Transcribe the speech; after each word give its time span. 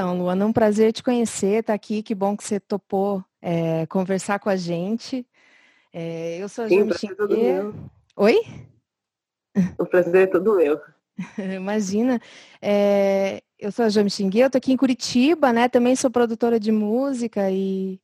Então, 0.00 0.16
Luana, 0.16 0.44
é 0.44 0.46
um 0.46 0.52
prazer 0.52 0.94
te 0.94 1.02
conhecer, 1.02 1.62
tá 1.62 1.74
aqui, 1.74 2.02
que 2.02 2.14
bom 2.14 2.34
que 2.34 2.42
você 2.42 2.58
topou 2.58 3.22
é, 3.42 3.84
conversar 3.84 4.38
com 4.38 4.48
a 4.48 4.56
gente. 4.56 5.26
É, 5.92 6.38
eu 6.38 6.48
sou 6.48 6.64
a 6.64 6.68
Sim, 6.68 6.88
Jame 6.88 7.74
Oi? 8.16 8.40
O 9.78 9.84
prazer 9.84 10.22
é 10.22 10.26
todo 10.26 10.56
meu. 10.56 10.80
Imagina. 11.54 12.18
É, 12.62 13.42
eu 13.58 13.70
sou 13.70 13.84
a 13.84 13.88
Jame 13.90 14.08
Xingue, 14.08 14.40
eu 14.40 14.48
tô 14.48 14.56
aqui 14.56 14.72
em 14.72 14.76
Curitiba, 14.78 15.52
né? 15.52 15.68
Também 15.68 15.94
sou 15.94 16.10
produtora 16.10 16.58
de 16.58 16.72
música 16.72 17.50
e, 17.50 18.00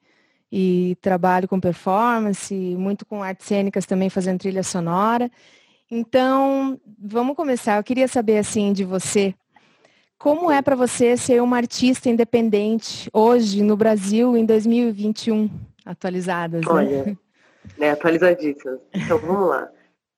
e 0.53 0.99
trabalho 1.01 1.49
com 1.49 1.59
performance, 1.59 2.55
muito 2.55 3.07
com 3.07 3.23
artes 3.23 3.47
cênicas 3.47 3.87
também, 3.87 4.11
fazendo 4.11 4.41
trilha 4.41 4.63
sonora. 4.63 5.31
Então, 5.91 6.79
vamos 6.99 7.35
começar. 7.35 7.79
Eu 7.79 7.85
queria 7.85 8.07
saber, 8.07 8.37
assim, 8.37 8.75
de 8.75 8.85
você, 8.85 9.35
como 10.19 10.51
é 10.51 10.63
para 10.63 10.75
você 10.75 11.17
ser 11.17 11.43
uma 11.43 11.57
artista 11.57 12.09
independente 12.09 13.09
hoje 13.13 13.63
no 13.63 13.77
Brasil, 13.77 14.37
em 14.37 14.45
2021, 14.45 15.51
atualizadas, 15.85 16.65
né? 16.65 16.73
Olha, 16.73 17.19
né, 17.79 17.91
atualizadíssimas. 17.91 18.81
Então, 18.95 19.19
vamos 19.19 19.49
lá. 19.49 19.71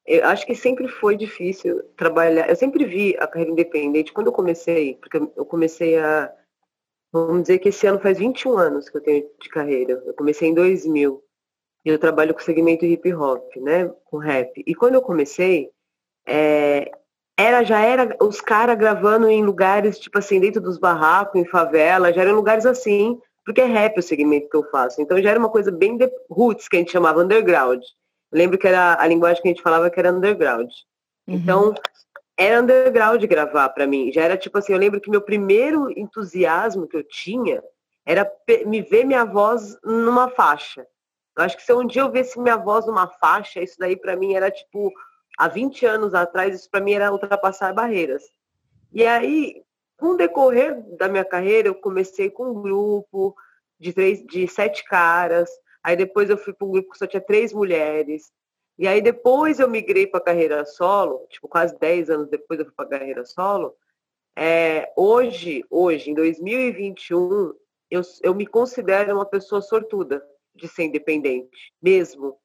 Eu 0.06 0.24
acho 0.26 0.46
que 0.46 0.54
sempre 0.54 0.88
foi 0.88 1.16
difícil 1.16 1.82
trabalhar. 1.96 2.48
Eu 2.48 2.56
sempre 2.56 2.84
vi 2.86 3.14
a 3.18 3.26
carreira 3.26 3.52
independente 3.52 4.12
quando 4.12 4.28
eu 4.28 4.32
comecei, 4.32 4.94
porque 4.94 5.18
eu 5.18 5.44
comecei 5.44 5.98
a. 5.98 6.32
Vamos 7.12 7.42
dizer 7.42 7.58
que 7.58 7.68
esse 7.68 7.86
ano 7.86 7.98
faz 7.98 8.18
21 8.18 8.56
anos 8.56 8.88
que 8.88 8.96
eu 8.96 9.02
tenho 9.02 9.26
de 9.40 9.48
carreira. 9.48 10.02
Eu 10.06 10.14
comecei 10.14 10.48
em 10.48 10.54
2000 10.54 11.22
e 11.84 11.88
eu 11.88 11.98
trabalho 11.98 12.32
com 12.34 12.40
o 12.40 12.44
segmento 12.44 12.84
hip 12.86 13.12
hop, 13.12 13.56
né? 13.56 13.90
Com 14.04 14.18
rap. 14.18 14.62
E 14.66 14.74
quando 14.74 14.94
eu 14.94 15.02
comecei, 15.02 15.70
é, 16.26 16.90
era 17.38 17.62
já 17.62 17.80
era 17.80 18.16
os 18.20 18.40
caras 18.40 18.76
gravando 18.76 19.28
em 19.28 19.44
lugares, 19.44 19.96
tipo 19.96 20.18
assim, 20.18 20.40
dentro 20.40 20.60
dos 20.60 20.76
barracos, 20.76 21.40
em 21.40 21.46
favela, 21.46 22.12
já 22.12 22.22
eram 22.22 22.34
lugares 22.34 22.66
assim, 22.66 23.16
porque 23.44 23.60
é 23.60 23.64
rap 23.64 23.96
o 23.96 24.02
segmento 24.02 24.50
que 24.50 24.56
eu 24.56 24.68
faço. 24.70 25.00
Então 25.00 25.22
já 25.22 25.30
era 25.30 25.38
uma 25.38 25.48
coisa 25.48 25.70
bem 25.70 25.96
de 25.96 26.10
roots, 26.28 26.66
que 26.66 26.74
a 26.74 26.80
gente 26.80 26.90
chamava 26.90 27.22
underground. 27.22 27.80
Eu 28.32 28.38
lembro 28.38 28.58
que 28.58 28.66
era 28.66 29.00
a 29.00 29.06
linguagem 29.06 29.40
que 29.40 29.48
a 29.48 29.52
gente 29.52 29.62
falava 29.62 29.88
que 29.88 30.00
era 30.00 30.12
underground. 30.12 30.68
Uhum. 31.28 31.34
Então, 31.36 31.74
era 32.36 32.60
underground 32.60 33.24
gravar 33.24 33.68
para 33.68 33.86
mim. 33.86 34.10
Já 34.12 34.24
era 34.24 34.36
tipo 34.36 34.58
assim, 34.58 34.72
eu 34.72 34.78
lembro 34.78 35.00
que 35.00 35.08
meu 35.08 35.22
primeiro 35.22 35.90
entusiasmo 35.96 36.88
que 36.88 36.96
eu 36.96 37.04
tinha 37.04 37.62
era 38.04 38.28
me 38.66 38.82
ver 38.82 39.04
minha 39.04 39.24
voz 39.24 39.78
numa 39.84 40.28
faixa. 40.28 40.84
Eu 41.36 41.44
acho 41.44 41.56
que 41.56 41.62
se 41.62 41.72
um 41.72 41.86
dia 41.86 42.02
eu 42.02 42.10
visse 42.10 42.40
minha 42.40 42.56
voz 42.56 42.84
numa 42.84 43.06
faixa, 43.06 43.62
isso 43.62 43.76
daí 43.78 43.96
para 43.96 44.16
mim 44.16 44.34
era 44.34 44.50
tipo, 44.50 44.92
há 45.38 45.48
20 45.48 45.86
anos 45.86 46.12
atrás, 46.12 46.54
isso 46.54 46.70
para 46.70 46.80
mim 46.80 46.92
era 46.92 47.12
ultrapassar 47.12 47.72
barreiras. 47.72 48.24
E 48.92 49.06
aí, 49.06 49.62
com 49.96 50.08
o 50.08 50.16
decorrer 50.16 50.82
da 50.96 51.08
minha 51.08 51.24
carreira, 51.24 51.68
eu 51.68 51.74
comecei 51.74 52.28
com 52.28 52.50
um 52.50 52.60
grupo 52.60 53.34
de 53.78 53.92
três, 53.92 54.26
de 54.26 54.48
sete 54.48 54.84
caras, 54.84 55.48
Aí 55.82 55.96
depois 55.96 56.28
eu 56.28 56.36
fui 56.36 56.52
para 56.52 56.66
um 56.66 56.70
grupo 56.70 56.90
que 56.90 56.98
só 56.98 57.06
tinha 57.06 57.20
três 57.20 57.52
mulheres. 57.52 58.30
E 58.78 58.86
aí 58.86 59.00
depois 59.00 59.58
eu 59.58 59.70
migrei 59.70 60.06
para 60.06 60.20
a 60.20 60.24
carreira 60.24 60.64
solo, 60.64 61.26
tipo, 61.30 61.48
quase 61.48 61.78
10 61.78 62.10
anos 62.10 62.28
depois 62.28 62.60
eu 62.60 62.66
fui 62.66 62.74
para 62.74 62.84
a 62.84 62.98
carreira 62.98 63.24
solo. 63.24 63.74
É, 64.36 64.92
hoje, 64.96 65.64
hoje, 65.68 66.10
em 66.10 66.14
2021, 66.14 67.54
eu, 67.90 68.02
eu 68.22 68.34
me 68.34 68.46
considero 68.46 69.14
uma 69.14 69.24
pessoa 69.24 69.60
sortuda 69.60 70.22
de 70.54 70.68
ser 70.68 70.84
independente, 70.84 71.72
mesmo. 71.82 72.38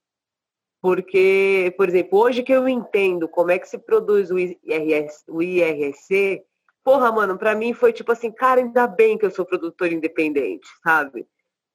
Porque, 0.84 1.74
por 1.78 1.88
exemplo, 1.88 2.20
hoje 2.20 2.44
que 2.44 2.52
eu 2.52 2.68
entendo 2.68 3.26
como 3.30 3.52
é 3.52 3.58
que 3.58 3.70
se 3.70 3.78
produz 3.78 4.30
o, 4.30 4.38
IRS, 4.38 5.24
o 5.30 5.42
IRC, 5.42 6.44
porra, 6.84 7.10
mano, 7.10 7.38
para 7.38 7.56
mim 7.56 7.74
foi 7.74 7.94
tipo 7.94 8.12
assim, 8.12 8.30
cara, 8.30 8.60
ainda 8.60 8.86
bem 8.86 9.18
que 9.18 9.26
eu 9.26 9.32
sou 9.32 9.46
produtor 9.46 9.94
independente, 9.94 10.68
sabe? 10.84 11.26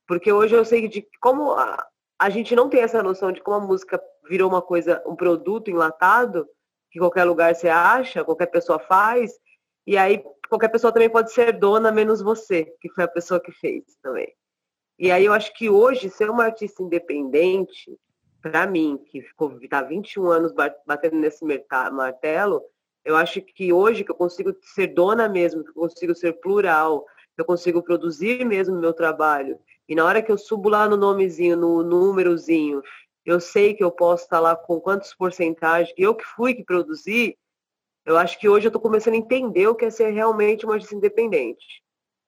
Porque 0.06 0.30
hoje 0.30 0.54
eu 0.54 0.62
sei 0.62 0.86
de 0.88 1.08
como 1.22 1.52
a, 1.52 1.86
a 2.18 2.28
gente 2.28 2.54
não 2.54 2.68
tem 2.68 2.82
essa 2.82 3.02
noção 3.02 3.32
de 3.32 3.40
como 3.40 3.56
a 3.56 3.66
música 3.66 3.98
virou 4.28 4.46
uma 4.46 4.60
coisa, 4.60 5.02
um 5.06 5.16
produto 5.16 5.70
enlatado, 5.70 6.46
que 6.90 6.98
qualquer 6.98 7.24
lugar 7.24 7.54
você 7.54 7.70
acha, 7.70 8.22
qualquer 8.22 8.48
pessoa 8.48 8.78
faz, 8.78 9.32
e 9.86 9.96
aí 9.96 10.22
qualquer 10.50 10.68
pessoa 10.68 10.92
também 10.92 11.08
pode 11.08 11.32
ser 11.32 11.58
dona, 11.58 11.90
menos 11.90 12.20
você, 12.20 12.66
que 12.78 12.90
foi 12.90 13.04
a 13.04 13.08
pessoa 13.08 13.40
que 13.40 13.52
fez 13.52 13.84
também. 14.02 14.30
E 14.98 15.10
aí 15.10 15.24
eu 15.24 15.32
acho 15.32 15.50
que 15.54 15.70
hoje, 15.70 16.10
ser 16.10 16.28
uma 16.28 16.44
artista 16.44 16.82
independente, 16.82 17.98
para 18.40 18.66
mim, 18.66 18.98
que 19.06 19.22
ficou 19.22 19.58
tá 19.68 19.82
21 19.82 20.26
anos 20.26 20.52
batendo 20.86 21.16
nesse 21.16 21.44
martelo, 21.92 22.62
eu 23.04 23.16
acho 23.16 23.40
que 23.40 23.72
hoje 23.72 24.04
que 24.04 24.10
eu 24.10 24.14
consigo 24.14 24.54
ser 24.60 24.88
dona 24.88 25.28
mesmo, 25.28 25.64
que 25.64 25.70
eu 25.70 25.74
consigo 25.74 26.14
ser 26.14 26.34
plural, 26.34 27.04
que 27.34 27.40
eu 27.40 27.44
consigo 27.44 27.82
produzir 27.82 28.44
mesmo 28.44 28.78
meu 28.78 28.92
trabalho, 28.92 29.58
e 29.88 29.94
na 29.94 30.04
hora 30.04 30.20
que 30.20 30.30
eu 30.30 30.36
subo 30.36 30.68
lá 30.68 30.86
no 30.88 30.96
nomezinho, 30.96 31.56
no 31.56 31.82
númerozinho, 31.82 32.82
eu 33.24 33.40
sei 33.40 33.74
que 33.74 33.82
eu 33.82 33.90
posso 33.90 34.24
estar 34.24 34.40
lá 34.40 34.54
com 34.54 34.80
quantos 34.80 35.14
porcentagens, 35.14 35.94
eu 35.96 36.14
que 36.14 36.24
fui 36.24 36.54
que 36.54 36.64
produzi, 36.64 37.36
eu 38.04 38.16
acho 38.16 38.38
que 38.38 38.48
hoje 38.48 38.66
eu 38.66 38.70
estou 38.70 38.80
começando 38.80 39.14
a 39.14 39.18
entender 39.18 39.66
o 39.66 39.74
que 39.74 39.86
é 39.86 39.90
ser 39.90 40.10
realmente 40.10 40.64
uma 40.64 40.74
artista 40.74 40.94
independente. 40.94 41.82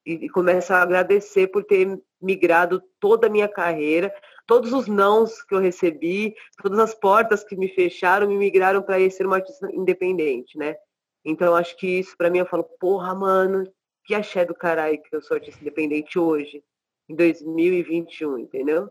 E, 0.04 0.12
e 0.12 0.28
começo 0.28 0.72
a 0.72 0.82
agradecer 0.82 1.48
por 1.48 1.64
ter 1.64 2.00
migrado 2.20 2.82
toda 2.98 3.26
a 3.26 3.30
minha 3.30 3.48
carreira, 3.48 4.14
todos 4.50 4.72
os 4.72 4.88
nãos 4.88 5.40
que 5.42 5.54
eu 5.54 5.60
recebi, 5.60 6.34
todas 6.60 6.80
as 6.80 6.92
portas 6.92 7.44
que 7.44 7.54
me 7.54 7.68
fecharam, 7.68 8.26
me 8.26 8.36
migraram 8.36 8.82
para 8.82 9.08
ser 9.08 9.24
uma 9.24 9.36
artista 9.36 9.72
independente, 9.72 10.58
né? 10.58 10.74
Então, 11.24 11.54
acho 11.54 11.76
que 11.76 12.00
isso, 12.00 12.16
para 12.16 12.28
mim, 12.28 12.38
eu 12.38 12.46
falo, 12.46 12.64
porra, 12.80 13.14
mano, 13.14 13.72
que 14.04 14.12
axé 14.12 14.44
do 14.44 14.52
caralho 14.52 15.00
que 15.00 15.14
eu 15.14 15.22
sou 15.22 15.36
artista 15.36 15.60
independente 15.60 16.18
hoje 16.18 16.64
em 17.08 17.14
2021, 17.14 18.38
entendeu? 18.38 18.90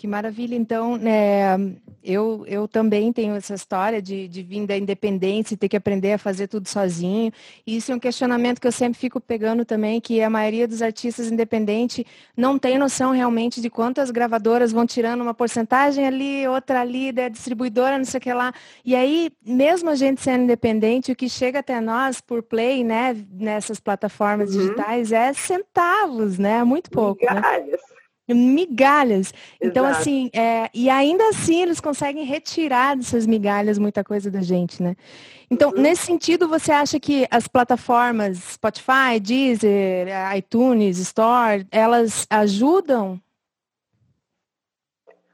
Que 0.00 0.06
maravilha. 0.06 0.54
Então, 0.54 0.96
né, 0.96 1.58
eu, 2.02 2.42
eu 2.46 2.66
também 2.66 3.12
tenho 3.12 3.34
essa 3.34 3.52
história 3.52 4.00
de, 4.00 4.26
de 4.28 4.42
vir 4.42 4.66
da 4.66 4.74
independência 4.74 5.52
e 5.52 5.58
ter 5.58 5.68
que 5.68 5.76
aprender 5.76 6.14
a 6.14 6.18
fazer 6.18 6.48
tudo 6.48 6.66
sozinho. 6.70 7.30
E 7.66 7.76
isso 7.76 7.92
é 7.92 7.94
um 7.94 7.98
questionamento 7.98 8.62
que 8.62 8.66
eu 8.66 8.72
sempre 8.72 8.98
fico 8.98 9.20
pegando 9.20 9.62
também, 9.62 10.00
que 10.00 10.22
a 10.22 10.30
maioria 10.30 10.66
dos 10.66 10.80
artistas 10.80 11.30
independentes 11.30 12.02
não 12.34 12.58
tem 12.58 12.78
noção 12.78 13.12
realmente 13.12 13.60
de 13.60 13.68
quantas 13.68 14.10
gravadoras 14.10 14.72
vão 14.72 14.86
tirando 14.86 15.20
uma 15.20 15.34
porcentagem 15.34 16.06
ali, 16.06 16.48
outra 16.48 16.80
ali, 16.80 17.12
da 17.12 17.28
distribuidora, 17.28 17.98
não 17.98 18.04
sei 18.06 18.16
o 18.16 18.22
que 18.22 18.32
lá. 18.32 18.54
E 18.82 18.96
aí, 18.96 19.30
mesmo 19.44 19.90
a 19.90 19.94
gente 19.94 20.22
sendo 20.22 20.44
independente, 20.44 21.12
o 21.12 21.14
que 21.14 21.28
chega 21.28 21.58
até 21.58 21.78
nós 21.78 22.22
por 22.22 22.42
play, 22.42 22.82
né, 22.82 23.14
nessas 23.30 23.78
plataformas 23.78 24.54
uhum. 24.54 24.62
digitais, 24.62 25.12
é 25.12 25.34
centavos, 25.34 26.38
né? 26.38 26.64
Muito 26.64 26.90
pouco. 26.90 27.22
Né? 27.22 27.42
Migalhas. 28.34 29.32
Então, 29.60 29.60
Exato. 29.60 29.68
Então, 29.70 29.86
assim, 29.86 30.30
é, 30.32 30.70
e 30.72 30.88
ainda 30.88 31.28
assim 31.28 31.62
eles 31.62 31.80
conseguem 31.80 32.24
retirar 32.24 32.96
dessas 32.96 33.26
migalhas 33.26 33.78
muita 33.78 34.02
coisa 34.04 34.30
da 34.30 34.42
gente, 34.42 34.82
né? 34.82 34.96
Então, 35.50 35.70
uhum. 35.70 35.80
nesse 35.80 36.06
sentido, 36.06 36.48
você 36.48 36.70
acha 36.70 37.00
que 37.00 37.26
as 37.30 37.48
plataformas 37.48 38.38
Spotify, 38.38 39.18
Deezer, 39.20 40.06
iTunes, 40.36 40.98
Store, 40.98 41.66
elas 41.72 42.26
ajudam? 42.30 43.20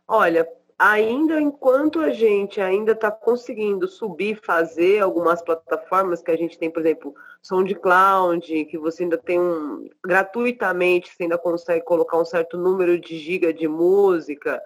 Olha, 0.09 0.49
ainda 0.78 1.40
enquanto 1.40 2.00
a 2.00 2.11
gente 2.11 2.61
ainda 2.61 2.93
está 2.93 3.11
conseguindo 3.11 3.88
subir, 3.88 4.40
fazer 4.43 5.00
algumas 5.00 5.43
plataformas 5.43 6.23
que 6.23 6.31
a 6.31 6.37
gente 6.37 6.58
tem, 6.58 6.70
por 6.70 6.81
exemplo, 6.81 7.14
SoundCloud, 7.43 8.64
que 8.67 8.76
você 8.76 9.05
ainda 9.05 9.17
tem 9.17 9.40
um 9.40 9.88
gratuitamente, 10.05 11.11
você 11.11 11.23
ainda 11.23 11.38
consegue 11.38 11.84
colocar 11.84 12.19
um 12.19 12.25
certo 12.25 12.58
número 12.58 12.99
de 12.99 13.19
giga 13.19 13.52
de 13.52 13.67
música, 13.67 14.61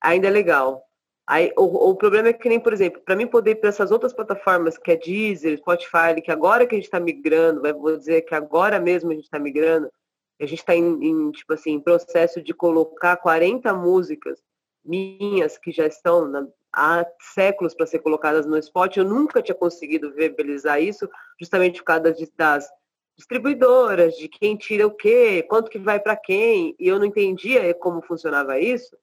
ainda 0.00 0.26
é 0.26 0.30
legal. 0.30 0.82
Aí, 1.28 1.52
o, 1.56 1.90
o 1.90 1.96
problema 1.96 2.28
é 2.28 2.32
que 2.32 2.48
nem, 2.48 2.60
por 2.60 2.72
exemplo, 2.72 3.00
para 3.02 3.16
mim 3.16 3.26
poder 3.26 3.52
ir 3.52 3.54
para 3.56 3.68
essas 3.68 3.90
outras 3.90 4.12
plataformas, 4.12 4.78
que 4.78 4.92
é 4.92 4.96
Deezer, 4.96 5.58
Spotify, 5.58 6.20
que 6.22 6.30
agora 6.30 6.66
que 6.66 6.74
a 6.74 6.78
gente 6.78 6.84
está 6.84 7.00
migrando, 7.00 7.62
vou 7.74 7.96
dizer 7.96 8.22
que 8.22 8.34
agora 8.34 8.78
mesmo 8.78 9.10
a 9.10 9.14
gente 9.14 9.24
está 9.24 9.38
migrando, 9.38 9.90
a 10.40 10.46
gente 10.46 10.58
está 10.58 10.74
em, 10.74 11.04
em, 11.04 11.30
tipo 11.32 11.52
assim, 11.52 11.72
em 11.72 11.80
processo 11.80 12.40
de 12.42 12.54
colocar 12.54 13.16
40 13.16 13.72
músicas 13.74 14.40
minhas 14.86 15.58
que 15.58 15.72
já 15.72 15.86
estão 15.86 16.26
na, 16.26 16.46
há 16.72 17.06
séculos 17.34 17.74
para 17.74 17.86
ser 17.86 18.00
colocadas 18.00 18.46
no 18.46 18.58
spot. 18.58 18.96
Eu 18.96 19.04
nunca 19.04 19.42
tinha 19.42 19.54
conseguido 19.54 20.12
viabilizar 20.12 20.80
isso, 20.80 21.08
justamente 21.40 21.80
por 21.80 21.86
causa 21.86 22.02
das, 22.02 22.30
das 22.36 22.68
distribuidoras, 23.16 24.14
de 24.16 24.28
quem 24.28 24.56
tira 24.56 24.86
o 24.86 24.90
quê, 24.94 25.42
quanto 25.42 25.70
que 25.70 25.78
vai 25.78 25.98
para 25.98 26.16
quem, 26.16 26.76
e 26.78 26.86
eu 26.86 26.98
não 26.98 27.06
entendia 27.06 27.72
como 27.74 28.02
funcionava 28.02 28.58
isso. 28.60 28.96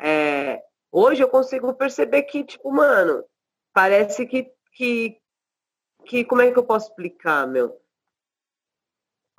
É, 0.00 0.62
hoje 0.90 1.22
eu 1.22 1.28
consigo 1.28 1.74
perceber 1.74 2.22
que, 2.22 2.44
tipo, 2.44 2.70
mano, 2.70 3.24
parece 3.72 4.26
que, 4.26 4.50
que, 4.72 5.18
que 6.04 6.24
como 6.24 6.42
é 6.42 6.52
que 6.52 6.58
eu 6.58 6.64
posso 6.64 6.88
explicar, 6.88 7.46
meu? 7.48 7.80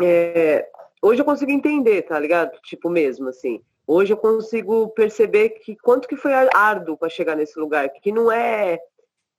É, 0.02 0.70
hoje 1.02 1.22
eu 1.22 1.26
consigo 1.26 1.52
entender, 1.52 2.02
tá 2.04 2.20
ligado? 2.20 2.60
Tipo 2.62 2.90
mesmo, 2.90 3.30
assim. 3.30 3.64
Hoje 3.86 4.14
eu 4.14 4.18
consigo 4.18 4.90
perceber 4.90 5.50
que 5.50 5.76
quanto 5.76 6.08
que 6.08 6.16
foi 6.16 6.32
árduo 6.54 6.98
para 6.98 7.10
chegar 7.10 7.36
nesse 7.36 7.60
lugar, 7.60 7.90
que 7.90 8.12
não 8.12 8.32
é 8.32 8.80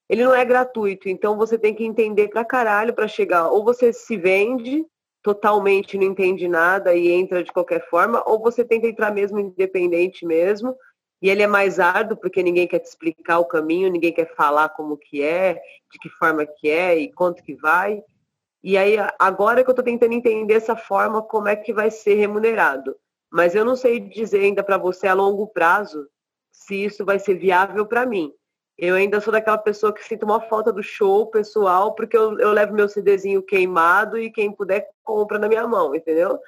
ele 0.08 0.22
não 0.22 0.34
é 0.34 0.44
gratuito, 0.44 1.08
então 1.08 1.36
você 1.36 1.58
tem 1.58 1.74
que 1.74 1.84
entender 1.84 2.28
pra 2.28 2.44
caralho 2.44 2.92
para 2.92 3.08
chegar. 3.08 3.48
Ou 3.48 3.64
você 3.64 3.92
se 3.92 4.16
vende 4.16 4.84
totalmente, 5.22 5.96
não 5.96 6.04
entende 6.04 6.46
nada 6.46 6.94
e 6.94 7.10
entra 7.10 7.42
de 7.42 7.50
qualquer 7.50 7.88
forma, 7.88 8.22
ou 8.26 8.38
você 8.38 8.62
tenta 8.62 8.86
entrar 8.86 9.10
mesmo 9.10 9.40
independente 9.40 10.26
mesmo, 10.26 10.76
e 11.22 11.30
ele 11.30 11.42
é 11.42 11.46
mais 11.46 11.80
árduo 11.80 12.18
porque 12.18 12.42
ninguém 12.42 12.68
quer 12.68 12.80
te 12.80 12.84
explicar 12.84 13.38
o 13.38 13.46
caminho, 13.46 13.90
ninguém 13.90 14.12
quer 14.12 14.34
falar 14.34 14.68
como 14.68 14.98
que 14.98 15.22
é, 15.22 15.54
de 15.90 15.98
que 15.98 16.10
forma 16.10 16.44
que 16.44 16.68
é 16.68 16.98
e 16.98 17.10
quanto 17.10 17.42
que 17.42 17.54
vai. 17.54 18.02
E 18.62 18.76
aí, 18.76 18.96
agora 19.18 19.64
que 19.64 19.70
eu 19.70 19.72
estou 19.72 19.84
tentando 19.84 20.12
entender 20.12 20.54
essa 20.54 20.76
forma, 20.76 21.22
como 21.22 21.48
é 21.48 21.56
que 21.56 21.72
vai 21.72 21.90
ser 21.90 22.14
remunerado. 22.16 22.94
Mas 23.34 23.52
eu 23.56 23.64
não 23.64 23.74
sei 23.74 23.98
dizer 23.98 24.42
ainda 24.42 24.62
para 24.62 24.78
você 24.78 25.08
a 25.08 25.12
longo 25.12 25.48
prazo 25.48 26.08
se 26.52 26.84
isso 26.84 27.04
vai 27.04 27.18
ser 27.18 27.34
viável 27.34 27.84
para 27.84 28.06
mim. 28.06 28.32
Eu 28.78 28.94
ainda 28.94 29.20
sou 29.20 29.32
daquela 29.32 29.58
pessoa 29.58 29.92
que 29.92 30.04
sinto 30.04 30.22
uma 30.22 30.40
falta 30.40 30.72
do 30.72 30.84
show 30.84 31.26
pessoal, 31.26 31.96
porque 31.96 32.16
eu, 32.16 32.38
eu 32.38 32.52
levo 32.52 32.72
meu 32.72 32.88
CDzinho 32.88 33.42
queimado 33.42 34.16
e 34.16 34.30
quem 34.30 34.52
puder 34.52 34.88
compra 35.02 35.36
na 35.36 35.48
minha 35.48 35.66
mão, 35.66 35.96
entendeu? 35.96 36.38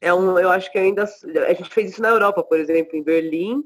É 0.00 0.14
um, 0.14 0.38
eu 0.38 0.50
acho 0.50 0.70
que 0.70 0.78
ainda. 0.78 1.02
A 1.02 1.52
gente 1.52 1.74
fez 1.74 1.90
isso 1.90 2.02
na 2.02 2.10
Europa, 2.10 2.44
por 2.44 2.60
exemplo, 2.60 2.96
em 2.96 3.02
Berlim, 3.02 3.64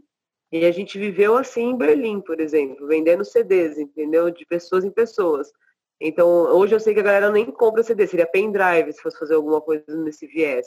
e 0.50 0.64
a 0.64 0.72
gente 0.72 0.98
viveu 0.98 1.36
assim 1.36 1.64
em 1.64 1.76
Berlim, 1.76 2.22
por 2.22 2.40
exemplo, 2.40 2.86
vendendo 2.86 3.26
CDs, 3.26 3.76
entendeu? 3.76 4.30
De 4.30 4.46
pessoas 4.46 4.86
em 4.86 4.90
pessoas. 4.90 5.52
Então, 6.00 6.26
hoje 6.56 6.74
eu 6.74 6.80
sei 6.80 6.94
que 6.94 7.00
a 7.00 7.04
galera 7.04 7.30
nem 7.30 7.44
compra 7.44 7.82
CD, 7.82 8.06
seria 8.06 8.26
pendrive 8.26 8.90
se 8.90 9.02
fosse 9.02 9.18
fazer 9.18 9.34
alguma 9.34 9.60
coisa 9.60 9.84
nesse 9.88 10.26
viés. 10.26 10.66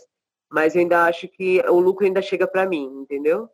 Mas 0.49 0.75
eu 0.75 0.81
ainda 0.81 1.05
acho 1.05 1.27
que 1.27 1.61
o 1.67 1.79
lucro 1.79 2.05
ainda 2.05 2.21
chega 2.21 2.47
para 2.47 2.65
mim, 2.65 2.85
entendeu? 3.01 3.49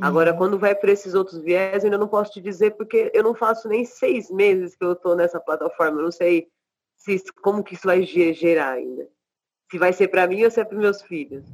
Agora, 0.00 0.30
uhum. 0.30 0.38
quando 0.38 0.58
vai 0.58 0.74
para 0.74 0.92
esses 0.92 1.14
outros 1.14 1.42
viés, 1.42 1.82
eu 1.82 1.88
ainda 1.88 1.98
não 1.98 2.06
posso 2.06 2.32
te 2.32 2.40
dizer, 2.40 2.76
porque 2.76 3.10
eu 3.12 3.22
não 3.22 3.34
faço 3.34 3.68
nem 3.68 3.84
seis 3.84 4.30
meses 4.30 4.76
que 4.76 4.84
eu 4.84 4.92
estou 4.92 5.16
nessa 5.16 5.40
plataforma. 5.40 5.98
Eu 5.98 6.04
não 6.04 6.12
sei 6.12 6.46
se, 6.96 7.20
como 7.42 7.64
que 7.64 7.74
isso 7.74 7.86
vai 7.86 8.02
gerar 8.02 8.72
ainda. 8.72 9.08
Se 9.70 9.76
vai 9.76 9.92
ser 9.92 10.08
para 10.08 10.26
mim 10.26 10.44
ou 10.44 10.50
se 10.50 10.60
é 10.60 10.64
para 10.64 10.78
meus 10.78 11.02
filhos. 11.02 11.44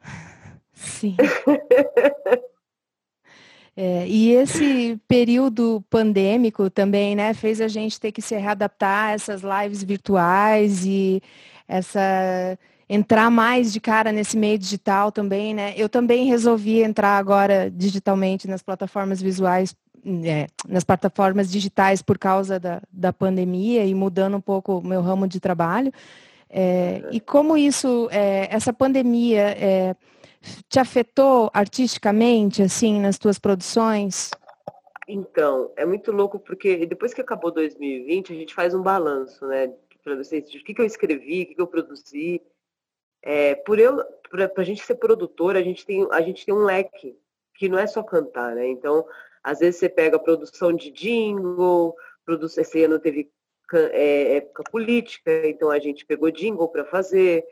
Sim. 0.74 1.16
É, 3.74 4.06
e 4.06 4.32
esse 4.32 5.00
período 5.08 5.82
pandêmico 5.88 6.68
também, 6.68 7.16
né, 7.16 7.32
fez 7.32 7.58
a 7.58 7.68
gente 7.68 7.98
ter 7.98 8.12
que 8.12 8.20
se 8.20 8.36
readaptar 8.36 9.06
a 9.06 9.12
essas 9.12 9.40
lives 9.40 9.82
virtuais 9.82 10.84
e 10.84 11.22
essa 11.66 12.58
entrar 12.92 13.30
mais 13.30 13.72
de 13.72 13.80
cara 13.80 14.12
nesse 14.12 14.36
meio 14.36 14.58
digital 14.58 15.10
também, 15.10 15.54
né? 15.54 15.72
Eu 15.78 15.88
também 15.88 16.26
resolvi 16.26 16.82
entrar 16.82 17.16
agora 17.16 17.70
digitalmente 17.70 18.46
nas 18.46 18.62
plataformas 18.62 19.22
visuais, 19.22 19.74
é, 20.22 20.46
nas 20.68 20.84
plataformas 20.84 21.50
digitais 21.50 22.02
por 22.02 22.18
causa 22.18 22.60
da, 22.60 22.82
da 22.92 23.10
pandemia 23.10 23.82
e 23.86 23.94
mudando 23.94 24.36
um 24.36 24.42
pouco 24.42 24.76
o 24.76 24.86
meu 24.86 25.00
ramo 25.00 25.26
de 25.26 25.40
trabalho. 25.40 25.90
É, 26.50 27.02
e 27.10 27.18
como 27.18 27.56
isso, 27.56 28.10
é, 28.12 28.54
essa 28.54 28.74
pandemia 28.74 29.56
é, 29.58 29.96
te 30.68 30.78
afetou 30.78 31.50
artisticamente, 31.54 32.62
assim, 32.62 33.00
nas 33.00 33.18
tuas 33.18 33.38
produções? 33.38 34.30
Então, 35.08 35.70
é 35.76 35.86
muito 35.86 36.12
louco 36.12 36.38
porque 36.38 36.84
depois 36.84 37.14
que 37.14 37.22
acabou 37.22 37.50
2020, 37.50 38.34
a 38.34 38.36
gente 38.36 38.54
faz 38.54 38.74
um 38.74 38.82
balanço, 38.82 39.46
né? 39.46 39.72
Para 40.04 40.16
vocês, 40.16 40.44
o 40.46 40.64
que, 40.64 40.74
que 40.74 40.80
eu 40.82 40.84
escrevi, 40.84 41.44
o 41.44 41.46
que, 41.46 41.54
que 41.54 41.60
eu 41.62 41.66
produzi. 41.66 42.42
É, 43.22 43.54
por 43.54 43.78
eu, 43.78 44.02
para 44.28 44.50
a 44.56 44.64
gente 44.64 44.84
ser 44.84 44.96
produtor, 44.96 45.56
a 45.56 45.62
gente 45.62 45.86
tem 45.86 46.06
a 46.10 46.20
gente 46.20 46.44
tem 46.44 46.54
um 46.54 46.64
leque 46.64 47.16
que 47.54 47.68
não 47.68 47.78
é 47.78 47.86
só 47.86 48.02
cantar, 48.02 48.54
né? 48.54 48.66
Então, 48.66 49.06
às 49.42 49.60
vezes 49.60 49.78
você 49.78 49.88
pega 49.88 50.18
produção 50.18 50.72
de 50.72 50.90
jingle, 50.90 51.94
produção, 52.24 52.62
esse 52.62 52.82
ano 52.82 52.98
teve 52.98 53.30
é, 53.72 54.36
época 54.36 54.64
política, 54.70 55.46
então 55.46 55.70
a 55.70 55.78
gente 55.78 56.04
pegou 56.04 56.30
jingle 56.30 56.68
para 56.68 56.84
fazer. 56.84 57.44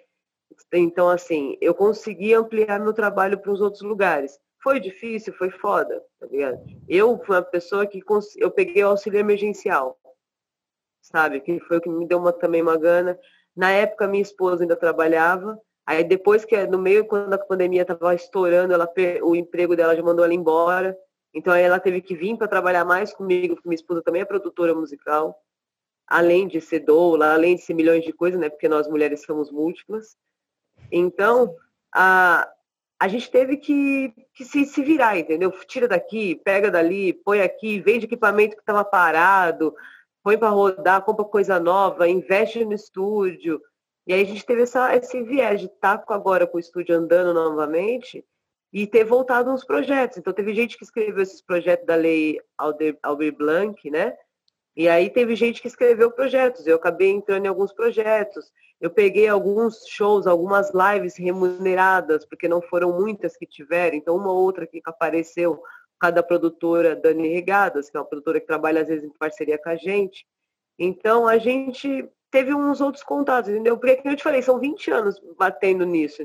Então, 0.73 1.09
assim, 1.09 1.57
eu 1.61 1.75
consegui 1.75 2.35
ampliar 2.35 2.81
meu 2.81 2.93
trabalho 2.93 3.39
para 3.39 3.53
os 3.53 3.61
outros 3.61 3.83
lugares. 3.83 4.39
Foi 4.63 4.79
difícil, 4.79 5.33
foi 5.33 5.51
foda, 5.51 6.05
tá 6.19 6.27
ligado? 6.27 6.59
Eu 6.89 7.19
fui 7.25 7.37
uma 7.37 7.43
pessoa 7.43 7.87
que 7.87 8.03
eu 8.37 8.51
peguei 8.51 8.85
o 8.85 8.89
auxílio 8.89 9.19
emergencial, 9.19 9.99
sabe? 11.01 11.41
Que 11.41 11.59
foi 11.61 11.79
o 11.79 11.81
que 11.81 11.89
me 11.89 12.07
deu 12.07 12.19
uma, 12.19 12.33
também 12.33 12.61
uma 12.61 12.77
gana. 12.77 13.19
Na 13.57 13.71
época, 13.71 14.07
minha 14.07 14.23
esposa 14.23 14.65
ainda 14.65 14.77
trabalhava. 14.77 15.61
Aí 15.87 16.05
depois 16.05 16.45
que, 16.45 16.67
no 16.67 16.79
meio, 16.79 17.05
quando 17.05 17.33
a 17.33 17.39
pandemia 17.39 17.83
estava 17.83 18.15
estourando, 18.15 18.73
ela, 18.73 18.89
o 19.23 19.35
emprego 19.35 19.75
dela 19.75 19.97
já 19.97 20.03
mandou 20.03 20.25
ela 20.25 20.35
embora. 20.35 20.97
Então 21.35 21.53
aí 21.53 21.63
ela 21.63 21.81
teve 21.81 22.01
que 22.01 22.15
vir 22.15 22.37
para 22.37 22.49
trabalhar 22.49 22.85
mais 22.85 23.13
comigo, 23.13 23.55
porque 23.55 23.69
minha 23.69 23.77
esposa 23.77 24.03
também 24.03 24.23
é 24.23 24.25
produtora 24.25 24.75
musical. 24.75 25.37
Além 26.07 26.49
de 26.49 26.61
ser 26.61 26.81
doula, 26.81 27.35
além 27.35 27.57
de 27.57 27.63
ser 27.63 27.75
milhões 27.75 28.05
de 28.05 28.13
coisas, 28.13 28.41
né? 28.41 28.49
Porque 28.49 28.69
nós 28.69 28.89
mulheres 28.89 29.23
somos 29.23 29.51
múltiplas. 29.51 30.17
Então, 30.91 31.55
a, 31.95 32.49
a 32.99 33.09
gente 33.09 33.31
teve 33.31 33.57
que, 33.57 34.13
que 34.35 34.45
se, 34.45 34.65
se, 34.67 34.83
virar, 34.83 35.19
entendeu? 35.19 35.51
Tira 35.67 35.89
daqui, 35.89 36.35
pega 36.45 36.71
dali, 36.71 37.13
põe 37.13 37.41
aqui, 37.41 37.81
vende 37.81 38.07
equipamento 38.07 38.57
que 38.57 38.63
estava 38.63 38.85
parado, 38.85 39.75
põe 40.23 40.39
para 40.39 40.51
rodar, 40.51 41.03
compra 41.03 41.25
coisa 41.25 41.59
nova, 41.59 42.09
investe 42.09 42.65
no 42.65 42.73
estúdio. 42.73 43.61
E 44.07 44.13
aí 44.13 44.23
a 44.23 44.27
gente 44.27 44.45
teve 44.45 44.63
essa, 44.63 44.95
esse 44.97 45.23
viés 45.23 45.61
de 45.61 45.67
estar 45.67 45.99
tá 45.99 46.15
agora 46.15 46.47
com 46.47 46.57
o 46.57 46.61
estúdio 46.61 46.97
andando 46.97 47.33
novamente 47.35 48.25
e 48.73 48.87
ter 48.87 49.05
voltado 49.05 49.51
uns 49.51 49.65
projetos. 49.65 50.19
Então 50.19 50.33
teve 50.33 50.55
gente 50.55 50.77
que 50.77 50.85
escreveu 50.85 51.23
esses 51.23 51.43
projetos 51.43 51.87
da 51.87 51.95
lei 51.95 52.41
Alder, 52.57 52.99
Alber 53.03 53.37
Blanc, 53.37 53.91
né? 53.91 54.17
E 54.77 54.89
aí 54.89 55.11
teve 55.11 55.35
gente 55.35 55.61
que 55.61 55.69
escreveu 55.69 56.11
projetos. 56.11 56.67
Eu 56.67 56.77
acabei 56.77 57.11
entrando 57.11 57.45
em 57.45 57.49
alguns 57.49 57.73
projetos. 57.73 58.51
Eu 58.81 58.91
peguei 58.91 59.29
alguns 59.29 59.85
shows, 59.87 60.27
algumas 60.27 60.73
lives 60.73 61.17
remuneradas, 61.17 62.25
porque 62.25 62.49
não 62.49 62.63
foram 62.63 62.93
muitas 62.99 63.37
que 63.37 63.45
tiveram. 63.45 63.97
Então 63.97 64.17
uma 64.17 64.33
ou 64.33 64.39
outra 64.39 64.67
que 64.67 64.81
apareceu 64.85 65.61
cada 66.01 66.23
produtora 66.23 66.97
Dani 66.97 67.29
Regadas, 67.29 67.91
que 67.91 67.97
é 67.97 68.01
uma 68.01 68.07
produtora 68.07 68.41
que 68.41 68.47
trabalha 68.47 68.81
às 68.81 68.89
vezes 68.89 69.05
em 69.05 69.11
parceria 69.11 69.59
com 69.59 69.69
a 69.69 69.77
gente. 69.77 70.27
Então 70.79 71.29
a 71.29 71.37
gente 71.37 72.09
teve 72.31 72.55
uns 72.55 72.81
outros 72.81 73.05
contatos, 73.05 73.51
entendeu? 73.51 73.77
Porque 73.77 73.97
como 73.97 74.11
eu 74.11 74.17
te 74.17 74.23
falei, 74.23 74.41
são 74.41 74.59
20 74.59 74.91
anos 74.91 75.21
batendo 75.37 75.85
nisso. 75.85 76.23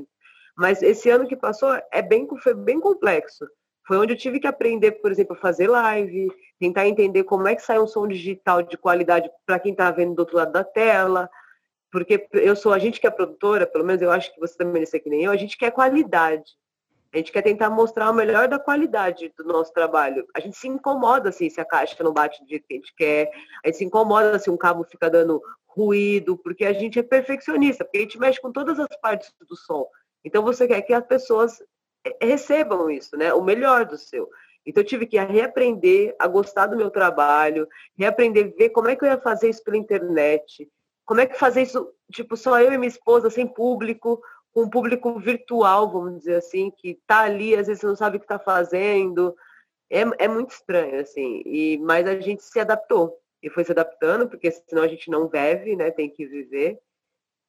Mas 0.56 0.82
esse 0.82 1.10
ano 1.10 1.26
que 1.26 1.36
passou 1.36 1.78
é 1.92 2.00
bem, 2.00 2.26
foi 2.42 2.54
bem 2.54 2.80
complexo. 2.80 3.46
Foi 3.86 3.98
onde 3.98 4.14
eu 4.14 4.16
tive 4.16 4.40
que 4.40 4.46
aprender, 4.46 4.92
por 4.92 5.12
exemplo, 5.12 5.36
a 5.36 5.40
fazer 5.40 5.68
live, 5.68 6.32
tentar 6.58 6.88
entender 6.88 7.24
como 7.24 7.46
é 7.46 7.54
que 7.54 7.62
sai 7.62 7.78
um 7.78 7.86
som 7.86 8.08
digital 8.08 8.62
de 8.62 8.76
qualidade 8.78 9.30
para 9.44 9.58
quem 9.60 9.72
está 9.72 9.90
vendo 9.90 10.14
do 10.14 10.20
outro 10.20 10.36
lado 10.36 10.52
da 10.52 10.64
tela. 10.64 11.28
Porque 11.92 12.26
eu 12.32 12.56
sou 12.56 12.72
a 12.72 12.78
gente 12.78 12.98
que 12.98 13.06
é 13.06 13.10
produtora, 13.10 13.66
pelo 13.66 13.84
menos 13.84 14.00
eu 14.00 14.10
acho 14.10 14.32
que 14.32 14.40
você 14.40 14.56
também 14.56 14.82
é 14.82 14.98
que 14.98 15.10
nem 15.10 15.24
eu, 15.24 15.30
a 15.30 15.36
gente 15.36 15.56
quer 15.56 15.70
qualidade. 15.70 16.50
A 17.12 17.18
gente 17.18 17.32
quer 17.32 17.42
tentar 17.42 17.70
mostrar 17.70 18.10
o 18.10 18.14
melhor 18.14 18.48
da 18.48 18.58
qualidade 18.58 19.32
do 19.36 19.44
nosso 19.44 19.72
trabalho. 19.72 20.26
A 20.34 20.40
gente 20.40 20.56
se 20.56 20.68
incomoda 20.68 21.30
assim, 21.30 21.48
se 21.48 21.60
a 21.60 21.64
caixa 21.64 22.02
não 22.02 22.12
bate 22.12 22.42
do 22.42 22.48
jeito 22.48 22.66
que 22.66 22.74
a 22.74 22.76
gente 22.76 22.94
quer. 22.94 23.30
A 23.64 23.68
gente 23.68 23.78
se 23.78 23.84
incomoda 23.84 24.38
se 24.38 24.50
um 24.50 24.56
cabo 24.56 24.84
fica 24.84 25.08
dando 25.08 25.40
ruído, 25.66 26.36
porque 26.36 26.64
a 26.64 26.72
gente 26.72 26.98
é 26.98 27.02
perfeccionista, 27.02 27.84
porque 27.84 27.98
a 27.98 28.00
gente 28.02 28.18
mexe 28.18 28.40
com 28.40 28.50
todas 28.50 28.78
as 28.78 28.96
partes 29.00 29.32
do 29.48 29.56
som. 29.56 29.86
Então 30.24 30.42
você 30.42 30.66
quer 30.66 30.82
que 30.82 30.92
as 30.92 31.06
pessoas 31.06 31.62
recebam 32.20 32.90
isso, 32.90 33.16
né? 33.16 33.32
O 33.34 33.42
melhor 33.42 33.84
do 33.84 33.96
seu. 33.96 34.28
Então 34.64 34.82
eu 34.82 34.86
tive 34.86 35.06
que 35.06 35.18
reaprender 35.18 36.14
a 36.18 36.26
gostar 36.26 36.66
do 36.66 36.76
meu 36.76 36.90
trabalho, 36.90 37.68
reaprender 37.96 38.46
a 38.46 38.56
ver 38.56 38.70
como 38.70 38.88
é 38.88 38.96
que 38.96 39.04
eu 39.04 39.08
ia 39.08 39.18
fazer 39.18 39.48
isso 39.48 39.62
pela 39.62 39.76
internet, 39.76 40.68
como 41.04 41.20
é 41.20 41.26
que 41.26 41.38
fazer 41.38 41.62
isso, 41.62 41.88
tipo, 42.12 42.36
só 42.36 42.60
eu 42.60 42.72
e 42.72 42.78
minha 42.78 42.88
esposa, 42.88 43.30
sem 43.30 43.46
público, 43.46 44.20
um 44.60 44.70
público 44.70 45.18
virtual, 45.18 45.90
vamos 45.90 46.18
dizer 46.18 46.36
assim, 46.36 46.70
que 46.70 46.90
está 46.90 47.20
ali, 47.20 47.54
às 47.54 47.66
vezes 47.66 47.82
não 47.82 47.94
sabe 47.94 48.16
o 48.16 48.20
que 48.20 48.24
está 48.24 48.38
fazendo. 48.38 49.36
É, 49.90 50.00
é 50.18 50.28
muito 50.28 50.50
estranho, 50.50 51.00
assim. 51.00 51.42
E, 51.44 51.78
mas 51.78 52.06
a 52.06 52.18
gente 52.18 52.42
se 52.42 52.58
adaptou. 52.58 53.18
E 53.42 53.50
foi 53.50 53.64
se 53.64 53.72
adaptando, 53.72 54.28
porque 54.28 54.50
senão 54.50 54.82
a 54.82 54.88
gente 54.88 55.10
não 55.10 55.28
deve, 55.28 55.76
né? 55.76 55.90
Tem 55.90 56.08
que 56.08 56.26
viver. 56.26 56.78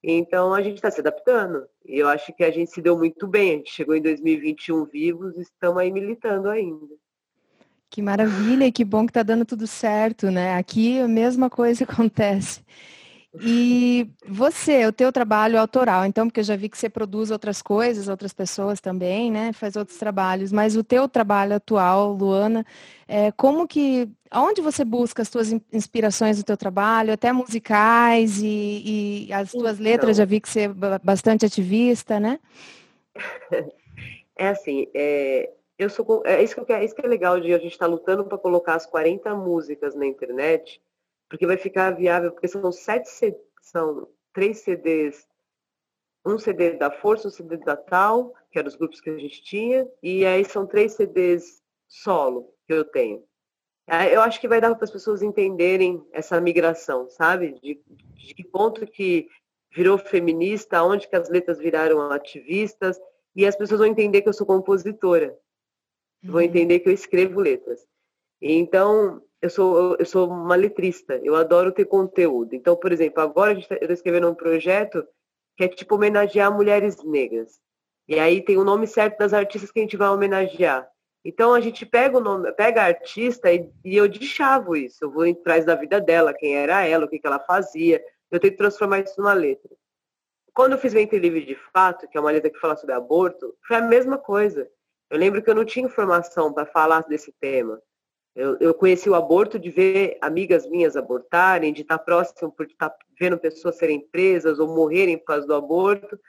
Então 0.03 0.53
a 0.53 0.61
gente 0.61 0.75
está 0.75 0.91
se 0.91 0.99
adaptando. 0.99 1.65
E 1.85 1.97
eu 1.97 2.07
acho 2.07 2.33
que 2.33 2.43
a 2.43 2.51
gente 2.51 2.71
se 2.71 2.81
deu 2.81 2.97
muito 2.97 3.25
bem. 3.25 3.51
A 3.51 3.55
gente 3.57 3.71
chegou 3.71 3.95
em 3.95 4.01
2021 4.01 4.85
vivos 4.85 5.37
e 5.37 5.41
estamos 5.41 5.79
aí 5.79 5.91
militando 5.91 6.49
ainda. 6.49 6.93
Que 7.89 8.01
maravilha, 8.01 8.71
que 8.71 8.83
bom 8.83 9.05
que 9.05 9.11
está 9.11 9.23
dando 9.23 9.45
tudo 9.45 9.65
certo, 9.65 10.29
né? 10.29 10.55
Aqui 10.55 10.99
a 10.99 11.07
mesma 11.07 11.49
coisa 11.49 11.83
acontece. 11.89 12.63
E 13.39 14.10
você, 14.25 14.86
o 14.86 14.91
teu 14.91 15.12
trabalho 15.12 15.60
autoral, 15.60 16.05
então, 16.05 16.27
porque 16.27 16.39
eu 16.39 16.43
já 16.43 16.55
vi 16.55 16.69
que 16.69 16.77
você 16.77 16.89
produz 16.89 17.29
outras 17.29 17.62
coisas, 17.62 18.07
outras 18.07 18.34
pessoas 18.34 18.79
também, 18.79 19.31
né? 19.31 19.53
Faz 19.53 19.75
outros 19.75 19.98
trabalhos, 19.98 20.51
mas 20.51 20.75
o 20.75 20.84
teu 20.84 21.07
trabalho 21.07 21.55
atual, 21.55 22.13
Luana, 22.13 22.65
é, 23.07 23.31
como 23.34 23.67
que, 23.67 24.10
aonde 24.31 24.62
você 24.62 24.84
busca 24.84 25.22
as 25.22 25.29
tuas 25.29 25.51
inspirações 25.72 26.38
do 26.38 26.43
teu 26.43 26.57
trabalho, 26.57 27.13
até 27.13 27.31
musicais 27.31 28.39
e, 28.41 29.27
e 29.27 29.34
as 29.34 29.51
tuas 29.51 29.79
então, 29.79 29.84
letras, 29.84 30.17
já 30.17 30.25
vi 30.25 30.39
que 30.39 30.50
você 30.50 30.62
é 30.62 31.00
bastante 31.03 31.46
ativista, 31.46 32.19
né? 32.19 32.39
É 34.39 34.50
assim, 34.50 34.86
é, 34.93 35.50
eu 35.79 35.89
sou, 35.89 36.22
é 36.24 36.43
isso 36.43 36.63
que, 36.63 36.72
é, 36.72 36.86
isso 36.86 36.93
que 36.93 37.03
é 37.03 37.10
legal 37.10 37.39
de 37.39 37.51
a 37.53 37.57
gente 37.57 37.72
estar 37.72 37.86
tá 37.86 37.91
lutando 37.91 38.24
para 38.24 38.38
colocar 38.38 38.75
as 38.75 38.86
40 38.86 39.34
músicas 39.34 39.96
na 39.96 40.05
internet, 40.05 40.79
porque 41.29 41.46
vai 41.46 41.57
ficar 41.57 41.91
viável, 41.91 42.31
porque 42.31 42.48
são 42.48 42.72
sete 42.72 43.10
são 43.62 44.07
três 44.34 44.60
CDs, 44.60 45.27
um 46.25 46.38
CD 46.38 46.72
da 46.74 46.91
Força, 46.91 47.27
um 47.27 47.31
CD 47.31 47.57
da 47.57 47.75
Tal, 47.75 48.34
que 48.51 48.60
eram 48.60 48.67
os 48.67 48.75
grupos 48.75 49.01
que 49.01 49.10
a 49.10 49.17
gente 49.17 49.43
tinha, 49.43 49.88
e 50.01 50.25
aí 50.25 50.43
são 50.46 50.65
três 50.65 50.93
CDs 50.93 51.62
solo 51.88 52.53
que 52.65 52.74
eu 52.74 52.86
tenho. 52.86 53.24
Eu 54.12 54.22
acho 54.22 54.41
que 54.41 54.50
vai 54.50 54.60
dar 54.60 54.75
para 54.75 54.84
as 54.84 54.91
pessoas 54.91 55.22
entenderem 55.22 56.05
essa 56.12 56.41
migração, 56.41 57.10
sabe? 57.10 57.53
De, 57.53 57.81
de 58.15 58.34
que 58.34 58.43
ponto 58.43 58.86
que 58.86 59.29
virou 59.74 59.98
feminista, 59.98 60.84
onde 60.84 61.07
que 61.07 61.15
as 61.15 61.29
letras 61.29 61.57
viraram 61.57 62.12
ativistas, 62.12 63.00
e 63.34 63.46
as 63.46 63.55
pessoas 63.55 63.79
vão 63.79 63.88
entender 63.88 64.22
que 64.22 64.29
eu 64.29 64.34
sou 64.34 64.46
compositora, 64.46 65.38
uhum. 66.24 66.31
vão 66.31 66.41
entender 66.41 66.79
que 66.79 66.89
eu 66.89 66.93
escrevo 66.93 67.39
letras. 67.39 67.88
Então, 68.41 69.22
eu 69.41 69.50
sou, 69.50 69.96
eu 69.98 70.06
sou 70.06 70.27
uma 70.27 70.56
letrista, 70.56 71.20
eu 71.24 71.36
adoro 71.36 71.72
ter 71.72 71.86
conteúdo. 71.86 72.56
Então, 72.56 72.75
por 72.75 72.91
exemplo, 72.91 73.22
agora 73.22 73.51
a 73.51 73.53
gente 73.56 73.72
está 73.72 73.94
escrevendo 73.94 74.29
um 74.29 74.36
projeto 74.36 75.06
que 75.56 75.63
é 75.63 75.67
tipo 75.67 75.96
homenagear 75.96 76.53
mulheres 76.53 77.03
negras. 77.03 77.60
E 78.08 78.20
aí 78.20 78.44
tem 78.44 78.58
o 78.58 78.63
nome 78.63 78.88
certo 78.88 79.17
das 79.17 79.34
artistas 79.34 79.72
que 79.72 79.79
a 79.79 79.82
gente 79.82 79.98
vai 79.98 80.10
homenagear. 80.10 80.88
Então 81.25 81.53
a 81.53 81.60
gente 81.60 81.86
pega 81.86 82.17
o 82.17 82.22
nome, 82.22 82.51
pega 82.53 82.82
a 82.82 82.86
artista 82.86 83.51
e, 83.51 83.70
e 83.84 83.98
eu 83.98 84.08
deschavo 84.08 84.75
isso. 84.75 85.03
Eu 85.03 85.12
vou 85.12 85.29
atrás 85.29 85.65
da 85.65 85.75
vida 85.75 86.00
dela, 86.00 86.34
quem 86.34 86.56
era 86.56 86.86
ela, 86.86 87.06
o 87.06 87.10
que, 87.10 87.20
que 87.20 87.27
ela 87.27 87.39
fazia. 87.39 88.01
Eu 88.32 88.39
tenho 88.39 88.53
que 88.53 88.58
transformar 88.58 89.00
isso 89.00 89.15
numa 89.17 89.34
letra. 89.34 89.70
Quando 90.53 90.72
eu 90.72 90.77
fiz 90.77 90.94
Ventre 90.94 91.20
Livre 91.20 91.46
de 91.46 91.56
Fato, 91.74 92.08
que 92.08 92.17
é 92.17 92.22
uma 92.22 92.32
letra 92.32 92.50
que 92.50 92.60
fala 92.60 92.75
sobre 92.75 92.96
aborto, 92.96 93.53
foi 93.67 93.77
a 93.77 93.82
mesma 93.82 94.17
coisa. 94.17 94.70
Eu 95.10 95.17
lembro 95.17 95.44
que 95.44 95.50
eu 95.50 95.56
não 95.56 95.65
tinha 95.65 95.86
informação 95.86 96.53
para 96.53 96.65
falar 96.65 97.01
desse 97.01 97.32
tema. 97.39 97.79
Eu, 98.38 98.56
eu, 98.60 98.72
conheci 98.72 99.10
o 99.10 99.15
aborto 99.15 99.58
de 99.58 99.72
ver 99.72 100.15
amigas 100.22 100.70
minhas 100.70 100.96
abortarem, 100.96 101.74
de 101.74 101.82
estar 101.82 101.98
próximo 101.98 102.51
por 102.51 102.67
estar 102.67 102.96
vendo 103.20 103.36
pessoas 103.36 103.77
serem 103.77 104.00
presas 104.00 104.60
ou 104.60 104.67
morrerem 104.67 105.17
por 105.17 105.25
causa 105.25 105.48
do 105.48 105.56
aborto. 105.56 106.20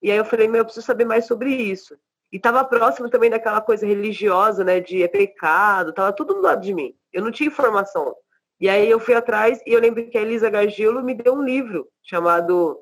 E 0.00 0.08
aí 0.08 0.16
eu 0.16 0.24
falei, 0.24 0.46
meu, 0.46 0.60
eu 0.60 0.64
preciso 0.64 0.86
saber 0.86 1.04
mais 1.04 1.26
sobre 1.26 1.52
isso. 1.52 1.98
E 2.30 2.36
estava 2.36 2.64
próximo 2.64 3.10
também 3.10 3.28
daquela 3.28 3.60
coisa 3.60 3.84
religiosa, 3.84 4.62
né, 4.62 4.78
de 4.78 5.02
é 5.02 5.08
pecado, 5.08 5.90
estava 5.90 6.12
tudo 6.12 6.34
do 6.34 6.42
lado 6.42 6.62
de 6.62 6.72
mim. 6.72 6.94
Eu 7.12 7.24
não 7.24 7.32
tinha 7.32 7.48
informação. 7.48 8.14
E 8.60 8.68
aí 8.68 8.88
eu 8.88 9.00
fui 9.00 9.14
atrás 9.14 9.60
e 9.66 9.72
eu 9.72 9.80
lembro 9.80 10.08
que 10.08 10.16
a 10.16 10.22
Elisa 10.22 10.48
Gargilo 10.48 11.02
me 11.02 11.12
deu 11.12 11.34
um 11.34 11.42
livro 11.42 11.88
chamado 12.04 12.78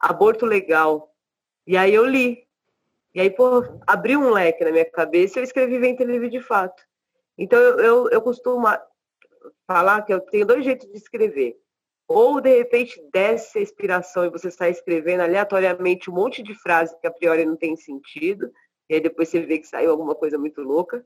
Aborto 0.00 0.44
Legal. 0.44 1.08
E 1.64 1.76
aí 1.76 1.94
eu 1.94 2.04
li. 2.04 2.44
E 3.14 3.20
aí, 3.20 3.30
pô, 3.30 3.62
abriu 3.86 4.18
um 4.18 4.30
leque 4.30 4.64
na 4.64 4.72
minha 4.72 4.90
cabeça 4.90 5.38
e 5.38 5.40
eu 5.40 5.44
escrevi 5.44 5.78
Ventre 5.78 6.04
Livre 6.04 6.28
de 6.28 6.40
Fato. 6.40 6.82
Então 7.36 7.58
eu, 7.58 7.78
eu, 7.78 8.10
eu 8.10 8.22
costumo 8.22 8.66
falar 9.66 10.02
que 10.02 10.12
eu 10.12 10.20
tenho 10.20 10.46
dois 10.46 10.64
jeitos 10.64 10.88
de 10.90 10.96
escrever. 10.96 11.56
Ou 12.08 12.40
de 12.40 12.58
repente 12.58 13.02
desce 13.12 13.58
a 13.58 13.62
inspiração 13.62 14.24
e 14.24 14.30
você 14.30 14.50
sai 14.50 14.70
escrevendo 14.70 15.22
aleatoriamente 15.22 16.10
um 16.10 16.14
monte 16.14 16.42
de 16.42 16.54
frases 16.54 16.96
que 17.00 17.06
a 17.06 17.10
priori 17.10 17.44
não 17.44 17.56
tem 17.56 17.76
sentido 17.76 18.52
e 18.92 18.96
aí 18.96 19.00
depois 19.00 19.30
você 19.30 19.40
vê 19.40 19.58
que 19.58 19.66
saiu 19.66 19.90
alguma 19.90 20.14
coisa 20.14 20.36
muito 20.36 20.60
louca, 20.60 21.02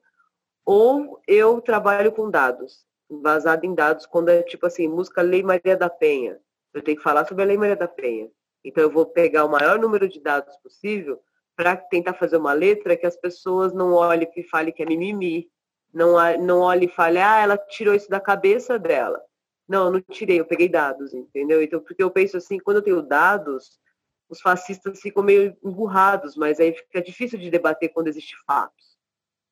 ou 0.65 1.21
eu 1.25 1.61
trabalho 1.61 2.11
com 2.11 2.29
dados, 2.29 2.85
baseado 3.09 3.65
em 3.65 3.77
dados, 3.77 4.07
quando 4.07 4.29
é 4.29 4.43
tipo 4.43 4.67
assim, 4.67 4.89
música 4.89 5.23
Lei 5.23 5.41
Maria 5.41 5.77
da 5.77 5.89
Penha. 5.89 6.37
Eu 6.75 6.83
tenho 6.83 6.97
que 6.97 7.03
falar 7.03 7.25
sobre 7.27 7.45
a 7.45 7.47
Lei 7.47 7.57
Maria 7.57 7.77
da 7.77 7.87
Penha. 7.87 8.29
Então 8.65 8.83
eu 8.83 8.91
vou 8.91 9.07
pegar 9.07 9.45
o 9.45 9.49
maior 9.49 9.79
número 9.79 10.09
de 10.09 10.21
dados 10.21 10.57
possível 10.57 11.21
para 11.55 11.77
tentar 11.77 12.15
fazer 12.15 12.37
uma 12.39 12.53
letra 12.53 12.97
que 12.97 13.07
as 13.07 13.17
pessoas 13.17 13.73
não 13.73 13.93
olhem 13.93 14.29
e 14.37 14.43
falem 14.43 14.73
que 14.73 14.83
é 14.83 14.87
mimimi, 14.87 15.49
não, 15.97 16.15
não 16.39 16.61
olhem 16.61 16.85
e 16.85 16.93
falem, 16.93 17.23
ah, 17.23 17.41
ela 17.41 17.57
tirou 17.57 17.95
isso 17.95 18.11
da 18.11 18.21
cabeça 18.21 18.79
dela. 18.79 19.19
Não, 19.67 19.87
eu 19.87 19.93
não 19.93 20.01
tirei, 20.03 20.39
eu 20.39 20.45
peguei 20.45 20.69
dados, 20.69 21.15
entendeu? 21.15 21.63
Então, 21.63 21.81
porque 21.81 22.03
eu 22.03 22.11
penso 22.11 22.37
assim, 22.37 22.59
quando 22.59 22.77
eu 22.77 22.83
tenho 22.83 23.01
dados, 23.01 23.81
os 24.29 24.39
fascistas 24.43 25.01
ficam 25.01 25.23
meio 25.23 25.57
emburrados, 25.65 26.37
mas 26.37 26.61
aí 26.61 26.75
fica 26.75 27.01
difícil 27.01 27.39
de 27.39 27.49
debater 27.49 27.89
quando 27.89 28.09
existe 28.09 28.37
fatos. 28.47 28.99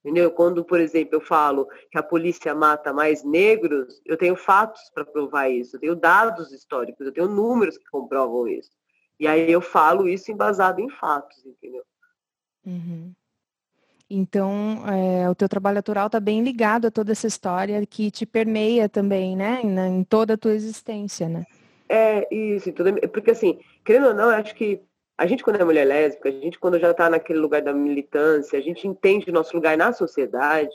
Entendeu? 0.04 0.30
Quando, 0.30 0.62
por 0.62 0.78
exemplo, 0.78 1.14
eu 1.14 1.20
falo 1.22 1.66
que 1.90 1.96
a 1.96 2.02
polícia 2.02 2.54
mata 2.54 2.92
mais 2.92 3.24
negros, 3.24 4.02
eu 4.04 4.18
tenho 4.18 4.36
fatos 4.36 4.82
para 4.92 5.02
provar 5.02 5.48
isso, 5.48 5.76
eu 5.76 5.80
tenho 5.80 5.96
dados 5.96 6.52
históricos, 6.52 7.06
eu 7.06 7.12
tenho 7.12 7.26
números 7.26 7.78
que 7.78 7.86
comprovam 7.86 8.46
isso. 8.46 8.70
E 9.18 9.26
aí 9.26 9.50
eu 9.50 9.62
falo 9.62 10.06
isso 10.06 10.30
embasado 10.30 10.78
em 10.78 10.90
fatos, 10.90 11.42
entendeu? 11.46 11.82
Uhum. 12.66 13.14
Então, 14.16 14.84
é, 14.86 15.28
o 15.28 15.34
teu 15.34 15.48
trabalho 15.48 15.78
autoral 15.78 16.06
está 16.06 16.20
bem 16.20 16.42
ligado 16.42 16.86
a 16.86 16.90
toda 16.90 17.10
essa 17.10 17.26
história 17.26 17.84
que 17.84 18.12
te 18.12 18.24
permeia 18.24 18.88
também, 18.88 19.36
né? 19.36 19.60
Em, 19.64 20.04
toda 20.04 20.34
a 20.34 20.38
tua 20.38 20.54
existência, 20.54 21.28
né? 21.28 21.44
É, 21.88 22.32
isso, 22.32 22.72
porque 23.12 23.32
assim, 23.32 23.58
querendo 23.84 24.08
ou 24.08 24.14
não, 24.14 24.30
eu 24.30 24.36
acho 24.36 24.54
que 24.54 24.80
a 25.18 25.26
gente 25.26 25.42
quando 25.42 25.60
é 25.60 25.64
mulher 25.64 25.84
lésbica, 25.84 26.28
a 26.28 26.32
gente 26.32 26.60
quando 26.60 26.78
já 26.78 26.92
está 26.92 27.10
naquele 27.10 27.40
lugar 27.40 27.60
da 27.60 27.72
militância, 27.72 28.58
a 28.58 28.62
gente 28.62 28.86
entende 28.86 29.30
o 29.30 29.32
nosso 29.32 29.54
lugar 29.54 29.76
na 29.76 29.92
sociedade, 29.92 30.74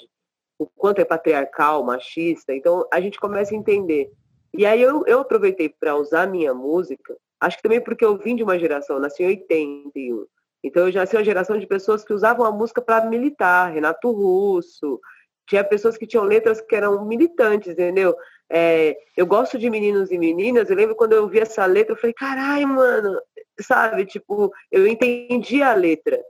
o 0.57 0.65
quanto 0.65 0.99
é 0.99 1.05
patriarcal, 1.05 1.83
machista, 1.83 2.53
então 2.53 2.85
a 2.91 2.99
gente 2.99 3.17
começa 3.19 3.53
a 3.53 3.57
entender. 3.57 4.11
E 4.53 4.65
aí 4.65 4.81
eu, 4.81 5.05
eu 5.07 5.21
aproveitei 5.21 5.69
para 5.69 5.95
usar 5.95 6.27
minha 6.27 6.53
música, 6.53 7.15
acho 7.39 7.55
que 7.57 7.63
também 7.63 7.81
porque 7.81 8.03
eu 8.03 8.17
vim 8.17 8.35
de 8.35 8.43
uma 8.43 8.59
geração, 8.59 8.99
nasci 8.99 9.23
em 9.23 9.27
81, 9.27 10.25
então 10.63 10.85
eu 10.85 10.91
já 10.91 11.01
nasci 11.01 11.15
uma 11.15 11.23
geração 11.23 11.57
de 11.57 11.67
pessoas 11.67 12.03
que 12.03 12.13
usavam 12.13 12.45
a 12.45 12.51
música 12.51 12.81
para 12.81 13.05
militar, 13.05 13.71
Renato 13.71 14.11
Russo, 14.11 14.99
tinha 15.47 15.63
pessoas 15.63 15.97
que 15.97 16.05
tinham 16.05 16.23
letras 16.23 16.61
que 16.61 16.75
eram 16.75 17.05
militantes, 17.05 17.69
entendeu? 17.73 18.15
É, 18.51 18.95
eu 19.17 19.25
gosto 19.25 19.57
de 19.57 19.69
meninos 19.69 20.11
e 20.11 20.17
meninas. 20.17 20.69
Eu 20.69 20.75
lembro 20.75 20.95
quando 20.95 21.13
eu 21.13 21.27
vi 21.27 21.39
essa 21.39 21.65
letra, 21.65 21.93
eu 21.93 21.97
falei, 21.97 22.13
caralho, 22.13 22.67
mano, 22.67 23.19
sabe? 23.59 24.05
Tipo, 24.05 24.51
eu 24.71 24.85
entendi 24.85 25.63
a 25.63 25.73
letra. 25.73 26.21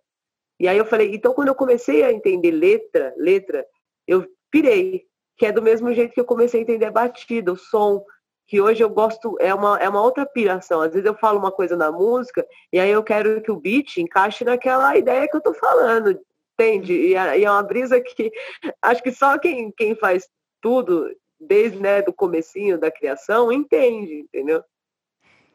E 0.57 0.67
aí 0.67 0.77
eu 0.77 0.85
falei, 0.85 1.13
então 1.13 1.33
quando 1.33 1.49
eu 1.49 1.55
comecei 1.55 2.03
a 2.03 2.11
entender 2.11 2.51
letra, 2.51 3.13
letra, 3.17 3.65
eu 4.07 4.25
pirei, 4.51 5.05
que 5.37 5.45
é 5.45 5.51
do 5.51 5.61
mesmo 5.61 5.93
jeito 5.93 6.13
que 6.13 6.19
eu 6.19 6.25
comecei 6.25 6.59
a 6.59 6.63
entender 6.63 6.85
a 6.85 6.91
batida, 6.91 7.51
o 7.51 7.57
som, 7.57 8.03
que 8.49 8.59
hoje 8.59 8.83
eu 8.83 8.89
gosto, 8.89 9.37
é 9.39 9.53
uma, 9.53 9.77
é 9.77 9.87
uma 9.87 10.01
outra 10.01 10.25
piração. 10.25 10.81
Às 10.81 10.91
vezes 10.91 11.05
eu 11.05 11.13
falo 11.13 11.37
uma 11.37 11.51
coisa 11.51 11.77
na 11.77 11.91
música 11.91 12.43
e 12.73 12.79
aí 12.79 12.89
eu 12.89 13.03
quero 13.03 13.39
que 13.43 13.51
o 13.51 13.55
beat 13.55 13.97
encaixe 13.97 14.43
naquela 14.43 14.97
ideia 14.97 15.27
que 15.29 15.37
eu 15.37 15.41
tô 15.41 15.53
falando, 15.53 16.19
entende? 16.55 16.91
E, 16.93 17.11
e 17.11 17.45
é 17.45 17.51
uma 17.51 17.61
brisa 17.61 18.01
que 18.01 18.31
acho 18.81 19.03
que 19.03 19.11
só 19.11 19.37
quem, 19.37 19.71
quem 19.71 19.93
faz 19.93 20.27
tudo 20.59 21.15
desde 21.39 21.77
né, 21.77 22.01
do 22.01 22.11
comecinho 22.11 22.79
da 22.79 22.89
criação, 22.89 23.51
entende, 23.51 24.21
entendeu? 24.21 24.63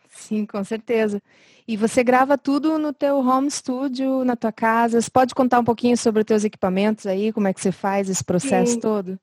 Sim, 0.08 0.46
com 0.46 0.62
certeza. 0.62 1.20
E 1.66 1.76
você 1.76 2.04
grava 2.04 2.38
tudo 2.38 2.78
no 2.78 2.92
teu 2.92 3.16
home 3.16 3.50
studio, 3.50 4.24
na 4.24 4.36
tua 4.36 4.52
casa. 4.52 5.00
Você 5.00 5.10
pode 5.10 5.34
contar 5.34 5.58
um 5.58 5.64
pouquinho 5.64 5.96
sobre 5.96 6.20
os 6.20 6.24
teus 6.24 6.44
equipamentos 6.44 7.08
aí, 7.08 7.32
como 7.32 7.48
é 7.48 7.52
que 7.52 7.60
você 7.60 7.72
faz 7.72 8.08
esse 8.08 8.22
processo 8.22 8.74
Sim. 8.74 8.80
todo? 8.80 9.18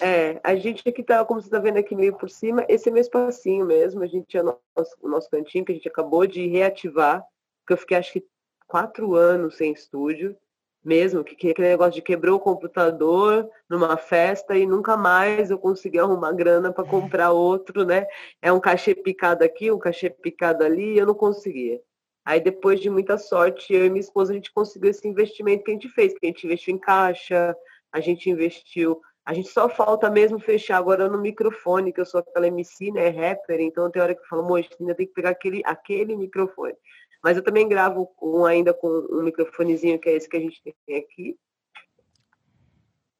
É, 0.00 0.40
a 0.42 0.54
gente 0.56 0.88
aqui 0.88 1.02
tá, 1.02 1.24
como 1.24 1.40
você 1.40 1.46
está 1.46 1.58
vendo 1.58 1.78
aqui 1.78 1.94
meio 1.94 2.16
por 2.16 2.28
cima, 2.28 2.64
esse 2.68 2.88
é 2.88 2.92
meu 2.92 3.00
espacinho 3.00 3.64
mesmo. 3.64 4.02
A 4.02 4.06
gente 4.06 4.26
tinha 4.26 4.42
nosso, 4.42 4.96
o 5.00 5.08
nosso 5.08 5.30
cantinho 5.30 5.64
que 5.64 5.72
a 5.72 5.74
gente 5.74 5.88
acabou 5.88 6.26
de 6.26 6.46
reativar, 6.46 7.24
porque 7.60 7.72
eu 7.72 7.76
fiquei 7.76 7.96
acho 7.96 8.12
que 8.12 8.26
quatro 8.66 9.14
anos 9.14 9.56
sem 9.56 9.72
estúdio 9.72 10.36
mesmo, 10.84 11.22
que, 11.22 11.36
que 11.36 11.50
aquele 11.50 11.68
negócio 11.68 11.92
de 11.92 12.02
quebrou 12.02 12.36
o 12.36 12.40
computador 12.40 13.48
numa 13.68 13.96
festa 13.96 14.56
e 14.56 14.66
nunca 14.66 14.96
mais 14.96 15.50
eu 15.50 15.58
consegui 15.58 15.98
arrumar 15.98 16.32
grana 16.32 16.72
para 16.72 16.84
comprar 16.84 17.30
outro, 17.30 17.84
né? 17.84 18.06
É 18.40 18.52
um 18.52 18.58
cachê 18.58 18.94
picado 18.94 19.44
aqui, 19.44 19.70
um 19.70 19.78
cachê 19.78 20.10
picado 20.10 20.64
ali, 20.64 20.94
e 20.94 20.98
eu 20.98 21.06
não 21.06 21.14
conseguia. 21.14 21.80
Aí 22.24 22.40
depois 22.40 22.80
de 22.80 22.90
muita 22.90 23.18
sorte, 23.18 23.72
eu 23.72 23.84
e 23.84 23.90
minha 23.90 24.00
esposa, 24.00 24.32
a 24.32 24.34
gente 24.34 24.52
conseguiu 24.52 24.90
esse 24.90 25.06
investimento 25.06 25.64
que 25.64 25.70
a 25.70 25.74
gente 25.74 25.88
fez, 25.88 26.12
que 26.12 26.26
a 26.26 26.28
gente 26.28 26.46
investiu 26.46 26.74
em 26.74 26.78
caixa, 26.78 27.56
a 27.92 28.00
gente 28.00 28.30
investiu, 28.30 29.00
a 29.24 29.32
gente 29.34 29.48
só 29.48 29.68
falta 29.68 30.10
mesmo 30.10 30.38
fechar 30.38 30.78
agora 30.78 31.08
no 31.08 31.18
microfone, 31.18 31.92
que 31.92 32.00
eu 32.00 32.06
sou 32.06 32.20
aquela 32.20 32.46
MC, 32.48 32.90
né, 32.90 33.08
rapper, 33.08 33.60
então 33.60 33.90
tem 33.90 34.02
hora 34.02 34.14
que 34.14 34.20
eu 34.20 34.26
falo, 34.26 34.42
moço, 34.42 34.70
ainda 34.80 34.94
tem 34.94 35.06
que 35.06 35.12
pegar 35.12 35.30
aquele, 35.30 35.62
aquele 35.64 36.16
microfone. 36.16 36.74
Mas 37.22 37.36
eu 37.36 37.44
também 37.44 37.68
gravo 37.68 38.12
um 38.20 38.44
ainda 38.44 38.74
com 38.74 38.88
um 38.88 39.22
microfonezinho, 39.22 39.98
que 40.00 40.08
é 40.08 40.14
esse 40.14 40.28
que 40.28 40.36
a 40.36 40.40
gente 40.40 40.60
tem 40.60 40.96
aqui. 40.96 41.38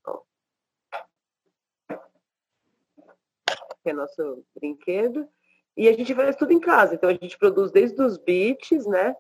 Ó. 0.04 0.23
Que 3.82 3.90
é 3.90 3.92
nosso 3.92 4.44
brinquedo. 4.56 5.28
E 5.76 5.88
a 5.88 5.92
gente 5.92 6.12
faz 6.16 6.35
tudo 6.35 6.52
em 6.52 6.59
casa. 6.59 6.97
Então 6.97 7.09
a 7.09 7.12
gente 7.14 7.38
produz 7.38 7.71
desde 7.71 8.02
os 8.02 8.18
beats, 8.18 8.85
né? 8.87 9.14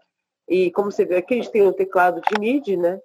E 0.48 0.72
como 0.72 0.90
você 0.90 1.04
vê 1.04 1.16
aqui, 1.16 1.34
a 1.34 1.36
gente 1.36 1.52
tem 1.52 1.62
um 1.62 1.72
teclado 1.72 2.20
de 2.20 2.40
MIDI, 2.40 2.76
né? 2.76 3.00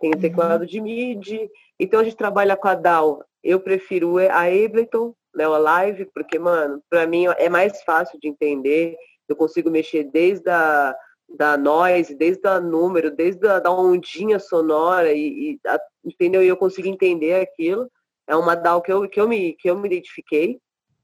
Tem 0.00 0.12
uhum. 0.12 0.20
teclado 0.20 0.66
de 0.66 0.80
MIDI. 0.80 1.50
Então 1.78 2.00
a 2.00 2.04
gente 2.04 2.16
trabalha 2.16 2.56
com 2.56 2.68
a 2.68 2.74
DAW. 2.74 3.24
Eu 3.42 3.60
prefiro 3.60 4.18
a 4.18 4.42
Ableton, 4.42 5.14
né, 5.34 5.44
a 5.44 5.58
Live, 5.58 6.06
porque, 6.14 6.38
mano, 6.38 6.82
para 6.88 7.06
mim 7.06 7.26
é 7.26 7.48
mais 7.48 7.82
fácil 7.82 8.18
de 8.20 8.28
entender. 8.28 8.96
Eu 9.28 9.36
consigo 9.36 9.70
mexer 9.70 10.04
desde 10.04 10.48
a 10.50 10.94
da 11.28 11.56
noise, 11.56 12.14
desde 12.14 12.46
o 12.46 12.60
número, 12.60 13.10
desde 13.10 13.46
a 13.48 13.58
da 13.58 13.70
ondinha 13.70 14.38
sonora 14.38 15.12
e, 15.12 15.52
e 15.52 15.60
a, 15.66 15.80
entendeu? 16.04 16.42
E 16.42 16.48
eu 16.48 16.56
consegui 16.56 16.88
entender 16.88 17.34
aquilo. 17.40 17.90
É 18.26 18.36
uma 18.36 18.54
DAW 18.54 18.82
que 18.82 18.92
eu, 18.92 19.08
que 19.08 19.20
eu 19.20 19.28
me 19.28 19.54
que 19.54 19.68
eu 19.68 19.76
me 19.76 19.86
identifiquei. 19.86 20.60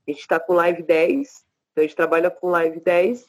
A 0.07 0.11
gente 0.11 0.21
está 0.21 0.41
com 0.41 0.55
Live 0.55 0.83
10, 0.83 1.29
então 1.73 1.83
a 1.85 1.87
gente 1.87 1.97
trabalha 1.97 2.31
com 2.31 2.49
Live 2.49 2.81
10, 2.81 3.27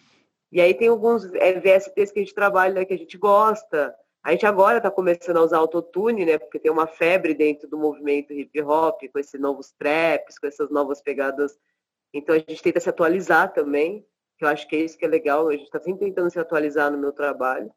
e 0.51 0.59
aí 0.59 0.73
tem 0.73 0.87
alguns 0.87 1.25
é, 1.35 1.53
VSTs 1.59 2.11
que 2.11 2.19
a 2.19 2.23
gente 2.23 2.33
trabalha 2.33 2.85
que 2.85 2.93
a 2.93 2.97
gente 2.97 3.17
gosta. 3.17 3.93
A 4.23 4.31
gente 4.31 4.45
agora 4.45 4.77
está 4.77 4.91
começando 4.91 5.37
a 5.37 5.43
usar 5.43 5.57
autotune, 5.57 6.25
né? 6.25 6.37
Porque 6.37 6.59
tem 6.59 6.71
uma 6.71 6.85
febre 6.85 7.33
dentro 7.33 7.67
do 7.67 7.77
movimento 7.77 8.33
hip 8.33 8.61
hop, 8.61 9.01
com 9.11 9.19
esses 9.19 9.39
novos 9.39 9.71
traps, 9.71 10.37
com 10.37 10.45
essas 10.45 10.69
novas 10.69 11.01
pegadas. 11.01 11.57
Então 12.13 12.35
a 12.35 12.37
gente 12.37 12.61
tenta 12.61 12.79
se 12.79 12.89
atualizar 12.89 13.51
também, 13.51 14.05
que 14.37 14.45
eu 14.45 14.49
acho 14.49 14.67
que 14.67 14.75
é 14.75 14.79
isso 14.79 14.97
que 14.97 15.05
é 15.05 15.07
legal. 15.07 15.47
A 15.47 15.53
gente 15.53 15.63
está 15.63 15.79
sempre 15.79 16.05
tentando 16.05 16.29
se 16.29 16.39
atualizar 16.39 16.91
no 16.91 16.99
meu 16.99 17.11
trabalho. 17.11 17.71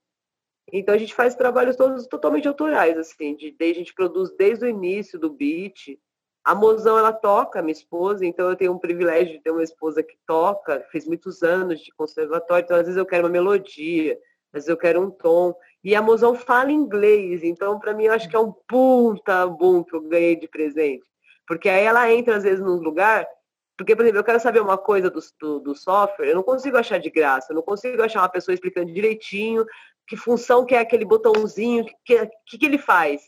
Então 0.73 0.95
a 0.95 0.99
gente 0.99 1.15
faz 1.15 1.35
trabalhos 1.35 1.77
todos 1.77 2.07
totalmente 2.07 2.49
autorais, 2.49 2.97
assim, 2.97 3.37
de, 3.37 3.51
de, 3.51 3.65
a 3.65 3.75
gente 3.75 3.95
produz 3.95 4.31
desde 4.37 4.65
o 4.65 4.69
início 4.69 5.19
do 5.19 5.31
beat. 5.31 5.99
A 6.43 6.55
Mozão 6.55 6.99
ela 6.99 7.13
toca, 7.13 7.63
minha 7.63 7.73
esposa, 7.73 8.25
então 8.25 8.49
eu 8.51 8.57
tenho 8.57 8.73
um 8.73 8.79
privilégio 8.79 9.35
de 9.35 9.41
ter 9.41 9.51
uma 9.51 9.63
esposa 9.63 10.03
que 10.03 10.17
toca, 10.27 10.87
fez 10.91 11.07
muitos 11.07 11.43
anos 11.43 11.81
de 11.81 11.91
conservatório, 11.93 12.65
então 12.65 12.77
às 12.77 12.83
vezes 12.85 12.99
eu 12.99 13.07
quero 13.07 13.25
uma 13.25 13.31
melodia, 13.31 14.15
às 14.53 14.53
vezes 14.53 14.69
eu 14.69 14.77
quero 14.77 15.01
um 15.01 15.11
tom. 15.11 15.55
E 15.85 15.95
a 15.95 16.01
Mozão 16.03 16.35
fala 16.35 16.73
inglês, 16.73 17.45
então 17.45 17.79
para 17.79 17.93
mim 17.93 18.05
eu 18.05 18.13
acho 18.13 18.29
que 18.29 18.35
é 18.35 18.39
um 18.39 18.53
puta 18.67 19.47
bom 19.47 19.85
que 19.85 19.95
eu 19.95 20.01
ganhei 20.01 20.35
de 20.35 20.49
presente. 20.49 21.05
Porque 21.47 21.69
aí 21.69 21.85
ela 21.85 22.11
entra 22.11 22.37
às 22.37 22.43
vezes 22.43 22.61
num 22.61 22.77
lugar 22.77 23.27
porque, 23.77 23.97
por 23.97 24.03
exemplo, 24.03 24.21
eu 24.21 24.25
quero 24.25 24.41
saber 24.41 24.61
uma 24.61 24.79
coisa 24.79 25.11
do, 25.11 25.21
do, 25.41 25.61
do, 25.61 25.75
software, 25.75 26.29
eu 26.29 26.37
não 26.37 26.45
consigo 26.45 26.77
achar 26.77 26.99
de 26.99 27.11
graça, 27.11 27.53
eu 27.53 27.57
não 27.57 27.63
consigo 27.63 28.03
achar 28.03 28.21
uma 28.21 28.29
pessoa 28.29 28.55
explicando 28.55 28.93
direitinho 28.93 29.67
que 30.07 30.17
função 30.17 30.65
que 30.65 30.75
é 30.75 30.79
aquele 30.79 31.05
botãozinho, 31.05 31.85
que, 32.05 32.27
que, 32.47 32.59
que 32.59 32.67
ele 32.67 32.79
faz. 32.79 33.23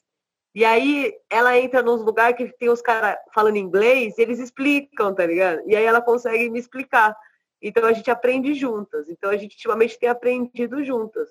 E 0.55 0.65
aí 0.65 1.13
ela 1.29 1.59
entra 1.59 1.83
nos 1.83 2.03
lugares 2.03 2.37
que 2.37 2.57
tem 2.59 2.71
os 2.71 2.81
caras 2.81 3.19
falando 3.35 3.57
inglês, 3.57 4.17
e 4.17 4.23
eles 4.23 4.39
explicam, 4.39 5.15
tá 5.15 5.27
ligado? 5.27 5.63
E 5.67 5.75
aí 5.75 5.85
ela 5.85 6.01
consegue 6.01 6.49
me 6.49 6.59
explicar. 6.59 7.17
Então 7.61 7.85
a 7.85 7.93
gente 7.93 8.11
aprende 8.11 8.55
juntas. 8.55 9.09
Então 9.09 9.31
a 9.31 9.37
gente 9.37 9.55
ultimamente 9.55 9.99
tem 9.99 10.09
aprendido 10.09 10.85
juntas. 10.85 11.29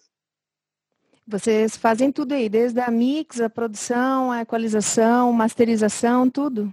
Vocês 1.27 1.75
fazem 1.75 2.11
tudo 2.11 2.33
aí, 2.33 2.47
desde 2.47 2.79
a 2.79 2.91
mix, 2.91 3.41
a 3.41 3.49
produção, 3.49 4.31
a 4.31 4.41
equalização, 4.41 5.33
masterização, 5.33 6.29
tudo? 6.29 6.71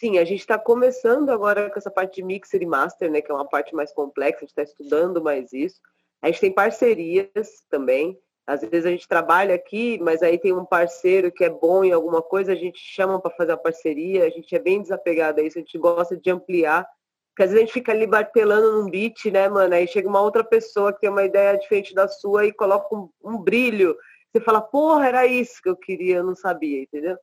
Sim, 0.00 0.16
a 0.18 0.24
gente 0.24 0.40
está 0.40 0.58
começando 0.58 1.28
agora 1.28 1.68
com 1.68 1.78
essa 1.78 1.90
parte 1.90 2.16
de 2.16 2.22
mixer 2.22 2.62
e 2.62 2.66
master, 2.66 3.10
né, 3.10 3.20
que 3.20 3.30
é 3.30 3.34
uma 3.34 3.46
parte 3.46 3.74
mais 3.74 3.92
complexa, 3.92 4.38
a 4.38 4.40
gente 4.40 4.50
está 4.50 4.62
estudando 4.62 5.22
mais 5.22 5.52
isso. 5.52 5.80
A 6.22 6.28
gente 6.28 6.40
tem 6.40 6.52
parcerias 6.52 7.28
também. 7.68 8.18
Às 8.46 8.62
vezes 8.62 8.86
a 8.86 8.90
gente 8.90 9.06
trabalha 9.06 9.54
aqui, 9.54 9.98
mas 10.00 10.22
aí 10.22 10.38
tem 10.38 10.54
um 10.54 10.64
parceiro 10.64 11.30
que 11.30 11.44
é 11.44 11.50
bom 11.50 11.84
em 11.84 11.92
alguma 11.92 12.22
coisa, 12.22 12.52
a 12.52 12.56
gente 12.56 12.78
chama 12.78 13.20
para 13.20 13.34
fazer 13.36 13.52
a 13.52 13.58
parceria, 13.58 14.24
a 14.24 14.30
gente 14.30 14.54
é 14.54 14.58
bem 14.58 14.80
desapegado 14.80 15.40
a 15.40 15.42
isso, 15.42 15.58
a 15.58 15.60
gente 15.60 15.76
gosta 15.76 16.16
de 16.16 16.30
ampliar. 16.30 16.88
Porque 17.38 17.44
às 17.44 17.50
vezes 17.50 17.62
a 17.62 17.66
gente 17.66 17.74
fica 17.74 17.92
ali 17.92 18.04
batelando 18.04 18.72
num 18.72 18.90
beat, 18.90 19.26
né, 19.26 19.48
mano? 19.48 19.72
Aí 19.72 19.86
chega 19.86 20.08
uma 20.08 20.20
outra 20.20 20.42
pessoa 20.42 20.92
que 20.92 20.98
tem 20.98 21.08
uma 21.08 21.22
ideia 21.22 21.56
diferente 21.56 21.94
da 21.94 22.08
sua 22.08 22.44
e 22.44 22.52
coloca 22.52 22.92
um, 22.92 23.08
um 23.22 23.38
brilho. 23.38 23.96
Você 24.32 24.42
fala, 24.42 24.60
porra, 24.60 25.06
era 25.06 25.24
isso 25.24 25.62
que 25.62 25.68
eu 25.68 25.76
queria, 25.76 26.16
eu 26.16 26.24
não 26.24 26.34
sabia, 26.34 26.82
entendeu? 26.82 27.16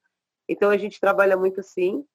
Então 0.48 0.70
a 0.70 0.78
gente 0.78 1.02
trabalha 1.02 1.36
muito 1.36 1.60
assim 1.60 2.06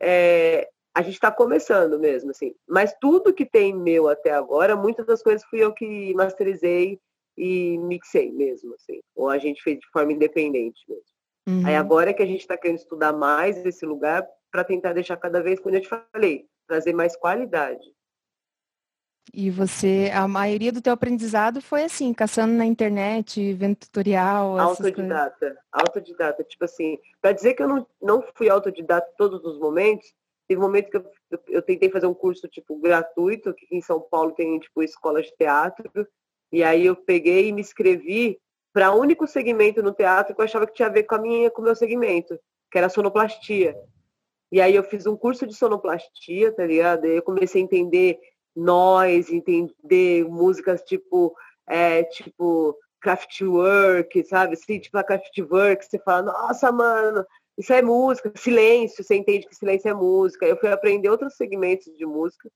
é, 0.00 0.66
a 0.94 1.02
gente 1.02 1.14
está 1.14 1.30
começando 1.30 1.98
mesmo, 1.98 2.30
assim. 2.30 2.54
Mas 2.66 2.94
tudo 2.98 3.34
que 3.34 3.44
tem 3.44 3.74
meu 3.74 4.08
até 4.08 4.30
agora, 4.30 4.74
muitas 4.74 5.06
das 5.06 5.22
coisas 5.22 5.44
fui 5.44 5.62
eu 5.62 5.74
que 5.74 6.14
masterizei 6.14 6.98
e 7.36 7.76
mixei 7.78 8.32
mesmo, 8.32 8.74
assim. 8.74 9.00
Ou 9.14 9.28
a 9.28 9.36
gente 9.36 9.62
fez 9.62 9.78
de 9.78 9.86
forma 9.90 10.12
independente 10.12 10.80
mesmo. 10.88 11.04
Uhum. 11.46 11.66
Aí 11.66 11.76
agora 11.76 12.10
é 12.10 12.12
que 12.12 12.22
a 12.22 12.26
gente 12.26 12.40
está 12.40 12.56
querendo 12.56 12.78
estudar 12.78 13.12
mais 13.12 13.64
esse 13.64 13.84
lugar 13.84 14.26
para 14.50 14.64
tentar 14.64 14.92
deixar 14.92 15.16
cada 15.16 15.42
vez, 15.42 15.60
como 15.60 15.74
eu 15.74 15.80
te 15.80 15.88
falei, 15.88 16.46
trazer 16.66 16.92
mais 16.92 17.16
qualidade. 17.16 17.82
E 19.32 19.50
você, 19.50 20.10
a 20.12 20.26
maioria 20.26 20.72
do 20.72 20.82
teu 20.82 20.92
aprendizado 20.92 21.60
foi 21.62 21.84
assim, 21.84 22.12
caçando 22.12 22.54
na 22.54 22.66
internet, 22.66 23.52
vendo 23.54 23.76
tutorial? 23.76 24.58
Autodidata, 24.58 25.56
autodidata. 25.70 26.44
Tipo 26.44 26.64
assim, 26.64 26.98
para 27.20 27.32
dizer 27.32 27.54
que 27.54 27.62
eu 27.62 27.68
não, 27.68 27.86
não 28.00 28.24
fui 28.34 28.48
autodidata 28.48 29.10
todos 29.16 29.44
os 29.44 29.58
momentos, 29.58 30.12
teve 30.46 30.58
um 30.60 30.64
momento 30.64 30.90
que 30.90 30.96
eu, 30.96 31.04
eu, 31.48 31.62
tentei 31.62 31.88
fazer 31.88 32.06
um 32.06 32.14
curso, 32.14 32.48
tipo, 32.48 32.78
gratuito, 32.78 33.50
aqui 33.50 33.66
em 33.70 33.80
São 33.80 34.00
Paulo 34.00 34.32
tem, 34.32 34.58
tipo, 34.58 34.82
escola 34.82 35.22
de 35.22 35.32
teatro, 35.36 35.90
e 36.50 36.62
aí 36.62 36.84
eu 36.84 36.96
peguei 36.96 37.48
e 37.48 37.52
me 37.52 37.60
inscrevi 37.62 38.38
para 38.72 38.92
o 38.92 39.00
único 39.00 39.26
segmento 39.26 39.82
no 39.82 39.92
teatro 39.92 40.34
que 40.34 40.40
eu 40.40 40.44
achava 40.44 40.66
que 40.66 40.74
tinha 40.74 40.88
a 40.88 40.92
ver 40.92 41.04
com 41.04 41.14
a 41.14 41.18
minha, 41.18 41.50
com 41.50 41.62
o 41.62 41.64
meu 41.64 41.74
segmento, 41.74 42.38
que 42.70 42.76
era 42.76 42.88
sonoplastia. 42.88 43.74
E 44.52 44.60
aí 44.60 44.76
eu 44.76 44.84
fiz 44.84 45.06
um 45.06 45.16
curso 45.16 45.46
de 45.46 45.54
sonoplastia, 45.54 46.52
tá 46.52 46.66
ligado? 46.66 47.06
E 47.06 47.16
eu 47.16 47.22
comecei 47.22 47.62
a 47.62 47.64
entender 47.64 48.20
nós, 48.54 49.30
entender 49.30 50.26
músicas 50.28 50.82
tipo, 50.82 51.34
é, 51.66 52.04
tipo 52.04 52.78
Kraftwerk, 53.00 54.22
sabe? 54.24 54.52
Assim, 54.52 54.78
tipo 54.78 54.98
a 54.98 55.02
Kraftwerk, 55.02 55.86
você 55.86 55.98
fala, 55.98 56.22
nossa, 56.30 56.70
mano, 56.70 57.24
isso 57.56 57.72
é 57.72 57.80
música, 57.80 58.30
silêncio, 58.36 59.02
você 59.02 59.16
entende 59.16 59.46
que 59.48 59.56
silêncio 59.56 59.88
é 59.88 59.94
música. 59.94 60.44
Eu 60.44 60.58
fui 60.58 60.70
aprender 60.70 61.08
outros 61.08 61.34
segmentos 61.34 61.86
de 61.96 62.04
música. 62.04 62.50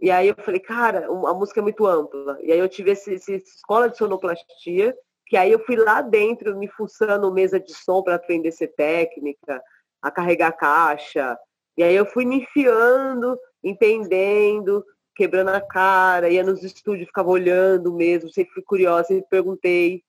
E 0.00 0.12
aí 0.12 0.28
eu 0.28 0.36
falei, 0.36 0.60
cara, 0.60 1.06
a 1.06 1.34
música 1.34 1.58
é 1.58 1.62
muito 1.64 1.84
ampla. 1.84 2.38
E 2.42 2.52
aí 2.52 2.58
eu 2.60 2.68
tive 2.68 2.92
essa 2.92 3.12
escola 3.12 3.90
de 3.90 3.98
sonoplastia, 3.98 4.96
que 5.26 5.36
aí 5.36 5.50
eu 5.50 5.58
fui 5.64 5.74
lá 5.74 6.00
dentro 6.00 6.56
me 6.56 6.68
fuçando 6.68 7.32
mesa 7.32 7.58
de 7.58 7.74
som 7.74 8.04
para 8.04 8.14
aprender 8.14 8.52
ser 8.52 8.68
técnica, 8.68 9.60
a 10.02 10.10
carregar 10.10 10.52
caixa. 10.52 11.38
E 11.76 11.82
aí 11.82 11.94
eu 11.94 12.06
fui 12.06 12.24
me 12.24 12.36
enfiando, 12.36 13.38
entendendo, 13.62 14.84
quebrando 15.14 15.50
a 15.50 15.60
cara, 15.60 16.28
ia 16.28 16.42
nos 16.42 16.62
estúdios, 16.62 17.08
ficava 17.08 17.28
olhando 17.28 17.92
mesmo, 17.92 18.30
sempre 18.30 18.54
fui 18.54 18.62
curiosa, 18.62 19.08
sempre 19.08 19.28
perguntei, 19.28 20.02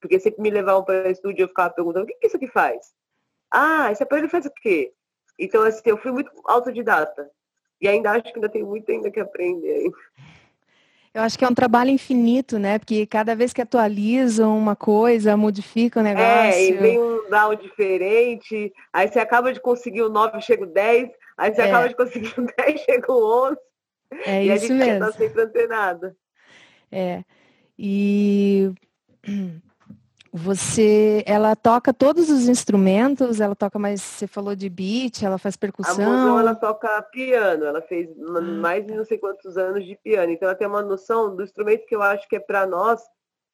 porque 0.00 0.18
sempre 0.18 0.42
me 0.42 0.50
levavam 0.50 0.84
para 0.84 1.08
o 1.08 1.10
estúdio 1.10 1.44
eu 1.44 1.48
ficava 1.48 1.70
perguntando, 1.70 2.04
o 2.04 2.06
que, 2.06 2.14
que 2.14 2.26
isso 2.26 2.36
aqui 2.36 2.48
faz? 2.48 2.92
Ah, 3.52 3.90
esse 3.90 4.02
aparelho 4.02 4.28
faz 4.28 4.46
o 4.46 4.50
quê? 4.50 4.92
Então, 5.38 5.62
assim, 5.62 5.82
eu 5.86 5.96
fui 5.96 6.10
muito 6.10 6.30
autodidata. 6.44 7.30
E 7.80 7.88
ainda 7.88 8.10
acho 8.10 8.24
que 8.24 8.34
ainda 8.34 8.48
tem 8.48 8.64
muito 8.64 8.90
ainda 8.90 9.10
que 9.10 9.20
aprender. 9.20 9.90
Eu 11.18 11.24
acho 11.24 11.36
que 11.36 11.44
é 11.44 11.48
um 11.48 11.54
trabalho 11.54 11.90
infinito, 11.90 12.60
né? 12.60 12.78
Porque 12.78 13.04
cada 13.04 13.34
vez 13.34 13.52
que 13.52 13.60
atualizam 13.60 14.56
uma 14.56 14.76
coisa, 14.76 15.36
modificam 15.36 16.00
o 16.00 16.04
negócio. 16.04 16.28
É, 16.28 16.64
e 16.64 16.72
vem 16.74 16.96
um 16.96 17.28
down 17.28 17.56
diferente, 17.56 18.72
aí 18.92 19.08
você 19.08 19.18
acaba 19.18 19.52
de 19.52 19.58
conseguir 19.60 20.02
o 20.02 20.08
9, 20.08 20.40
chega 20.40 20.62
o 20.62 20.66
10, 20.66 21.10
aí 21.36 21.52
você 21.52 21.62
é. 21.62 21.64
acaba 21.64 21.88
de 21.88 21.96
conseguir 21.96 22.32
o 22.38 22.46
10, 22.56 22.80
chega 22.82 23.12
o 23.12 23.48
11. 23.48 23.56
É 24.26 24.44
e 24.44 24.46
isso 24.46 24.52
a 24.52 24.68
gente 24.68 24.72
mesmo. 24.74 25.06
Tá 25.06 25.12
sempre 25.12 25.42
antenada. 25.42 26.16
É. 26.92 27.24
E 27.76 28.70
você, 30.38 31.22
ela 31.26 31.54
toca 31.56 31.92
todos 31.92 32.30
os 32.30 32.48
instrumentos, 32.48 33.40
ela 33.40 33.54
toca 33.54 33.78
mais, 33.78 34.00
você 34.00 34.26
falou 34.26 34.54
de 34.54 34.68
beat, 34.68 35.22
ela 35.22 35.38
faz 35.38 35.56
percussão. 35.56 36.36
A 36.36 36.40
ela 36.40 36.54
toca 36.54 37.02
piano, 37.02 37.64
ela 37.64 37.82
fez 37.82 38.08
ah, 38.10 38.40
mais 38.40 38.84
de 38.84 38.92
tá. 38.92 38.96
não 38.96 39.04
sei 39.04 39.18
quantos 39.18 39.56
anos 39.56 39.84
de 39.84 39.96
piano, 39.96 40.30
então 40.30 40.48
ela 40.48 40.56
tem 40.56 40.66
uma 40.66 40.82
noção 40.82 41.34
do 41.34 41.42
instrumento 41.42 41.86
que 41.86 41.94
eu 41.94 42.02
acho 42.02 42.28
que 42.28 42.36
é 42.36 42.40
para 42.40 42.66
nós, 42.66 43.02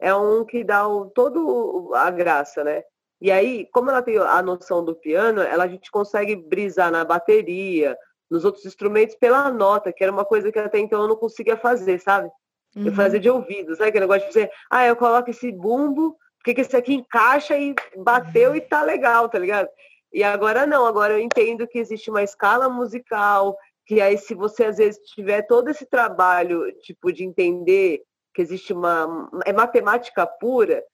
é 0.00 0.14
um 0.14 0.44
que 0.44 0.62
dá 0.62 0.86
o, 0.86 1.06
todo 1.06 1.92
a 1.94 2.10
graça, 2.10 2.62
né? 2.62 2.82
E 3.20 3.30
aí, 3.30 3.66
como 3.72 3.90
ela 3.90 4.02
tem 4.02 4.18
a 4.18 4.42
noção 4.42 4.84
do 4.84 4.94
piano, 4.94 5.40
ela 5.40 5.64
a 5.64 5.68
gente 5.68 5.90
consegue 5.90 6.36
brisar 6.36 6.90
na 6.90 7.04
bateria, 7.04 7.96
nos 8.30 8.44
outros 8.44 8.66
instrumentos 8.66 9.14
pela 9.14 9.50
nota, 9.50 9.92
que 9.92 10.02
era 10.02 10.12
uma 10.12 10.24
coisa 10.24 10.52
que 10.52 10.58
até 10.58 10.78
então 10.78 11.02
eu 11.02 11.08
não 11.08 11.16
conseguia 11.16 11.56
fazer, 11.56 11.98
sabe? 12.00 12.30
Uhum. 12.76 12.86
Eu 12.86 12.92
fazia 12.92 13.20
de 13.20 13.30
ouvido, 13.30 13.74
sabe 13.76 13.90
aquele 13.90 14.04
negócio 14.04 14.22
de 14.22 14.28
dizer, 14.28 14.50
ah, 14.70 14.86
eu 14.86 14.96
coloco 14.96 15.30
esse 15.30 15.50
bumbo, 15.52 16.16
porque 16.44 16.60
esse 16.60 16.76
aqui 16.76 16.92
encaixa 16.92 17.56
e 17.56 17.74
bateu 17.96 18.54
e 18.54 18.60
tá 18.60 18.82
legal, 18.82 19.30
tá 19.30 19.38
ligado? 19.38 19.66
E 20.12 20.22
agora 20.22 20.66
não, 20.66 20.84
agora 20.84 21.14
eu 21.14 21.18
entendo 21.18 21.66
que 21.66 21.78
existe 21.78 22.10
uma 22.10 22.22
escala 22.22 22.68
musical, 22.68 23.56
que 23.86 23.98
aí 24.00 24.18
se 24.18 24.34
você 24.34 24.66
às 24.66 24.76
vezes 24.76 25.00
tiver 25.14 25.42
todo 25.42 25.70
esse 25.70 25.86
trabalho, 25.86 26.70
tipo, 26.82 27.10
de 27.10 27.24
entender 27.24 28.02
que 28.34 28.42
existe 28.42 28.74
uma. 28.74 29.30
É 29.46 29.52
matemática 29.54 30.26
pura, 30.26 30.84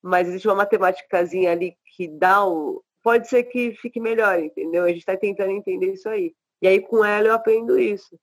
mas 0.00 0.28
existe 0.28 0.46
uma 0.46 0.54
matemáticazinha 0.54 1.50
ali 1.50 1.76
que 1.96 2.06
dá 2.06 2.46
o. 2.46 2.82
Pode 3.02 3.28
ser 3.28 3.44
que 3.44 3.72
fique 3.72 3.98
melhor, 3.98 4.38
entendeu? 4.38 4.84
A 4.84 4.88
gente 4.88 4.98
está 4.98 5.16
tentando 5.16 5.50
entender 5.50 5.92
isso 5.92 6.08
aí. 6.08 6.32
E 6.62 6.68
aí 6.68 6.80
com 6.80 7.04
ela 7.04 7.28
eu 7.28 7.34
aprendo 7.34 7.78
isso. 7.78 8.16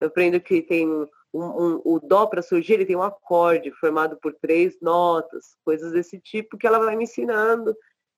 Eu 0.00 0.08
aprendo 0.08 0.38
que 0.40 0.60
tem 0.60 0.86
um, 1.32 1.80
o 1.84 2.00
dó 2.00 2.26
para 2.26 2.42
surgir, 2.42 2.74
ele 2.74 2.86
tem 2.86 2.96
um 2.96 3.02
acorde 3.02 3.70
formado 3.72 4.16
por 4.16 4.34
três 4.34 4.80
notas, 4.80 5.56
coisas 5.64 5.92
desse 5.92 6.18
tipo 6.18 6.56
que 6.56 6.66
ela 6.66 6.78
vai 6.78 6.96
me 6.96 7.04
ensinando. 7.04 7.74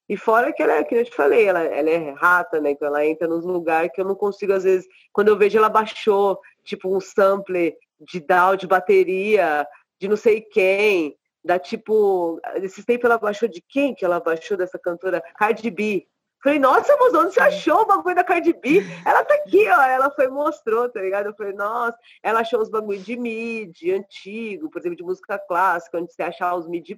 E 0.07 0.17
fora 0.17 0.51
que 0.51 0.63
ela 0.63 0.73
é, 0.73 0.83
que 0.83 0.95
eu 0.95 1.05
te 1.05 1.15
falei, 1.15 1.45
ela, 1.45 1.63
ela 1.63 1.89
é 1.89 2.11
rata, 2.11 2.59
né? 2.59 2.71
Então 2.71 2.87
ela 2.87 3.05
entra 3.05 3.27
nos 3.27 3.45
lugares 3.45 3.91
que 3.93 4.01
eu 4.01 4.05
não 4.05 4.15
consigo, 4.15 4.53
às 4.53 4.63
vezes, 4.63 4.87
quando 5.13 5.27
eu 5.27 5.37
vejo 5.37 5.57
ela 5.57 5.69
baixou, 5.69 6.39
tipo 6.63 6.95
um 6.95 6.99
sample 6.99 7.77
de 7.99 8.19
DAW 8.19 8.55
de 8.55 8.65
bateria, 8.65 9.67
de 9.99 10.07
não 10.07 10.17
sei 10.17 10.41
quem, 10.41 11.15
da 11.43 11.59
tipo, 11.59 12.39
esses 12.55 12.83
tempos 12.85 13.05
ela 13.05 13.17
baixou 13.19 13.47
de 13.47 13.61
quem 13.61 13.93
que 13.93 14.03
ela 14.03 14.19
baixou 14.19 14.57
dessa 14.57 14.79
cantora? 14.79 15.21
Cardi 15.37 15.69
B. 15.69 16.07
Falei, 16.41 16.57
nossa, 16.57 16.95
moça, 16.97 17.19
onde 17.19 17.33
você 17.33 17.41
achou 17.41 17.81
o 17.81 17.85
bagulho 17.85 18.15
da 18.15 18.23
Cardi 18.23 18.53
B? 18.53 18.81
Ela 19.05 19.25
tá 19.25 19.33
aqui, 19.35 19.67
ó. 19.67 19.81
Ela 19.81 20.09
foi 20.11 20.29
mostrou, 20.29 20.89
tá 20.89 21.01
ligado? 21.01 21.27
Eu 21.27 21.35
falei, 21.35 21.53
nossa, 21.53 21.97
ela 22.23 22.39
achou 22.39 22.61
os 22.61 22.69
bagulhos 22.69 23.03
de 23.03 23.17
mid, 23.17 23.75
antigo, 23.89 24.69
por 24.69 24.79
exemplo, 24.79 24.97
de 24.97 25.03
música 25.03 25.37
clássica, 25.37 25.97
onde 25.97 26.13
você 26.13 26.23
achar 26.23 26.55
os 26.55 26.67
mid. 26.67 26.91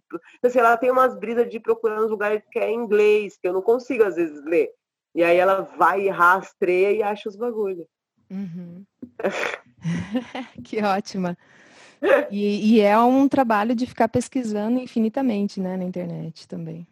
Assim, 0.44 0.60
ela 0.60 0.78
tem 0.78 0.92
umas 0.92 1.18
brisas 1.18 1.50
de 1.50 1.60
procurar 1.60 2.04
uns 2.04 2.12
lugares 2.12 2.44
que 2.52 2.60
é 2.60 2.70
em 2.70 2.76
inglês, 2.76 3.38
que 3.42 3.48
eu 3.48 3.54
não 3.54 3.62
consigo 3.62 4.04
às 4.04 4.16
vezes 4.16 4.44
ler. 4.46 4.70
E 5.16 5.24
aí 5.24 5.38
ela 5.38 5.62
vai, 5.78 6.08
rastreia 6.08 6.92
e 6.92 7.04
acha 7.04 7.28
os 7.28 7.36
bagulhos. 7.36 7.88
Uhum. 8.30 8.86
que 10.64 10.82
ótima. 10.84 11.38
E, 12.32 12.76
e, 12.76 12.82
é 12.82 12.98
um 12.98 13.28
trabalho 13.28 13.76
de 13.76 13.86
ficar 13.86 14.08
pesquisando 14.08 14.80
infinitamente, 14.80 15.60
né, 15.60 15.78
na 15.78 15.84
internet 15.84 16.48
também. 16.48 16.88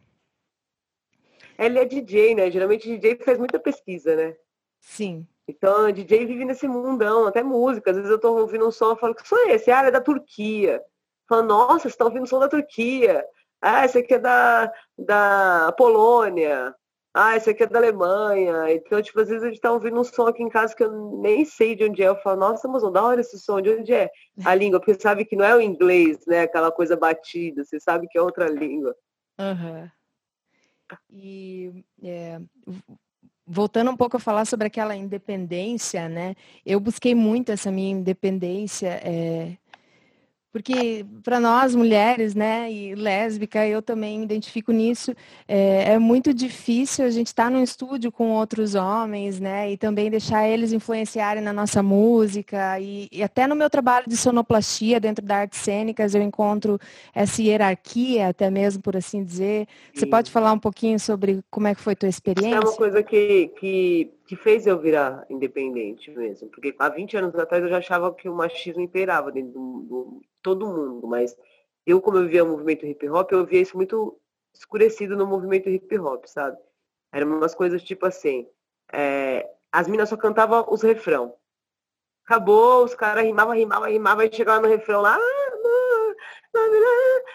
Ele 1.60 1.78
é 1.78 1.86
DJ, 1.86 2.36
né? 2.36 2.50
Geralmente 2.50 2.88
DJ 2.88 3.18
faz 3.18 3.38
muita 3.38 3.60
pesquisa, 3.60 4.16
né? 4.16 4.36
Sim. 4.80 5.28
Então, 5.46 5.92
DJ 5.92 6.26
vive 6.26 6.46
nesse 6.46 6.68
mundão, 6.68 7.26
até 7.26 7.44
música. 7.44 7.92
Às 7.92 7.98
vezes 7.98 8.12
eu 8.12 8.20
tô 8.20 8.38
ouvindo 8.38 8.68
um 8.68 8.72
som 8.72 8.94
e 8.94 8.98
falo, 8.98 9.14
que 9.14 9.28
som 9.28 9.36
é 9.36 9.56
esse? 9.56 9.70
Ah, 9.70 9.84
é 9.84 9.92
da 9.92 10.00
Turquia. 10.00 10.82
Falo, 11.28 11.44
nossa, 11.44 11.90
você 11.90 11.98
tá 11.98 12.06
ouvindo 12.06 12.24
um 12.24 12.28
som 12.28 12.40
da 12.40 12.48
Turquia. 12.48 13.26
Ah, 13.62 13.84
esse 13.84 13.98
aqui 13.98 14.14
é 14.14 14.20
da, 14.20 14.72
da 14.98 15.74
Polônia. 15.78 16.74
Ah, 17.14 17.36
esse 17.36 17.50
aqui 17.50 17.64
é 17.64 17.68
da 17.68 17.80
Alemanha. 17.80 18.72
Então, 18.72 19.02
tipo, 19.02 19.20
às 19.20 19.28
vezes 19.28 19.44
a 19.44 19.48
gente 19.48 19.60
tá 19.60 19.72
ouvindo 19.72 20.00
um 20.00 20.04
som 20.04 20.28
aqui 20.28 20.42
em 20.42 20.50
casa 20.50 20.74
que 20.74 20.84
eu 20.84 21.20
nem 21.20 21.44
sei 21.44 21.76
de 21.76 21.84
onde 21.84 22.02
é. 22.02 22.08
Eu 22.08 22.16
falo, 22.18 22.40
nossa, 22.40 22.68
mas 22.68 22.84
da 22.94 23.04
hora 23.04 23.20
esse 23.20 23.38
som, 23.38 23.60
de 23.60 23.72
onde 23.72 23.94
é 23.94 24.10
a 24.46 24.56
língua? 24.56 24.80
Porque 24.80 25.02
sabe 25.02 25.26
que 25.26 25.36
não 25.36 25.44
é 25.44 25.56
o 25.56 25.62
inglês, 25.62 26.26
né? 26.26 26.42
Aquela 26.42 26.72
coisa 26.72 26.96
batida, 26.96 27.66
você 27.66 27.80
sabe 27.80 28.08
que 28.08 28.18
é 28.18 28.22
outra 28.22 28.48
língua. 28.48 28.96
Uhum. 29.40 29.90
E 31.12 31.84
é, 32.04 32.40
voltando 33.46 33.90
um 33.90 33.98
pouco 33.98 34.18
a 34.18 34.20
falar 34.20 34.46
sobre 34.46 34.68
aquela 34.68 34.96
independência, 34.96 36.08
né? 36.08 36.36
Eu 36.66 36.80
busquei 36.80 37.16
muito 37.16 37.52
essa 37.52 37.72
minha 37.72 37.92
independência. 37.92 39.02
É, 39.04 39.58
porque 40.52 41.06
para 41.24 41.40
nós 41.40 41.76
mulheres, 41.76 42.34
né, 42.34 42.72
e 42.72 42.96
lésbica, 42.96 43.66
eu 43.68 43.82
também 43.82 44.18
me 44.18 44.26
identifico 44.26 44.72
nisso, 44.72 45.14
é, 45.48 45.94
é 45.94 46.00
muito 46.00 46.34
difícil 46.34 47.06
a 47.06 47.10
gente 47.10 47.28
estar 47.28 47.46
tá 47.46 47.50
num 47.50 47.64
estúdio 47.64 48.12
com 48.12 48.32
outros 48.32 48.76
homens, 48.76 49.40
né, 49.40 49.72
e 49.72 49.78
também 49.78 50.10
deixar 50.10 50.48
eles 50.48 50.74
influenciarem 50.74 51.44
na 51.44 51.54
nossa 51.54 51.84
música, 51.84 52.80
e, 52.80 53.08
e 53.12 53.22
até 53.22 53.48
no 53.48 53.56
meu 53.56 53.70
trabalho 53.70 54.06
de 54.08 54.18
sonoplastia 54.18 55.00
dentro 55.00 55.26
da 55.26 55.38
artes 55.38 55.60
cênicas 55.60 56.16
eu 56.16 56.22
encontro 56.22 56.80
essa 57.14 57.42
hierarquia, 57.42 58.28
até 58.30 58.50
mesmo 58.50 58.82
por 58.82 58.96
assim 58.98 59.24
dizer. 59.24 59.68
Você 59.94 60.06
Sim. 60.06 60.10
pode 60.10 60.32
falar 60.32 60.52
um 60.52 60.60
pouquinho 60.60 61.00
sobre 61.00 61.42
como 61.50 61.68
é 61.68 61.76
que 61.76 61.82
foi 61.82 61.96
tua 61.96 62.10
experiência? 62.10 62.56
É 62.56 62.60
uma 62.60 62.76
coisa 62.76 63.04
que, 63.04 63.52
que, 63.60 64.12
que 64.30 64.36
fez 64.36 64.68
eu 64.68 64.78
virar 64.78 65.26
independente 65.28 66.12
mesmo, 66.12 66.50
porque 66.50 66.76
há 66.78 66.88
20 66.88 67.18
anos 67.18 67.34
atrás 67.34 67.64
eu 67.64 67.70
já 67.70 67.80
achava 67.80 68.14
que 68.14 68.30
o 68.30 68.36
machismo 68.36 68.80
imperava 68.80 69.32
dentro 69.32 69.54
do, 69.54 69.82
do 69.82 70.22
todo 70.40 70.68
mundo, 70.68 71.08
mas 71.08 71.36
eu, 71.84 72.00
como 72.00 72.20
eu 72.20 72.26
vivia 72.26 72.44
o 72.44 72.48
movimento 72.48 72.86
hip 72.86 73.10
hop, 73.10 73.32
eu 73.32 73.44
via 73.44 73.60
isso 73.60 73.76
muito 73.76 74.22
escurecido 74.54 75.18
no 75.18 75.26
movimento 75.26 75.68
hip 75.68 75.98
hop, 75.98 76.26
sabe? 76.28 76.56
Eram 77.12 77.38
umas 77.38 77.56
coisas 77.56 77.82
tipo 77.82 78.06
assim, 78.06 78.48
é, 78.94 79.50
as 79.72 79.88
minas 79.88 80.10
só 80.10 80.16
cantavam 80.16 80.64
os 80.70 80.84
refrão. 80.84 81.34
Acabou, 82.24 82.84
os 82.84 82.94
caras 82.94 83.26
rimavam, 83.26 83.56
rimavam, 83.56 83.90
rimavam, 83.90 84.26
e 84.26 84.32
chegava 84.32 84.62
no 84.62 84.68
refrão 84.68 85.02
lá. 85.02 85.18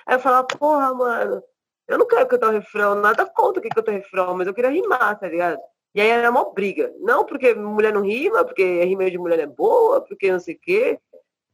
Aí 0.07 0.14
eu 0.14 0.20
falava, 0.20 0.46
porra, 0.46 0.94
mano, 0.94 1.42
eu 1.88 1.98
não 1.98 2.07
quero 2.07 2.28
cantar 2.28 2.50
o 2.50 2.52
refrão, 2.52 2.94
nada 2.94 3.26
contra 3.26 3.61
que 3.61 3.68
canta 3.68 3.90
o 3.90 3.94
refrão, 3.94 4.37
mas 4.37 4.46
eu 4.46 4.54
queria 4.54 4.70
rimar, 4.70 5.18
tá 5.18 5.26
ligado? 5.26 5.61
E 5.94 6.00
aí 6.00 6.09
era 6.09 6.30
uma 6.30 6.52
briga. 6.52 6.92
Não 6.98 7.24
porque 7.24 7.54
mulher 7.54 7.92
não 7.92 8.02
rima, 8.02 8.44
porque 8.44 8.83
rima 8.85 9.09
de 9.11 9.18
mulher 9.18 9.38
é 9.38 9.46
boa, 9.46 10.00
porque 10.00 10.33
não 10.33 10.40
sei 10.40 10.54
o 10.54 10.61
quê. 10.61 10.98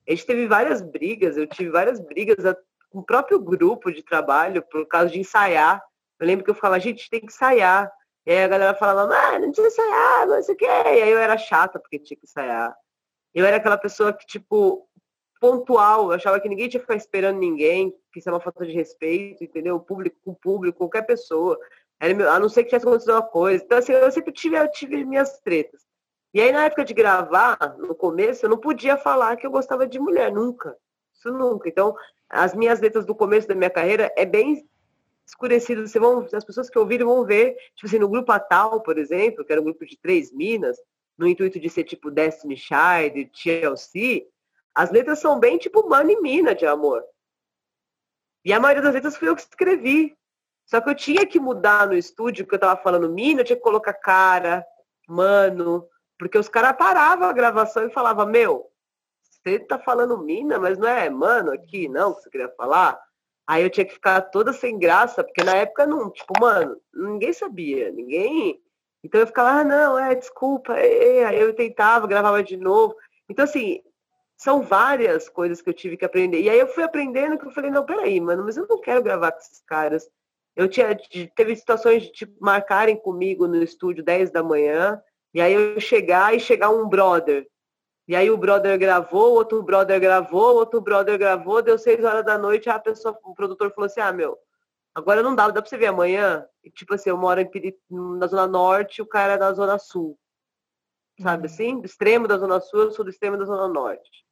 A 0.08 0.10
gente 0.12 0.26
teve 0.26 0.46
várias 0.46 0.80
brigas, 0.80 1.36
eu 1.36 1.46
tive 1.46 1.70
várias 1.70 2.00
brigas 2.00 2.36
com 2.90 3.00
o 3.00 3.04
próprio 3.04 3.38
grupo 3.38 3.92
de 3.92 4.02
trabalho 4.02 4.62
por 4.62 4.86
causa 4.86 5.10
de 5.10 5.20
ensaiar. 5.20 5.82
Eu 6.18 6.26
lembro 6.26 6.44
que 6.44 6.50
eu 6.50 6.54
falava, 6.54 6.80
gente, 6.80 7.08
tem 7.10 7.20
que 7.20 7.26
ensaiar. 7.26 7.90
E 8.26 8.32
aí 8.32 8.44
a 8.44 8.48
galera 8.48 8.74
falava, 8.74 9.06
mano, 9.06 9.46
não 9.46 9.52
precisa 9.52 9.68
ensaiar, 9.68 10.26
não 10.26 10.42
sei 10.42 10.54
o 10.54 10.58
quê. 10.58 10.66
E 10.66 11.02
aí 11.02 11.10
eu 11.10 11.18
era 11.18 11.38
chata 11.38 11.78
porque 11.78 11.98
tinha 11.98 12.16
que 12.16 12.24
ensaiar. 12.24 12.74
Eu 13.34 13.46
era 13.46 13.56
aquela 13.56 13.78
pessoa 13.78 14.12
que, 14.12 14.26
tipo, 14.26 14.88
pontual, 15.40 16.06
eu 16.06 16.12
achava 16.12 16.40
que 16.40 16.48
ninguém 16.48 16.68
tinha 16.68 16.80
que 16.80 16.86
ficar 16.86 16.96
esperando 16.96 17.38
ninguém, 17.38 17.94
que 18.12 18.18
isso 18.18 18.28
é 18.28 18.32
uma 18.32 18.40
falta 18.40 18.66
de 18.66 18.72
respeito, 18.72 19.42
entendeu? 19.42 19.76
O 19.76 19.80
público 19.80 20.18
com 20.24 20.32
o 20.32 20.36
público, 20.36 20.78
qualquer 20.78 21.02
pessoa. 21.02 21.58
Era, 22.00 22.32
a 22.32 22.40
não 22.40 22.48
ser 22.48 22.62
que 22.64 22.70
tivesse 22.70 22.86
acontecido 22.86 23.12
uma 23.12 23.22
coisa. 23.22 23.62
Então, 23.62 23.78
assim, 23.78 23.92
eu 23.92 24.10
sempre 24.10 24.32
tive, 24.32 24.56
eu 24.56 24.70
tive 24.70 25.04
minhas 25.04 25.38
tretas. 25.40 25.82
E 26.32 26.40
aí, 26.40 26.50
na 26.50 26.64
época 26.64 26.84
de 26.84 26.94
gravar, 26.94 27.76
no 27.78 27.94
começo, 27.94 28.46
eu 28.46 28.50
não 28.50 28.56
podia 28.56 28.96
falar 28.96 29.36
que 29.36 29.46
eu 29.46 29.50
gostava 29.50 29.86
de 29.86 29.98
mulher, 29.98 30.32
nunca. 30.32 30.76
Isso 31.12 31.30
nunca. 31.30 31.68
Então, 31.68 31.94
as 32.28 32.54
minhas 32.54 32.80
letras 32.80 33.04
do 33.04 33.14
começo 33.14 33.46
da 33.46 33.54
minha 33.54 33.68
carreira 33.68 34.12
é 34.16 34.24
bem 34.24 34.66
escurecido. 35.26 35.86
Vocês 35.86 36.02
vão, 36.02 36.26
as 36.32 36.44
pessoas 36.44 36.70
que 36.70 36.78
ouvirem 36.78 37.06
vão 37.06 37.24
ver, 37.24 37.56
tipo 37.74 37.86
assim, 37.86 37.98
no 37.98 38.08
grupo 38.08 38.32
Atal, 38.32 38.80
por 38.80 38.96
exemplo, 38.96 39.44
que 39.44 39.52
era 39.52 39.60
um 39.60 39.64
grupo 39.64 39.84
de 39.84 39.98
três 39.98 40.32
minas, 40.32 40.78
no 41.18 41.26
intuito 41.26 41.60
de 41.60 41.68
ser 41.68 41.84
tipo 41.84 42.10
Destiny 42.10 42.56
Child, 42.56 43.26
TLC, 43.26 44.26
as 44.74 44.90
letras 44.90 45.18
são 45.18 45.38
bem 45.38 45.58
tipo 45.58 45.86
mano 45.88 46.10
e 46.10 46.20
mina 46.20 46.54
de 46.54 46.64
amor. 46.64 47.04
E 48.44 48.52
a 48.52 48.60
maioria 48.60 48.82
das 48.82 48.94
letras 48.94 49.16
foi 49.16 49.28
eu 49.28 49.36
que 49.36 49.42
escrevi. 49.42 50.16
Só 50.70 50.80
que 50.80 50.88
eu 50.88 50.94
tinha 50.94 51.26
que 51.26 51.40
mudar 51.40 51.88
no 51.88 51.94
estúdio, 51.94 52.44
porque 52.44 52.54
eu 52.54 52.60
tava 52.60 52.80
falando 52.80 53.10
mina, 53.10 53.40
eu 53.40 53.44
tinha 53.44 53.56
que 53.56 53.62
colocar 53.62 53.92
cara, 53.92 54.64
mano, 55.08 55.84
porque 56.16 56.38
os 56.38 56.48
caras 56.48 56.76
paravam 56.76 57.28
a 57.28 57.32
gravação 57.32 57.84
e 57.84 57.90
falavam, 57.90 58.24
meu, 58.26 58.70
você 59.20 59.58
tá 59.58 59.80
falando 59.80 60.22
mina, 60.22 60.60
mas 60.60 60.78
não 60.78 60.86
é 60.86 61.10
mano 61.10 61.50
aqui, 61.50 61.88
não, 61.88 62.14
que 62.14 62.22
você 62.22 62.30
queria 62.30 62.48
falar? 62.50 62.96
Aí 63.48 63.64
eu 63.64 63.70
tinha 63.70 63.84
que 63.84 63.94
ficar 63.94 64.20
toda 64.20 64.52
sem 64.52 64.78
graça, 64.78 65.24
porque 65.24 65.42
na 65.42 65.56
época 65.56 65.84
não, 65.88 66.08
tipo, 66.08 66.32
mano, 66.38 66.80
ninguém 66.94 67.32
sabia, 67.32 67.90
ninguém. 67.90 68.62
Então 69.02 69.20
eu 69.20 69.26
ficava, 69.26 69.48
ah, 69.50 69.64
não, 69.64 69.98
é, 69.98 70.14
desculpa, 70.14 70.76
é, 70.78 71.18
é. 71.18 71.42
Eu 71.42 71.52
tentava, 71.52 72.06
gravava 72.06 72.44
de 72.44 72.56
novo. 72.56 72.94
Então, 73.28 73.44
assim, 73.44 73.82
são 74.36 74.62
várias 74.62 75.28
coisas 75.28 75.60
que 75.60 75.68
eu 75.68 75.74
tive 75.74 75.96
que 75.96 76.04
aprender. 76.04 76.40
E 76.40 76.48
aí 76.48 76.60
eu 76.60 76.68
fui 76.68 76.84
aprendendo 76.84 77.36
que 77.36 77.46
eu 77.46 77.50
falei, 77.50 77.72
não, 77.72 77.84
peraí, 77.84 78.20
mano, 78.20 78.44
mas 78.44 78.56
eu 78.56 78.68
não 78.68 78.80
quero 78.80 79.02
gravar 79.02 79.32
com 79.32 79.38
esses 79.38 79.60
caras. 79.66 80.08
Eu 80.60 80.68
tinha, 80.68 80.94
teve 81.34 81.56
situações 81.56 82.02
de 82.02 82.12
tipo, 82.12 82.36
marcarem 82.38 82.94
comigo 82.94 83.46
no 83.46 83.62
estúdio 83.62 84.04
10 84.04 84.30
da 84.30 84.42
manhã, 84.42 85.00
e 85.32 85.40
aí 85.40 85.54
eu 85.54 85.80
chegar 85.80 86.34
e 86.34 86.38
chegar 86.38 86.68
um 86.68 86.86
brother. 86.86 87.48
E 88.06 88.14
aí 88.14 88.30
o 88.30 88.36
brother 88.36 88.78
gravou, 88.78 89.32
outro 89.32 89.62
brother 89.62 89.98
gravou, 89.98 90.56
outro 90.56 90.78
brother 90.78 91.18
gravou, 91.18 91.62
deu 91.62 91.78
seis 91.78 92.04
horas 92.04 92.26
da 92.26 92.36
noite, 92.36 92.68
a 92.68 92.78
pessoa, 92.78 93.18
o 93.24 93.34
produtor 93.34 93.72
falou 93.72 93.86
assim, 93.86 94.00
ah, 94.00 94.12
meu, 94.12 94.36
agora 94.94 95.22
não 95.22 95.34
dá, 95.34 95.48
dá 95.48 95.62
pra 95.62 95.68
você 95.70 95.78
ver 95.78 95.86
amanhã? 95.86 96.46
E, 96.62 96.70
tipo 96.70 96.92
assim, 96.92 97.08
eu 97.08 97.16
moro 97.16 97.40
em, 97.40 97.50
na 98.18 98.26
Zona 98.26 98.46
Norte, 98.46 99.00
o 99.00 99.06
cara 99.06 99.34
é 99.34 99.38
da 99.38 99.54
Zona 99.54 99.78
Sul. 99.78 100.18
Sabe 101.22 101.46
uhum. 101.46 101.54
assim? 101.54 101.80
Do 101.80 101.86
extremo 101.86 102.28
da 102.28 102.36
Zona 102.36 102.60
Sul, 102.60 102.80
eu 102.82 102.90
sou 102.90 103.02
do 103.02 103.10
extremo 103.10 103.38
da 103.38 103.46
Zona 103.46 103.66
Norte. 103.66 104.26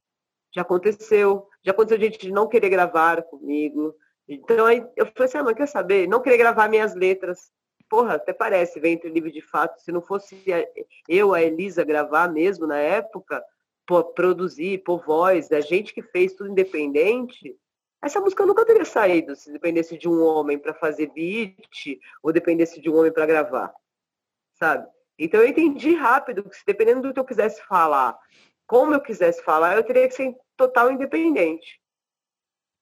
Já 0.54 0.60
aconteceu. 0.60 1.48
Já 1.64 1.72
aconteceu 1.72 1.98
gente 1.98 2.18
de 2.18 2.30
não 2.30 2.48
querer 2.48 2.68
gravar 2.68 3.22
comigo. 3.22 3.94
Então 4.28 4.66
aí 4.66 4.86
eu 4.96 5.06
falei 5.06 5.24
assim, 5.24 5.38
ah, 5.38 5.42
mas 5.42 5.54
quer 5.54 5.66
saber? 5.66 6.06
Não 6.06 6.20
querer 6.20 6.36
gravar 6.36 6.68
minhas 6.68 6.94
letras 6.94 7.50
porra, 7.88 8.14
até 8.14 8.32
parece, 8.32 8.78
ventre 8.78 9.08
livre 9.08 9.32
de 9.32 9.40
fato. 9.40 9.80
Se 9.80 9.90
não 9.90 10.02
fosse 10.02 10.44
eu, 11.08 11.34
a 11.34 11.42
Elisa, 11.42 11.84
gravar 11.84 12.28
mesmo 12.28 12.66
na 12.66 12.78
época, 12.78 13.42
produzir, 14.14 14.82
pôr 14.84 15.02
voz, 15.04 15.50
a 15.50 15.60
gente 15.60 15.94
que 15.94 16.02
fez 16.02 16.34
tudo 16.34 16.50
independente, 16.50 17.56
essa 18.02 18.20
música 18.20 18.46
nunca 18.46 18.64
teria 18.64 18.84
saído 18.84 19.34
se 19.34 19.50
dependesse 19.50 19.96
de 19.96 20.08
um 20.08 20.22
homem 20.22 20.58
para 20.58 20.74
fazer 20.74 21.10
beat 21.12 21.98
ou 22.22 22.32
dependesse 22.32 22.80
de 22.80 22.88
um 22.90 22.96
homem 22.96 23.10
para 23.10 23.26
gravar, 23.26 23.72
sabe? 24.54 24.86
Então 25.18 25.40
eu 25.40 25.48
entendi 25.48 25.94
rápido 25.94 26.48
que 26.48 26.56
se 26.56 26.64
dependendo 26.64 27.02
do 27.02 27.14
que 27.14 27.18
eu 27.18 27.24
quisesse 27.24 27.60
falar, 27.62 28.16
como 28.66 28.94
eu 28.94 29.00
quisesse 29.00 29.42
falar, 29.42 29.76
eu 29.76 29.82
teria 29.82 30.06
que 30.06 30.14
ser 30.14 30.36
total 30.56 30.92
independente. 30.92 31.80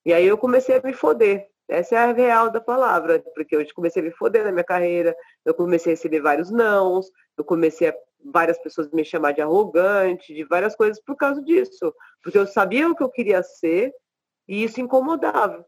E 0.06 0.14
aí 0.14 0.24
eu 0.24 0.38
comecei 0.38 0.76
a 0.76 0.80
me 0.80 0.92
foder. 0.92 1.48
Essa 1.68 1.96
é 1.96 1.98
a 1.98 2.12
real 2.12 2.48
da 2.48 2.60
palavra, 2.60 3.18
porque 3.34 3.56
eu 3.56 3.66
comecei 3.74 4.00
a 4.00 4.04
me 4.04 4.12
foder 4.12 4.44
na 4.44 4.52
minha 4.52 4.62
carreira, 4.62 5.16
eu 5.44 5.52
comecei 5.52 5.92
a 5.92 5.96
receber 5.96 6.20
vários 6.20 6.48
nãos, 6.48 7.10
eu 7.36 7.44
comecei 7.44 7.88
a 7.88 7.94
várias 8.24 8.56
pessoas 8.56 8.88
me 8.92 9.04
chamar 9.04 9.32
de 9.32 9.42
arrogante, 9.42 10.32
de 10.32 10.44
várias 10.44 10.76
coisas 10.76 11.02
por 11.02 11.16
causa 11.16 11.42
disso. 11.42 11.92
Porque 12.22 12.38
eu 12.38 12.46
sabia 12.46 12.88
o 12.88 12.94
que 12.94 13.02
eu 13.02 13.10
queria 13.10 13.42
ser 13.42 13.92
e 14.46 14.62
isso 14.62 14.80
incomodava. 14.80 15.66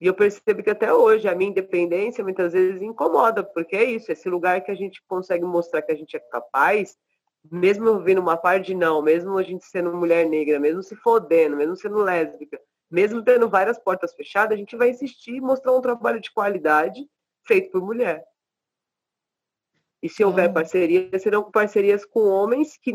E 0.00 0.06
eu 0.06 0.14
percebo 0.14 0.62
que 0.62 0.70
até 0.70 0.90
hoje 0.90 1.28
a 1.28 1.34
minha 1.34 1.50
independência 1.50 2.24
muitas 2.24 2.54
vezes 2.54 2.80
incomoda, 2.80 3.44
porque 3.44 3.76
é 3.76 3.84
isso, 3.84 4.10
esse 4.10 4.26
lugar 4.26 4.62
que 4.62 4.70
a 4.70 4.74
gente 4.74 5.02
consegue 5.06 5.44
mostrar 5.44 5.82
que 5.82 5.92
a 5.92 5.96
gente 5.96 6.16
é 6.16 6.20
capaz, 6.20 6.96
mesmo 7.52 8.00
vindo 8.00 8.22
uma 8.22 8.38
parte 8.38 8.68
de 8.68 8.74
não, 8.74 9.02
mesmo 9.02 9.36
a 9.36 9.42
gente 9.42 9.66
sendo 9.66 9.92
mulher 9.92 10.26
negra, 10.26 10.58
mesmo 10.58 10.82
se 10.82 10.96
fodendo, 10.96 11.56
mesmo 11.56 11.76
sendo 11.76 11.98
lésbica, 11.98 12.58
mesmo 12.90 13.22
tendo 13.22 13.48
várias 13.48 13.78
portas 13.78 14.14
fechadas, 14.14 14.54
a 14.54 14.58
gente 14.58 14.76
vai 14.76 14.90
insistir 14.90 15.34
e 15.34 15.40
mostrar 15.40 15.72
um 15.72 15.80
trabalho 15.80 16.20
de 16.20 16.32
qualidade 16.32 17.08
feito 17.44 17.70
por 17.70 17.82
mulher. 17.82 18.24
E 20.02 20.08
se 20.08 20.22
houver 20.24 20.52
parcerias, 20.52 21.22
serão 21.22 21.50
parcerias 21.50 22.04
com 22.04 22.20
homens 22.28 22.76
que 22.76 22.92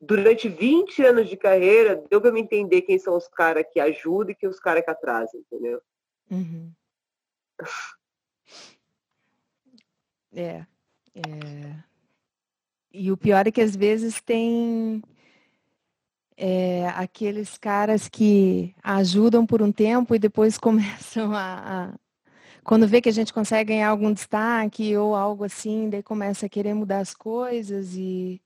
durante 0.00 0.48
20 0.48 1.02
anos 1.04 1.28
de 1.28 1.36
carreira 1.36 2.04
deu 2.10 2.20
para 2.20 2.32
me 2.32 2.40
entender 2.40 2.82
quem 2.82 2.98
são 2.98 3.16
os 3.16 3.28
caras 3.28 3.64
que 3.72 3.78
ajudam 3.78 4.32
e 4.32 4.34
quem 4.34 4.48
os 4.48 4.58
caras 4.58 4.84
que 4.84 4.90
atrasam, 4.90 5.40
entendeu? 5.40 5.80
Uhum. 6.30 6.72
É, 10.34 10.64
é. 11.14 11.84
E 12.90 13.12
o 13.12 13.18
pior 13.18 13.46
é 13.46 13.50
que 13.50 13.60
às 13.60 13.76
vezes 13.76 14.22
tem 14.22 15.02
é, 16.36 16.88
aqueles 16.96 17.58
caras 17.58 18.08
que 18.08 18.74
ajudam 18.82 19.46
por 19.46 19.62
um 19.62 19.72
tempo 19.72 20.14
e 20.14 20.18
depois 20.18 20.56
começam 20.58 21.34
a, 21.34 21.62
a, 21.64 21.94
Quando 22.64 22.86
vê 22.86 23.00
que 23.00 23.08
a 23.08 23.12
gente 23.12 23.32
consegue 23.32 23.72
ganhar 23.72 23.88
algum 23.88 24.12
destaque 24.12 24.96
ou 24.96 25.14
algo 25.14 25.44
assim, 25.44 25.88
daí 25.88 26.02
começa 26.02 26.46
a 26.46 26.48
querer 26.48 26.74
mudar 26.74 26.98
as 26.98 27.14
coisas 27.14 27.94
e 27.96 28.40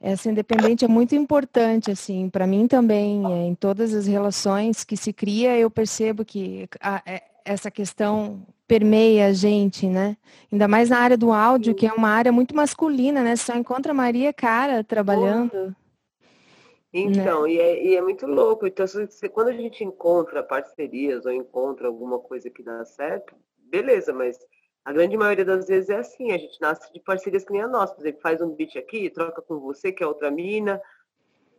essa 0.00 0.28
independente 0.28 0.84
é 0.84 0.88
muito 0.88 1.14
importante, 1.14 1.88
assim, 1.88 2.28
para 2.28 2.44
mim 2.44 2.66
também, 2.66 3.24
é, 3.24 3.46
em 3.46 3.54
todas 3.54 3.94
as 3.94 4.04
relações 4.04 4.82
que 4.82 4.96
se 4.96 5.12
cria, 5.12 5.56
eu 5.56 5.70
percebo 5.70 6.24
que 6.24 6.68
a, 6.80 7.00
é, 7.06 7.22
essa 7.44 7.70
questão 7.70 8.42
permeia 8.66 9.26
a 9.26 9.32
gente, 9.32 9.86
né? 9.86 10.16
Ainda 10.50 10.66
mais 10.66 10.90
na 10.90 10.98
área 10.98 11.16
do 11.16 11.30
áudio, 11.30 11.74
que 11.74 11.86
é 11.86 11.92
uma 11.92 12.08
área 12.08 12.32
muito 12.32 12.56
masculina, 12.56 13.22
né? 13.22 13.36
Só 13.36 13.54
encontra 13.54 13.94
Maria 13.94 14.32
cara 14.32 14.82
trabalhando. 14.82 15.76
Então, 16.92 17.44
né? 17.44 17.52
e, 17.52 17.60
é, 17.60 17.84
e, 17.84 17.96
é, 17.96 18.02
muito 18.02 18.26
louco. 18.26 18.66
Então, 18.66 18.86
se, 18.86 19.28
quando 19.30 19.48
a 19.48 19.52
gente 19.52 19.82
encontra 19.82 20.42
parcerias 20.42 21.24
ou 21.24 21.32
encontra 21.32 21.86
alguma 21.86 22.18
coisa 22.18 22.50
que 22.50 22.62
dá 22.62 22.84
certo, 22.84 23.34
beleza, 23.58 24.12
mas 24.12 24.38
a 24.84 24.92
grande 24.92 25.16
maioria 25.16 25.44
das 25.44 25.66
vezes 25.66 25.88
é 25.88 25.96
assim, 25.96 26.32
a 26.32 26.38
gente 26.38 26.60
nasce 26.60 26.92
de 26.92 27.00
parcerias 27.00 27.44
que 27.44 27.52
nem 27.52 27.62
a 27.62 27.68
nossa. 27.68 27.94
Por 27.94 28.02
exemplo, 28.02 28.20
faz 28.20 28.42
um 28.42 28.50
beat 28.50 28.76
aqui, 28.76 29.08
troca 29.08 29.40
com 29.40 29.58
você, 29.58 29.90
que 29.90 30.02
é 30.02 30.06
outra 30.06 30.30
mina, 30.30 30.80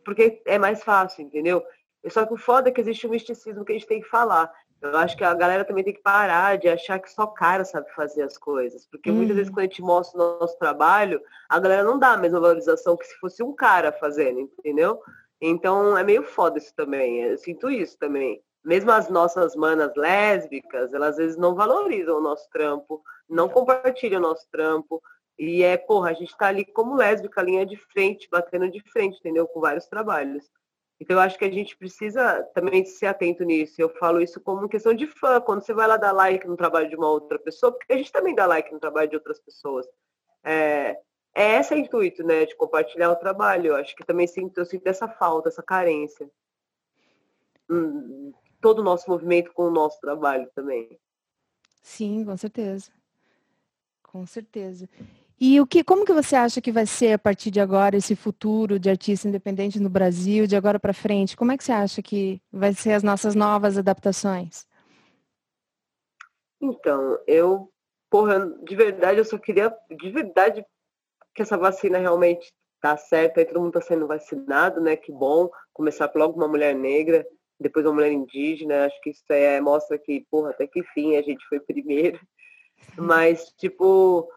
porque 0.04 0.42
é 0.44 0.58
mais 0.58 0.84
fácil, 0.84 1.22
entendeu? 1.22 1.64
Só 2.08 2.26
que 2.26 2.34
o 2.34 2.36
foda 2.36 2.68
é 2.68 2.72
que 2.72 2.80
existe 2.80 3.06
um 3.06 3.10
misticismo 3.10 3.64
que 3.64 3.72
a 3.72 3.74
gente 3.74 3.88
tem 3.88 4.02
que 4.02 4.08
falar. 4.08 4.52
Eu 4.80 4.98
acho 4.98 5.16
que 5.16 5.24
a 5.24 5.32
galera 5.32 5.64
também 5.64 5.82
tem 5.82 5.94
que 5.94 6.02
parar 6.02 6.58
de 6.58 6.68
achar 6.68 6.98
que 6.98 7.10
só 7.10 7.26
cara 7.26 7.64
sabe 7.64 7.90
fazer 7.94 8.22
as 8.22 8.36
coisas. 8.36 8.86
Porque 8.86 9.10
hum. 9.10 9.14
muitas 9.14 9.34
vezes 9.34 9.50
quando 9.50 9.60
a 9.60 9.68
gente 9.68 9.80
mostra 9.80 10.20
o 10.20 10.38
nosso 10.38 10.58
trabalho, 10.58 11.20
a 11.48 11.58
galera 11.58 11.82
não 11.82 11.98
dá 11.98 12.12
a 12.12 12.16
mesma 12.18 12.38
valorização 12.38 12.94
que 12.94 13.06
se 13.06 13.14
fosse 13.18 13.42
um 13.42 13.54
cara 13.54 13.90
fazendo, 13.90 14.40
entendeu? 14.40 15.00
Então 15.46 15.96
é 15.96 16.02
meio 16.02 16.22
foda 16.22 16.56
isso 16.56 16.74
também. 16.74 17.20
Eu 17.22 17.36
sinto 17.36 17.70
isso 17.70 17.98
também. 17.98 18.42
Mesmo 18.64 18.90
as 18.90 19.10
nossas 19.10 19.54
manas 19.54 19.94
lésbicas, 19.94 20.94
elas 20.94 21.10
às 21.10 21.16
vezes 21.18 21.36
não 21.36 21.54
valorizam 21.54 22.16
o 22.16 22.20
nosso 22.20 22.48
trampo, 22.48 23.02
não 23.28 23.46
compartilham 23.46 24.20
o 24.20 24.22
nosso 24.22 24.48
trampo. 24.50 25.02
E 25.38 25.62
é, 25.62 25.76
porra, 25.76 26.10
a 26.10 26.12
gente 26.14 26.34
tá 26.38 26.46
ali 26.46 26.64
como 26.64 26.94
lésbica, 26.94 27.42
linha 27.42 27.66
de 27.66 27.76
frente, 27.76 28.26
batendo 28.30 28.70
de 28.70 28.80
frente, 28.90 29.18
entendeu? 29.18 29.46
Com 29.46 29.60
vários 29.60 29.86
trabalhos. 29.86 30.50
Então 30.98 31.16
eu 31.16 31.20
acho 31.20 31.38
que 31.38 31.44
a 31.44 31.50
gente 31.50 31.76
precisa 31.76 32.42
também 32.54 32.82
ser 32.86 33.06
atento 33.06 33.44
nisso. 33.44 33.74
Eu 33.78 33.90
falo 33.90 34.22
isso 34.22 34.40
como 34.40 34.66
questão 34.66 34.94
de 34.94 35.06
fã. 35.06 35.42
Quando 35.42 35.62
você 35.62 35.74
vai 35.74 35.86
lá 35.86 35.98
dar 35.98 36.12
like 36.12 36.46
no 36.46 36.56
trabalho 36.56 36.88
de 36.88 36.96
uma 36.96 37.10
outra 37.10 37.38
pessoa, 37.38 37.70
porque 37.70 37.92
a 37.92 37.96
gente 37.98 38.10
também 38.10 38.34
dá 38.34 38.46
like 38.46 38.72
no 38.72 38.80
trabalho 38.80 39.10
de 39.10 39.16
outras 39.16 39.38
pessoas. 39.40 39.86
É, 40.42 40.96
é 41.34 41.58
esse 41.58 41.74
o 41.74 41.78
intuito, 41.78 42.22
né, 42.22 42.46
de 42.46 42.54
compartilhar 42.56 43.10
o 43.10 43.16
trabalho. 43.16 43.68
Eu 43.68 43.76
acho 43.76 43.94
que 43.96 44.04
também 44.04 44.26
sinto, 44.26 44.58
eu 44.58 44.64
sinto 44.64 44.86
essa 44.86 45.08
falta, 45.08 45.48
essa 45.48 45.62
carência. 45.62 46.30
Hum, 47.68 48.32
todo 48.60 48.78
o 48.78 48.84
nosso 48.84 49.10
movimento 49.10 49.52
com 49.52 49.64
o 49.64 49.70
nosso 49.70 50.00
trabalho 50.00 50.48
também. 50.54 50.98
Sim, 51.82 52.24
com 52.24 52.36
certeza. 52.36 52.90
Com 54.02 54.24
certeza. 54.24 54.88
E 55.40 55.60
o 55.60 55.66
que, 55.66 55.82
como 55.82 56.04
que 56.04 56.12
você 56.12 56.36
acha 56.36 56.60
que 56.60 56.70
vai 56.70 56.86
ser 56.86 57.14
a 57.14 57.18
partir 57.18 57.50
de 57.50 57.60
agora 57.60 57.96
esse 57.96 58.14
futuro 58.14 58.78
de 58.78 58.88
artista 58.88 59.28
independente 59.28 59.80
no 59.80 59.90
Brasil, 59.90 60.46
de 60.46 60.54
agora 60.54 60.78
para 60.78 60.94
frente? 60.94 61.36
Como 61.36 61.50
é 61.50 61.56
que 61.58 61.64
você 61.64 61.72
acha 61.72 62.00
que 62.00 62.40
vai 62.52 62.72
ser 62.72 62.92
as 62.92 63.02
nossas 63.02 63.34
novas 63.34 63.76
adaptações? 63.76 64.66
Então, 66.60 67.18
eu, 67.26 67.70
porra, 68.08 68.48
de 68.62 68.76
verdade, 68.76 69.18
eu 69.18 69.24
só 69.24 69.36
queria, 69.36 69.74
de 69.90 70.10
verdade, 70.10 70.64
que 71.34 71.42
essa 71.42 71.58
vacina 71.58 71.98
realmente 71.98 72.52
tá 72.80 72.96
certa, 72.96 73.40
aí 73.40 73.46
todo 73.46 73.60
mundo 73.60 73.78
está 73.78 73.80
sendo 73.80 74.06
vacinado, 74.06 74.80
né? 74.80 74.96
Que 74.96 75.10
bom. 75.10 75.50
Começar 75.72 76.10
logo 76.14 76.36
uma 76.36 76.46
mulher 76.46 76.74
negra, 76.74 77.26
depois 77.58 77.86
uma 77.86 77.94
mulher 77.94 78.12
indígena, 78.12 78.86
acho 78.86 79.00
que 79.00 79.10
isso 79.10 79.24
é, 79.30 79.60
mostra 79.60 79.98
que, 79.98 80.26
porra, 80.30 80.50
até 80.50 80.66
que 80.66 80.82
fim 80.92 81.16
a 81.16 81.22
gente 81.22 81.46
foi 81.48 81.58
primeiro. 81.60 82.20
Mas, 82.96 83.52
tipo, 83.56 84.28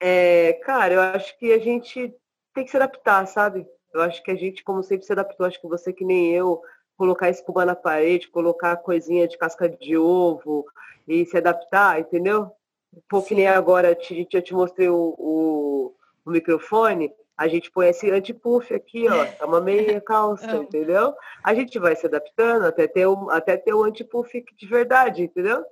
é, 0.00 0.54
cara, 0.64 0.94
eu 0.94 1.00
acho 1.00 1.38
que 1.38 1.52
a 1.52 1.58
gente 1.58 2.14
tem 2.54 2.64
que 2.64 2.70
se 2.70 2.76
adaptar, 2.76 3.26
sabe? 3.26 3.66
Eu 3.92 4.00
acho 4.02 4.22
que 4.22 4.30
a 4.30 4.34
gente, 4.34 4.64
como 4.64 4.82
sempre, 4.82 5.06
se 5.06 5.12
adaptou. 5.12 5.46
Acho 5.46 5.60
que 5.60 5.68
você, 5.68 5.92
que 5.92 6.04
nem 6.04 6.32
eu, 6.32 6.62
colocar 6.96 7.28
espuma 7.28 7.64
na 7.64 7.76
parede, 7.76 8.28
colocar 8.28 8.76
coisinha 8.78 9.28
de 9.28 9.36
casca 9.36 9.68
de 9.68 9.96
ovo 9.96 10.64
e 11.06 11.24
se 11.26 11.36
adaptar, 11.36 12.00
entendeu? 12.00 12.50
Um 12.94 13.02
pouco 13.08 13.28
que 13.28 13.34
nem 13.34 13.46
agora, 13.46 13.94
te, 13.94 14.26
eu 14.32 14.42
te 14.42 14.54
mostrei 14.54 14.88
o, 14.88 15.14
o 15.18 15.94
o 16.26 16.30
microfone, 16.30 17.12
a 17.36 17.46
gente 17.46 17.70
põe 17.70 17.88
esse 17.88 18.10
anti-puff 18.10 18.74
aqui, 18.74 19.08
ó, 19.08 19.24
é 19.24 19.44
uma 19.44 19.60
meia 19.60 20.00
calça, 20.02 20.50
é. 20.50 20.56
entendeu? 20.56 21.14
A 21.42 21.54
gente 21.54 21.78
vai 21.78 21.94
se 21.94 22.06
adaptando 22.06 22.64
até 22.64 22.88
ter 22.88 23.06
o, 23.06 23.30
até 23.30 23.56
ter 23.56 23.72
o 23.72 23.84
anti-puff 23.84 24.44
de 24.56 24.66
verdade, 24.66 25.22
entendeu? 25.22 25.64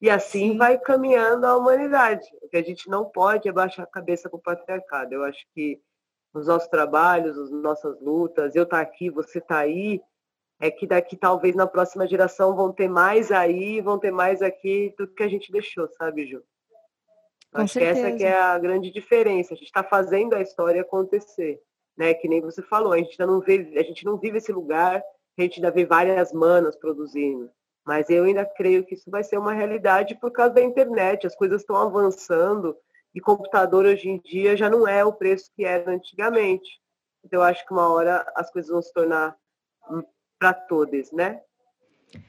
E 0.00 0.10
assim 0.10 0.52
Sim. 0.52 0.58
vai 0.58 0.76
caminhando 0.78 1.46
a 1.46 1.56
humanidade. 1.56 2.28
O 2.42 2.48
que 2.48 2.56
a 2.56 2.62
gente 2.62 2.90
não 2.90 3.04
pode 3.04 3.48
é 3.48 3.52
baixar 3.52 3.84
a 3.84 3.86
cabeça 3.86 4.28
com 4.28 4.36
o 4.36 4.42
patriarcado. 4.42 5.14
Eu 5.14 5.24
acho 5.24 5.46
que 5.54 5.80
os 6.34 6.46
nossos 6.48 6.68
trabalhos, 6.68 7.38
as 7.38 7.50
nossas 7.50 8.00
lutas, 8.00 8.56
eu 8.56 8.66
tá 8.66 8.80
aqui, 8.80 9.08
você 9.08 9.40
tá 9.40 9.58
aí, 9.58 10.02
é 10.60 10.70
que 10.70 10.86
daqui 10.86 11.16
talvez 11.16 11.54
na 11.54 11.66
próxima 11.66 12.06
geração 12.06 12.54
vão 12.56 12.72
ter 12.72 12.88
mais 12.88 13.30
aí, 13.30 13.80
vão 13.80 13.98
ter 13.98 14.10
mais 14.10 14.42
aqui 14.42 14.94
do 14.98 15.06
que 15.06 15.22
a 15.22 15.28
gente 15.28 15.52
deixou, 15.52 15.88
sabe, 15.88 16.26
Ju? 16.26 16.42
Com 17.52 17.60
Acho 17.60 17.74
certeza. 17.74 18.00
que 18.00 18.06
essa 18.06 18.16
que 18.16 18.24
é 18.24 18.40
a 18.40 18.58
grande 18.58 18.90
diferença. 18.90 19.52
A 19.52 19.56
gente 19.56 19.66
está 19.66 19.84
fazendo 19.84 20.34
a 20.34 20.40
história 20.40 20.80
acontecer, 20.80 21.60
né? 21.96 22.14
Que 22.14 22.26
nem 22.26 22.40
você 22.40 22.62
falou, 22.62 22.92
a 22.92 22.98
gente 22.98 23.20
ainda 23.20 23.30
não 23.30 23.40
vê, 23.40 23.74
a 23.76 23.82
gente 23.82 24.04
não 24.04 24.16
vive 24.16 24.38
esse 24.38 24.50
lugar, 24.50 25.02
a 25.38 25.42
gente 25.42 25.56
ainda 25.56 25.70
vê 25.70 25.84
várias 25.84 26.32
manas 26.32 26.74
produzindo. 26.76 27.50
Mas 27.84 28.08
eu 28.08 28.24
ainda 28.24 28.46
creio 28.46 28.84
que 28.84 28.94
isso 28.94 29.10
vai 29.10 29.22
ser 29.22 29.36
uma 29.38 29.52
realidade 29.52 30.14
por 30.14 30.30
causa 30.30 30.54
da 30.54 30.62
internet. 30.62 31.26
As 31.26 31.36
coisas 31.36 31.60
estão 31.60 31.76
avançando 31.76 32.76
e 33.14 33.20
computador 33.20 33.84
hoje 33.84 34.08
em 34.08 34.18
dia 34.20 34.56
já 34.56 34.70
não 34.70 34.88
é 34.88 35.04
o 35.04 35.12
preço 35.12 35.50
que 35.54 35.64
era 35.64 35.90
antigamente. 35.90 36.80
Então 37.24 37.40
eu 37.40 37.44
acho 37.44 37.66
que 37.66 37.72
uma 37.72 37.92
hora 37.92 38.24
as 38.34 38.50
coisas 38.50 38.70
vão 38.70 38.80
se 38.80 38.92
tornar 38.92 39.36
hum, 39.90 40.02
para 40.38 40.54
todos, 40.54 41.12
né? 41.12 41.42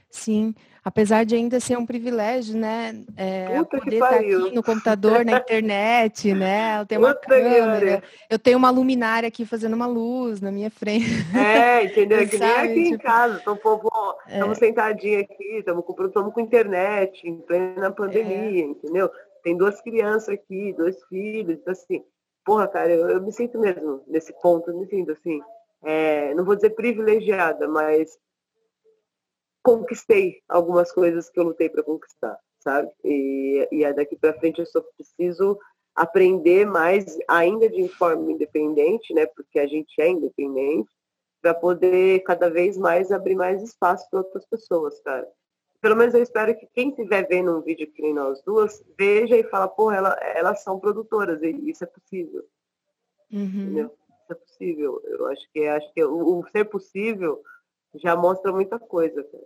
Sim, 0.10 0.54
apesar 0.84 1.26
de 1.26 1.36
ainda 1.36 1.60
ser 1.60 1.78
um 1.78 1.86
privilégio, 1.86 2.58
né? 2.58 3.04
É, 3.16 3.64
poder 3.64 3.94
estar 3.94 4.10
tá 4.10 4.16
aqui 4.18 4.52
no 4.52 4.62
computador, 4.62 5.26
na 5.26 5.38
internet, 5.38 6.34
né? 6.36 6.82
Eu 6.82 6.86
tenho 6.86 7.02
uma 7.02 7.16
Puta 7.16 7.28
câmera, 7.28 8.04
eu 8.30 8.38
tenho 8.38 8.58
uma 8.58 8.70
luminária 8.70 9.28
aqui 9.28 9.46
fazendo 9.46 9.74
uma 9.74 9.88
luz 9.88 10.42
na 10.42 10.52
minha 10.52 10.70
frente. 10.70 11.06
É, 11.36 11.86
entendeu? 11.86 12.20
É 12.20 12.26
que 12.26 12.38
nem 12.38 12.52
aqui 12.60 12.84
tipo... 12.84 12.96
em 12.96 12.98
casa, 12.98 13.40
então, 13.42 13.56
povo, 13.56 13.90
estamos 14.28 14.58
é. 14.58 14.60
sentadinhos 14.60 15.24
aqui, 15.24 15.58
estamos 15.58 15.86
com, 15.86 16.06
estamos 16.06 16.34
com 16.34 16.40
internet, 16.42 17.28
em 17.28 17.38
plena 17.38 17.92
pandemia, 17.92 18.64
é. 18.64 18.68
entendeu? 18.68 19.10
Tem 19.44 19.58
duas 19.58 19.82
crianças 19.82 20.30
aqui, 20.30 20.74
dois 20.78 21.04
filhos, 21.06 21.58
então, 21.60 21.72
assim, 21.72 22.04
porra, 22.46 22.68
cara, 22.68 22.92
eu, 22.92 23.10
eu 23.10 23.22
me 23.22 23.32
sinto 23.32 23.58
mesmo 23.60 24.04
nesse 24.08 24.34
ponto, 24.42 24.74
me 24.74 24.86
sinto 24.88 25.12
assim, 25.12 25.42
é, 25.84 26.34
não 26.34 26.46
vou 26.46 26.56
dizer 26.56 26.72
privilegiada, 26.72 27.68
mas 27.68 28.18
conquistei 29.64 30.42
algumas 30.48 30.92
coisas 30.92 31.30
que 31.30 31.40
eu 31.40 31.46
lutei 31.46 31.70
para 31.70 31.82
conquistar, 31.82 32.38
sabe? 32.60 32.92
E, 33.04 33.68
e 33.72 33.84
é 33.84 33.94
daqui 33.94 34.16
para 34.16 34.38
frente 34.38 34.60
eu 34.60 34.66
só 34.66 34.82
preciso 34.82 35.58
aprender 35.96 36.66
mais, 36.66 37.18
ainda 37.28 37.70
de 37.70 37.88
forma 37.88 38.32
independente, 38.32 39.14
né? 39.14 39.26
Porque 39.28 39.60
a 39.60 39.68
gente 39.68 40.00
é 40.02 40.10
independente, 40.10 40.90
para 41.42 41.54
poder 41.54 42.22
cada 42.24 42.50
vez 42.50 42.78
mais 42.78 43.12
abrir 43.12 43.36
mais 43.36 43.62
espaço 43.62 44.10
para 44.10 44.20
outras 44.20 44.46
pessoas, 44.46 45.00
cara. 45.02 45.28
Pelo 45.82 45.98
menos 45.98 46.14
eu 46.14 46.24
espero 46.24 46.58
que 46.58 46.66
quem 46.68 46.90
estiver 46.90 47.28
vendo 47.28 47.58
um 47.58 47.62
vídeo 47.62 47.92
que 47.92 48.02
nem 48.02 48.14
nós 48.14 48.42
duas, 48.44 48.82
veja 48.98 49.36
e 49.36 49.44
fala, 49.44 49.68
porra, 49.68 49.98
ela, 49.98 50.14
elas 50.22 50.64
são 50.64 50.80
produtoras, 50.80 51.44
e 51.44 51.70
isso 51.70 51.84
é 51.84 51.88
possível. 51.88 52.46
Uhum. 53.30 53.46
Entendeu? 53.46 53.98
Isso 54.22 54.32
é 54.32 54.36
possível. 54.36 55.02
Eu 55.06 55.26
acho 55.28 55.52
que 55.52 55.68
acho 55.68 55.94
que 55.94 56.04
o, 56.04 56.40
o 56.40 56.48
ser 56.50 56.64
possível 56.66 57.44
já 57.96 58.16
mostra 58.16 58.54
muita 58.54 58.80
coisa. 58.80 59.22
Cara. 59.24 59.44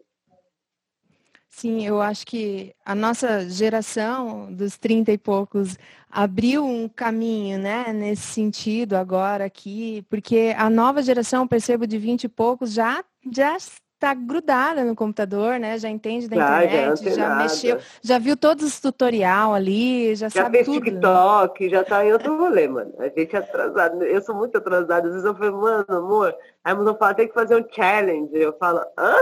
Sim, 1.49 1.85
eu 1.85 2.01
acho 2.01 2.25
que 2.25 2.75
a 2.85 2.93
nossa 2.93 3.49
geração 3.49 4.53
dos 4.53 4.77
30 4.77 5.11
e 5.11 5.17
poucos 5.17 5.77
abriu 6.09 6.63
um 6.65 6.87
caminho, 6.87 7.57
né, 7.57 7.91
nesse 7.93 8.23
sentido 8.27 8.95
agora 8.95 9.45
aqui, 9.45 10.05
porque 10.09 10.53
a 10.57 10.69
nova 10.69 11.01
geração, 11.01 11.47
percebo, 11.47 11.87
de 11.87 11.97
20 11.97 12.25
e 12.25 12.29
poucos 12.29 12.73
já 12.73 13.03
já 13.31 13.57
tá 13.99 14.13
grudada 14.13 14.83
no 14.83 14.95
computador, 14.95 15.59
né? 15.59 15.77
Já 15.79 15.89
entende 15.89 16.27
da 16.27 16.35
internet, 16.35 17.03
já, 17.03 17.11
já 17.15 17.35
mexeu, 17.35 17.79
já 18.01 18.19
viu 18.19 18.37
todos 18.37 18.63
os 18.63 18.79
tutorial 18.79 19.53
ali, 19.53 20.15
já, 20.15 20.29
já 20.29 20.43
sabe 20.43 20.57
fez 20.57 20.67
tudo. 20.67 20.85
TikTok, 20.85 21.69
já 21.69 21.83
tá 21.83 22.05
em 22.05 22.13
outro 22.13 22.37
rolê, 22.37 22.67
mano. 22.67 22.93
A 22.99 23.05
gente 23.05 23.35
é 23.35 23.39
atrasado. 23.39 24.03
Eu 24.03 24.21
sou 24.21 24.35
muito 24.35 24.57
atrasada. 24.57 25.07
Às 25.07 25.13
vezes 25.13 25.25
eu 25.25 25.35
falo, 25.35 25.61
mano, 25.61 25.85
amor, 25.89 26.35
aí 26.63 26.73
a 26.73 26.75
mulher 26.75 26.97
fala, 26.97 27.13
tem 27.15 27.27
que 27.27 27.33
fazer 27.33 27.55
um 27.55 27.65
challenge. 27.69 28.29
Eu 28.33 28.55
falo, 28.57 28.81
hã? 28.97 29.15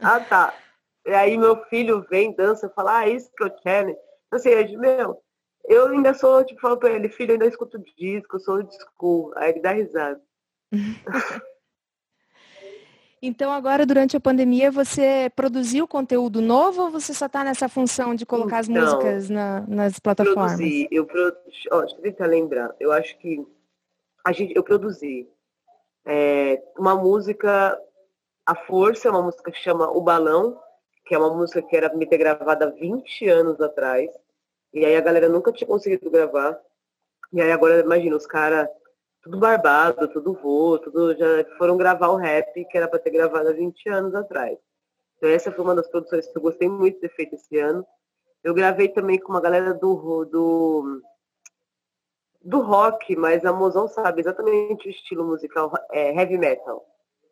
Ah, 0.00 0.20
tá. 0.20 0.54
E 1.04 1.10
aí 1.10 1.36
meu 1.36 1.64
filho 1.64 2.06
vem, 2.08 2.34
dança, 2.34 2.68
fala, 2.70 3.00
ah, 3.00 3.08
isso 3.08 3.30
que 3.36 3.42
é 3.42 3.46
o 3.46 3.62
challenge. 3.62 3.98
Então, 4.26 4.38
assim, 4.38 4.50
eu 4.50 4.78
meu, 4.78 5.22
eu 5.64 5.88
ainda 5.88 6.14
sou, 6.14 6.44
tipo, 6.44 6.60
falo 6.60 6.76
pra 6.76 6.90
ele, 6.90 7.08
filho, 7.08 7.30
eu 7.30 7.34
ainda 7.34 7.46
escuto 7.46 7.78
disco, 7.96 8.36
eu 8.36 8.40
sou 8.40 8.56
old 8.56 8.70
school. 8.74 9.32
Aí 9.36 9.50
ele 9.50 9.60
dá 9.60 9.72
risada. 9.72 10.20
Então, 13.24 13.52
agora, 13.52 13.86
durante 13.86 14.16
a 14.16 14.20
pandemia, 14.20 14.68
você 14.68 15.30
produziu 15.36 15.86
conteúdo 15.86 16.40
novo 16.40 16.82
ou 16.82 16.90
você 16.90 17.14
só 17.14 17.26
está 17.26 17.44
nessa 17.44 17.68
função 17.68 18.16
de 18.16 18.26
colocar 18.26 18.58
as 18.58 18.68
então, 18.68 18.82
músicas 18.82 19.30
na, 19.30 19.60
nas 19.68 20.00
plataformas? 20.00 20.56
Produzi, 20.56 20.88
eu 20.90 21.06
produzi, 21.06 21.68
ó, 21.70 21.82
deixa 21.82 21.96
eu 21.98 22.02
tentar 22.02 22.26
lembrar. 22.26 22.74
Eu 22.80 22.90
acho 22.90 23.16
que 23.18 23.46
a 24.24 24.32
gente, 24.32 24.52
eu 24.56 24.64
produzi 24.64 25.28
é, 26.04 26.60
uma 26.76 26.96
música, 26.96 27.78
A 28.44 28.56
Força, 28.56 29.08
uma 29.08 29.22
música 29.22 29.52
que 29.52 29.58
chama 29.58 29.88
O 29.88 30.00
Balão, 30.00 30.58
que 31.12 31.16
é 31.16 31.18
uma 31.18 31.34
música 31.34 31.60
que 31.60 31.76
era 31.76 31.94
me 31.94 32.06
ter 32.06 32.16
gravada 32.16 32.64
há 32.64 32.70
20 32.70 33.28
anos 33.28 33.60
atrás. 33.60 34.10
E 34.72 34.82
aí 34.82 34.96
a 34.96 35.00
galera 35.02 35.28
nunca 35.28 35.52
tinha 35.52 35.68
conseguido 35.68 36.10
gravar. 36.10 36.58
E 37.30 37.38
aí 37.38 37.52
agora, 37.52 37.80
imagina, 37.80 38.16
os 38.16 38.26
caras 38.26 38.66
tudo 39.20 39.38
barbado, 39.38 40.08
tudo 40.08 40.32
vô, 40.32 40.78
tudo 40.78 41.14
já 41.14 41.26
foram 41.58 41.76
gravar 41.76 42.08
o 42.08 42.16
rap 42.16 42.64
que 42.64 42.78
era 42.78 42.88
para 42.88 42.98
ter 42.98 43.10
gravado 43.10 43.50
há 43.50 43.52
20 43.52 43.90
anos 43.90 44.14
atrás. 44.14 44.58
Então 45.18 45.28
essa 45.28 45.52
foi 45.52 45.62
uma 45.62 45.74
das 45.74 45.86
produções 45.86 46.26
que 46.26 46.38
eu 46.38 46.40
gostei 46.40 46.66
muito 46.66 46.94
de 46.94 47.00
ter 47.02 47.14
feito 47.14 47.34
esse 47.34 47.58
ano. 47.58 47.86
Eu 48.42 48.54
gravei 48.54 48.88
também 48.88 49.18
com 49.18 49.32
uma 49.32 49.40
galera 49.42 49.74
do 49.74 50.24
do 50.24 51.02
do 52.42 52.60
rock, 52.62 53.14
mas 53.16 53.44
a 53.44 53.52
Mozão 53.52 53.86
sabe 53.86 54.22
exatamente 54.22 54.88
o 54.88 54.90
estilo 54.90 55.26
musical 55.26 55.70
é 55.90 56.18
heavy 56.18 56.38
metal. 56.38 56.82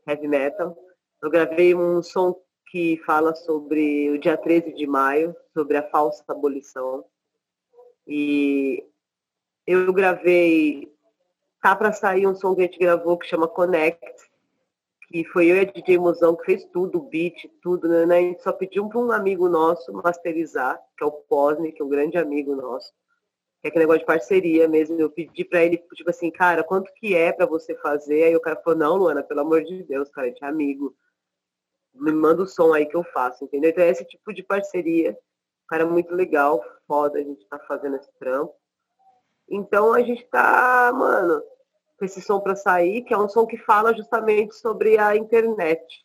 Heavy 0.07 0.29
metal. 0.29 0.77
Eu 1.23 1.31
gravei 1.31 1.75
um 1.75 2.03
som 2.03 2.39
que 2.71 3.03
fala 3.05 3.35
sobre 3.35 4.11
o 4.11 4.19
dia 4.19 4.37
13 4.37 4.73
de 4.73 4.87
maio, 4.87 5.35
sobre 5.53 5.77
a 5.77 5.83
falsa 5.91 6.23
abolição. 6.29 7.05
E 8.07 8.85
eu 9.67 9.93
gravei 9.93 10.93
tá 11.61 11.77
para 11.77 11.93
sair 11.93 12.27
um 12.27 12.35
som 12.35 12.55
que 12.55 12.63
a 12.63 12.65
gente 12.65 12.79
gravou 12.79 13.19
que 13.19 13.27
chama 13.27 13.47
Connect, 13.49 14.31
que 15.09 15.25
foi 15.25 15.47
eu 15.47 15.57
e 15.57 15.61
a 15.61 15.65
DJ 15.65 15.99
Mozão 15.99 16.37
que 16.37 16.45
fez 16.45 16.65
tudo, 16.67 16.99
o 16.99 17.09
beat, 17.09 17.51
tudo, 17.61 17.89
né? 18.07 18.17
A 18.17 18.21
gente 18.21 18.43
só 18.43 18.53
pediu 18.53 18.89
para 18.89 18.99
um 18.99 19.11
amigo 19.11 19.49
nosso 19.49 19.93
masterizar, 19.93 20.81
que 20.97 21.05
é 21.05 21.07
o 21.07 21.13
Posne, 21.13 21.73
que 21.73 21.83
é 21.83 21.85
um 21.85 21.89
grande 21.89 22.17
amigo 22.17 22.55
nosso, 22.55 22.93
é 23.63 23.69
aquele 23.69 23.83
negócio 23.83 24.01
de 24.01 24.07
parceria 24.07 24.69
mesmo. 24.69 24.99
Eu 24.99 25.11
pedi 25.11 25.45
para 25.45 25.65
ele, 25.65 25.77
tipo 25.95 26.09
assim, 26.09 26.31
cara, 26.31 26.65
quanto 26.65 26.93
que 26.95 27.15
é 27.15 27.33
para 27.33 27.45
você 27.45 27.75
fazer? 27.77 28.25
Aí 28.25 28.37
o 28.37 28.41
cara 28.41 28.57
falou, 28.57 28.79
não, 28.79 28.97
Luana, 28.97 29.23
pelo 29.23 29.41
amor 29.41 29.65
de 29.65 29.83
Deus, 29.83 30.09
cara, 30.09 30.29
a 30.29 30.31
gente 30.31 30.43
é 30.43 30.47
amigo. 30.47 30.97
Me 31.95 32.13
manda 32.13 32.43
o 32.43 32.47
som 32.47 32.73
aí 32.73 32.87
que 32.87 32.97
eu 32.97 33.05
faço, 33.05 33.45
entendeu? 33.45 33.71
Então 33.71 33.85
é 33.85 33.91
esse 33.91 34.05
tipo 34.05 34.33
de 34.33 34.43
parceria. 34.43 35.17
Cara, 35.69 35.87
muito 35.87 36.15
legal, 36.15 36.63
foda 36.87 37.19
a 37.19 37.23
gente 37.23 37.47
tá 37.47 37.59
fazendo 37.61 37.97
esse 37.97 38.11
trampo. 38.19 38.55
Então 39.49 39.93
a 39.93 40.01
gente 40.01 40.25
tá, 40.27 40.93
mano, 40.95 41.43
com 41.99 42.05
esse 42.05 42.23
som 42.23 42.41
para 42.41 42.57
sair, 42.57 43.03
que 43.03 43.13
é 43.13 43.19
um 43.19 43.29
som 43.29 43.47
que 43.47 43.59
fala 43.59 43.95
justamente 43.95 44.55
sobre 44.55 44.97
a 44.97 45.17
internet. 45.17 46.05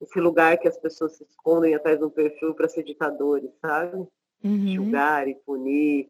Esse 0.00 0.20
lugar 0.20 0.56
que 0.58 0.68
as 0.68 0.78
pessoas 0.78 1.16
se 1.16 1.24
escondem 1.24 1.74
atrás 1.74 1.98
de 1.98 2.04
um 2.04 2.10
perfil 2.10 2.54
para 2.54 2.68
ser 2.68 2.84
ditadores, 2.84 3.50
sabe? 3.60 4.06
Uhum. 4.42 4.68
Julgar 4.68 5.28
e 5.28 5.34
punir. 5.34 6.08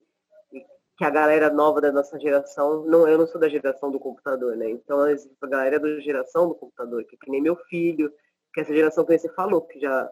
E 0.52 0.60
que 0.96 1.04
a 1.04 1.10
galera 1.10 1.50
nova 1.50 1.80
da 1.80 1.90
nossa 1.90 2.18
geração, 2.20 2.84
não, 2.84 3.08
eu 3.08 3.16
não 3.16 3.26
sou 3.26 3.40
da 3.40 3.48
geração 3.48 3.90
do 3.90 3.98
computador, 3.98 4.56
né? 4.56 4.70
Então 4.70 5.00
a 5.00 5.46
galera 5.46 5.80
da 5.80 6.00
geração 6.00 6.48
do 6.48 6.54
computador, 6.54 7.02
que, 7.04 7.16
é 7.16 7.18
que 7.18 7.30
nem 7.30 7.40
meu 7.40 7.56
filho, 7.68 8.12
que 8.52 8.60
essa 8.60 8.74
geração 8.74 9.04
que 9.04 9.18
você 9.18 9.28
falou, 9.34 9.62
que 9.62 9.80
já 9.80 10.10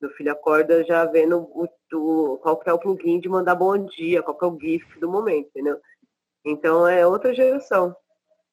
meu 0.00 0.10
filho 0.12 0.32
acorda 0.32 0.82
já 0.84 1.04
vendo 1.04 1.42
o, 1.52 1.68
o, 1.92 2.38
qual 2.38 2.56
que 2.58 2.70
é 2.70 2.72
o 2.72 2.78
plugin 2.78 3.20
de 3.20 3.28
mandar 3.28 3.54
bom 3.54 3.76
dia, 3.84 4.22
qual 4.22 4.36
que 4.36 4.44
é 4.44 4.48
o 4.48 4.58
GIF 4.58 4.98
do 4.98 5.10
momento, 5.10 5.48
entendeu? 5.48 5.78
Então 6.44 6.88
é 6.88 7.06
outra 7.06 7.34
geração. 7.34 7.94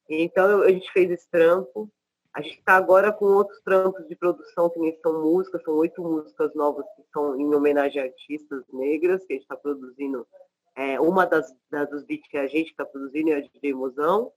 Então 0.10 0.62
a 0.62 0.70
gente 0.70 0.92
fez 0.92 1.10
esse 1.10 1.30
trampo. 1.30 1.90
A 2.34 2.42
gente 2.42 2.60
está 2.60 2.76
agora 2.76 3.12
com 3.12 3.26
outros 3.26 3.60
trampos 3.62 4.08
de 4.08 4.16
produção, 4.16 4.70
que 4.70 5.00
são 5.02 5.22
músicas, 5.24 5.64
são 5.64 5.74
oito 5.76 6.02
músicas 6.04 6.54
novas 6.54 6.86
que 6.96 7.04
são 7.12 7.40
em 7.40 7.56
homenagem 7.56 8.02
a 8.02 8.06
artistas 8.06 8.64
negras, 8.72 9.26
que 9.26 9.34
a 9.34 9.36
gente 9.36 9.44
está 9.44 9.56
produzindo. 9.56 10.28
É, 10.76 11.00
uma 11.00 11.26
das, 11.26 11.52
das, 11.72 11.90
dos 11.90 12.04
beats 12.04 12.28
que 12.30 12.38
a 12.38 12.48
gente 12.48 12.70
está 12.70 12.86
produzindo 12.86 13.32
é 13.32 13.38
a 13.38 13.42
DJ 13.42 13.74
Mozão, 13.74 14.32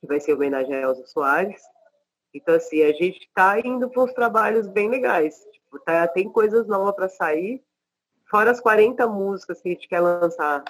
que 0.00 0.06
vai 0.06 0.20
ser 0.20 0.32
em 0.32 0.34
homenagem 0.34 0.74
a 0.74 0.82
Elza 0.82 1.06
Soares. 1.06 1.62
Então, 2.34 2.56
assim, 2.56 2.82
a 2.82 2.92
gente 2.92 3.20
está 3.20 3.60
indo 3.60 3.88
para 3.88 4.02
uns 4.02 4.12
trabalhos 4.12 4.66
bem 4.66 4.90
legais. 4.90 5.38
Tipo, 5.52 5.78
tá, 5.78 6.06
tem 6.08 6.28
coisas 6.28 6.66
novas 6.66 6.94
para 6.94 7.08
sair, 7.08 7.62
fora 8.28 8.50
as 8.50 8.60
40 8.60 9.06
músicas 9.06 9.60
que 9.60 9.68
a 9.68 9.72
gente 9.72 9.88
quer 9.88 10.00
lançar 10.00 10.64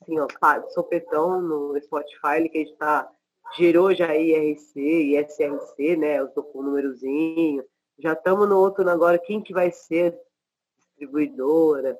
assim, 0.00 0.18
ó, 0.18 0.26
sopetão 0.70 1.40
no 1.40 1.80
Spotify, 1.80 2.48
que 2.48 2.58
a 2.58 2.64
gente 2.64 2.76
tá, 2.76 3.10
gerou 3.56 3.94
já 3.94 4.14
IRC 4.16 4.80
e 4.80 5.16
SRC, 5.16 5.96
né, 5.96 6.22
os 6.22 6.32
o 6.36 6.62
númerozinho. 6.62 7.64
Já 7.98 8.14
estamos 8.14 8.48
no 8.48 8.58
outro 8.58 8.88
agora, 8.88 9.18
quem 9.18 9.40
que 9.40 9.52
vai 9.52 9.70
ser 9.70 10.18
distribuidora, 10.78 11.98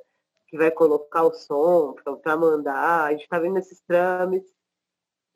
que 0.48 0.57
vai 0.57 0.70
colocar 0.70 1.25
o 1.25 1.35
som 1.35 1.94
para 2.22 2.37
mandar, 2.37 3.05
a 3.05 3.12
gente 3.12 3.22
está 3.22 3.38
vendo 3.38 3.59
esses 3.59 3.81
trâmites, 3.83 4.53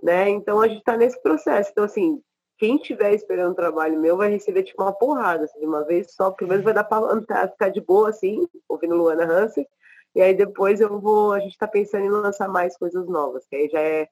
né? 0.03 0.29
Então 0.29 0.61
a 0.61 0.69
gente 0.69 0.81
está 0.81 0.97
nesse 0.97 1.21
processo. 1.23 1.71
Então, 1.71 1.85
assim, 1.85 2.23
quem 2.59 2.77
estiver 2.77 3.13
esperando 3.13 3.53
um 3.53 3.55
trabalho 3.55 4.01
meu 4.01 4.17
vai 4.17 4.31
receber 4.31 4.63
tipo 4.63 4.83
uma 4.83 4.93
porrada, 4.93 5.45
assim, 5.45 5.61
de 5.61 5.67
uma 5.67 5.85
vez 5.85 6.13
só, 6.13 6.31
pelo 6.31 6.51
menos 6.51 6.65
vai 6.65 6.75
dar 6.75 6.85
para 6.85 7.49
ficar 7.49 7.69
de 7.69 7.81
boa, 7.81 8.09
assim, 8.09 8.47
ouvindo 8.69 8.97
Luana 8.97 9.25
Hansen, 9.25 9.67
e 10.15 10.23
aí 10.23 10.35
depois 10.35 10.81
eu 10.81 10.99
vou, 10.99 11.33
a 11.33 11.41
gente 11.41 11.53
está 11.53 11.67
pensando 11.67 12.05
em 12.05 12.11
lançar 12.11 12.49
mais 12.49 12.77
coisas 12.77 13.07
novas, 13.07 13.47
que 13.47 13.57
aí 13.57 13.69
já 13.69 13.81
é, 13.81 14.09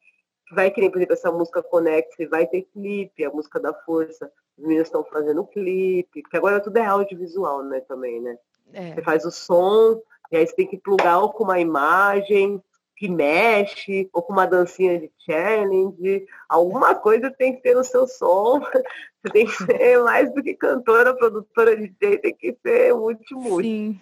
vai 0.52 0.70
querer, 0.70 0.90
por 0.90 0.98
exemplo, 0.98 1.14
essa 1.14 1.32
música 1.32 1.62
Connect, 1.62 2.26
vai 2.26 2.46
ter 2.46 2.62
clipe, 2.72 3.24
a 3.24 3.30
música 3.30 3.58
da 3.58 3.72
Força, 3.72 4.30
os 4.58 4.64
meninos 4.64 4.88
estão 4.88 5.02
fazendo 5.04 5.46
clipe, 5.46 6.22
porque 6.22 6.36
agora 6.36 6.60
tudo 6.60 6.76
é 6.76 6.84
audiovisual, 6.84 7.64
né, 7.64 7.80
também, 7.80 8.20
né? 8.20 8.36
É. 8.72 8.94
Você 8.94 9.02
faz 9.02 9.24
o 9.24 9.30
som, 9.30 10.00
e 10.30 10.36
aí 10.36 10.46
você 10.46 10.54
tem 10.54 10.66
que 10.66 10.78
plugar 10.78 11.26
com 11.28 11.44
uma 11.44 11.58
imagem 11.58 12.62
que 12.96 13.08
mexe, 13.08 14.08
ou 14.12 14.22
com 14.22 14.32
uma 14.32 14.46
dancinha 14.46 14.98
de 14.98 15.10
challenge, 15.24 16.26
alguma 16.48 16.94
coisa 16.94 17.30
tem 17.30 17.56
que 17.56 17.62
ter 17.62 17.74
no 17.74 17.84
seu 17.84 18.06
som. 18.06 18.60
Você 19.22 19.32
tem 19.32 19.46
que 19.46 19.52
ser 19.52 20.02
mais 20.02 20.32
do 20.34 20.42
que 20.42 20.54
cantora, 20.54 21.16
produtora, 21.16 21.76
DJ, 21.76 22.18
tem 22.18 22.34
que 22.34 22.56
ser 22.62 22.94
multi-multi. 22.94 23.66
Sim. 23.66 24.00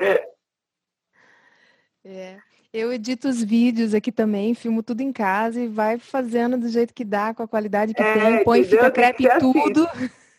É. 0.00 0.28
É. 2.04 2.38
Eu 2.72 2.92
edito 2.92 3.28
os 3.28 3.42
vídeos 3.42 3.94
aqui 3.94 4.12
também, 4.12 4.54
filmo 4.54 4.82
tudo 4.82 5.00
em 5.00 5.12
casa 5.12 5.60
e 5.60 5.66
vai 5.66 5.98
fazendo 5.98 6.58
do 6.58 6.68
jeito 6.68 6.92
que 6.92 7.04
dá, 7.04 7.32
com 7.32 7.42
a 7.42 7.48
qualidade 7.48 7.94
que 7.94 8.02
é, 8.02 8.14
tem, 8.14 8.44
põe 8.44 8.64
fica 8.64 8.90
crepe 8.90 9.26
em 9.26 9.38
tudo. 9.38 9.88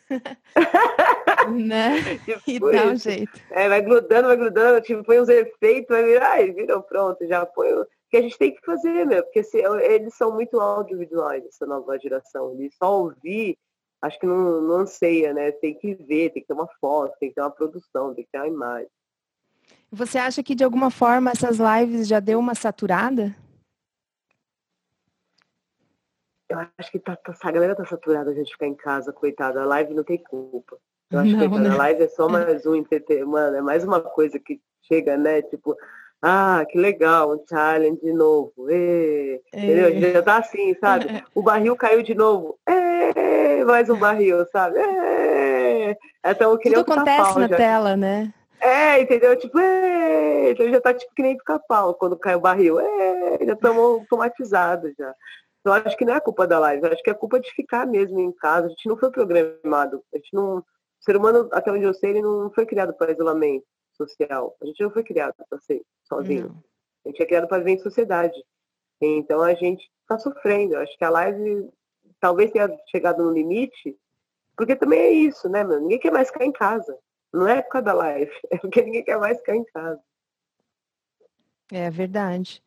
né? 1.55 2.17
Tipo 2.45 2.69
e 2.69 2.75
dá 2.75 2.87
um 2.87 2.95
jeito. 2.95 3.39
É, 3.51 3.67
vai 3.67 3.81
grudando, 3.81 4.27
vai 4.27 4.37
grudando, 4.37 4.81
tipo, 4.81 5.03
põe 5.03 5.19
uns 5.19 5.29
efeitos, 5.29 5.89
vai 5.89 6.03
virar, 6.03 6.41
e 6.41 6.51
virou 6.51 6.81
pronto, 6.81 7.25
já 7.27 7.45
põe. 7.45 7.71
O 7.73 7.87
que 8.09 8.17
a 8.17 8.21
gente 8.21 8.37
tem 8.37 8.55
que 8.55 8.65
fazer, 8.65 9.05
meu, 9.05 9.23
porque 9.23 9.43
se, 9.43 9.57
eles 9.57 10.15
são 10.15 10.31
muito 10.31 10.59
audiovisuais, 10.59 11.45
essa 11.45 11.65
nova 11.65 11.99
geração. 11.99 12.53
Eles 12.53 12.73
só 12.75 13.01
ouvir, 13.01 13.57
acho 14.01 14.19
que 14.19 14.25
não, 14.25 14.61
não 14.61 14.75
anseia, 14.77 15.33
né? 15.33 15.51
Tem 15.51 15.73
que 15.73 15.93
ver, 15.95 16.31
tem 16.31 16.41
que 16.41 16.47
ter 16.47 16.53
uma 16.53 16.69
foto, 16.79 17.17
tem 17.19 17.29
que 17.29 17.35
ter 17.35 17.41
uma 17.41 17.51
produção, 17.51 18.15
tem 18.15 18.23
que 18.23 18.31
ter 18.31 18.39
uma 18.39 18.47
imagem. 18.47 18.89
Você 19.91 20.17
acha 20.17 20.43
que 20.43 20.55
de 20.55 20.63
alguma 20.63 20.91
forma 20.91 21.31
essas 21.31 21.57
lives 21.57 22.07
já 22.07 22.19
deu 22.19 22.39
uma 22.39 22.55
saturada? 22.55 23.35
Eu 26.49 26.59
acho 26.77 26.91
que 26.91 26.99
tá, 26.99 27.15
tá, 27.15 27.35
a 27.41 27.51
galera 27.51 27.75
tá 27.75 27.85
saturada 27.85 28.33
de 28.33 28.49
ficar 28.49 28.67
em 28.67 28.75
casa, 28.75 29.11
coitada. 29.11 29.61
A 29.61 29.65
live 29.65 29.93
não 29.93 30.03
tem 30.03 30.17
culpa. 30.17 30.77
Eu 31.09 31.19
acho 31.19 31.31
não, 31.31 31.49
que 31.49 31.59
né? 31.59 31.69
a 31.69 31.75
live 31.75 32.03
é 32.03 32.07
só 32.09 32.27
mais 32.29 32.65
um 32.65 32.75
entretenimento, 32.75 33.31
mano, 33.31 33.57
é 33.57 33.61
mais 33.61 33.83
uma 33.83 34.01
coisa 34.01 34.39
que 34.39 34.59
chega, 34.81 35.17
né? 35.17 35.41
Tipo, 35.41 35.75
ah, 36.21 36.65
que 36.69 36.77
legal, 36.77 37.33
um 37.33 37.43
challenge 37.47 38.01
de 38.01 38.13
novo. 38.13 38.53
Ê, 38.69 39.41
é. 39.53 39.63
Entendeu? 39.63 40.13
Já 40.13 40.21
tá 40.21 40.37
assim, 40.37 40.75
sabe? 40.79 41.07
É. 41.07 41.23
O 41.33 41.41
barril 41.41 41.75
caiu 41.75 42.01
de 42.01 42.15
novo. 42.15 42.57
Ê, 42.67 43.63
mais 43.63 43.89
um 43.89 43.97
barril, 43.97 44.45
sabe? 44.51 44.79
Ê. 44.79 45.95
Então, 46.25 46.57
Tudo 46.57 46.79
acontece 46.79 47.39
na 47.39 47.47
já. 47.47 47.55
tela, 47.55 47.95
né? 47.95 48.33
É, 48.59 49.01
entendeu? 49.01 49.37
Tipo, 49.37 49.59
é, 49.59 50.51
então 50.51 50.67
já 50.69 50.81
tá 50.81 50.93
tipo 50.93 51.13
que 51.13 51.21
nem 51.21 51.37
pica-pau 51.37 51.93
quando 51.93 52.17
cai 52.17 52.35
o 52.35 52.39
barril. 52.39 52.79
É, 52.79 53.45
já 53.45 53.53
estamos 53.53 54.01
automatizados 54.01 54.93
já. 54.97 55.13
Então 55.61 55.73
acho 55.73 55.95
que 55.95 56.05
não 56.05 56.15
é 56.15 56.19
culpa 56.19 56.47
da 56.47 56.57
live, 56.59 56.87
acho 56.87 57.03
que 57.03 57.09
é 57.09 57.13
culpa 57.13 57.39
de 57.39 57.51
ficar 57.51 57.85
mesmo 57.85 58.19
em 58.19 58.31
casa. 58.31 58.67
A 58.67 58.69
gente 58.69 58.87
não 58.87 58.97
foi 58.97 59.11
programado, 59.11 60.01
a 60.13 60.17
gente 60.17 60.33
não 60.33 60.63
ser 61.07 61.15
humano, 61.15 61.47
até 61.53 61.71
onde 61.71 61.85
eu 61.85 61.93
sei, 61.93 62.09
ele 62.09 62.21
não 62.21 62.51
foi 62.51 62.65
criado 62.65 62.93
para 62.93 63.13
isolamento 63.13 63.65
social. 63.93 64.57
A 64.61 64.65
gente 64.65 64.83
não 64.83 64.91
foi 64.91 65.03
criado 65.03 65.33
para 65.49 65.57
ser 65.61 65.81
sozinho. 66.03 66.49
Não. 66.49 66.63
A 67.05 67.09
gente 67.09 67.23
é 67.23 67.25
criado 67.25 67.47
para 67.47 67.59
viver 67.59 67.71
em 67.71 67.79
sociedade. 67.79 68.35
Então 68.99 69.41
a 69.41 69.53
gente 69.53 69.89
está 70.01 70.19
sofrendo. 70.19 70.73
Eu 70.73 70.81
acho 70.81 70.97
que 70.97 71.05
a 71.05 71.09
live 71.09 71.69
talvez 72.19 72.51
tenha 72.51 72.69
chegado 72.91 73.23
no 73.23 73.31
limite, 73.31 73.97
porque 74.57 74.75
também 74.75 74.99
é 74.99 75.11
isso, 75.11 75.47
né, 75.47 75.63
mano? 75.63 75.81
Ninguém 75.81 75.99
quer 75.99 76.11
mais 76.11 76.27
ficar 76.27 76.43
em 76.43 76.51
casa. 76.51 76.97
Não 77.31 77.47
é 77.47 77.61
por 77.61 77.69
causa 77.69 77.85
da 77.85 77.93
live, 77.93 78.31
é 78.51 78.57
porque 78.57 78.81
ninguém 78.81 79.03
quer 79.03 79.17
mais 79.17 79.37
ficar 79.37 79.55
em 79.55 79.63
casa. 79.63 80.01
É 81.71 81.89
verdade. 81.89 82.61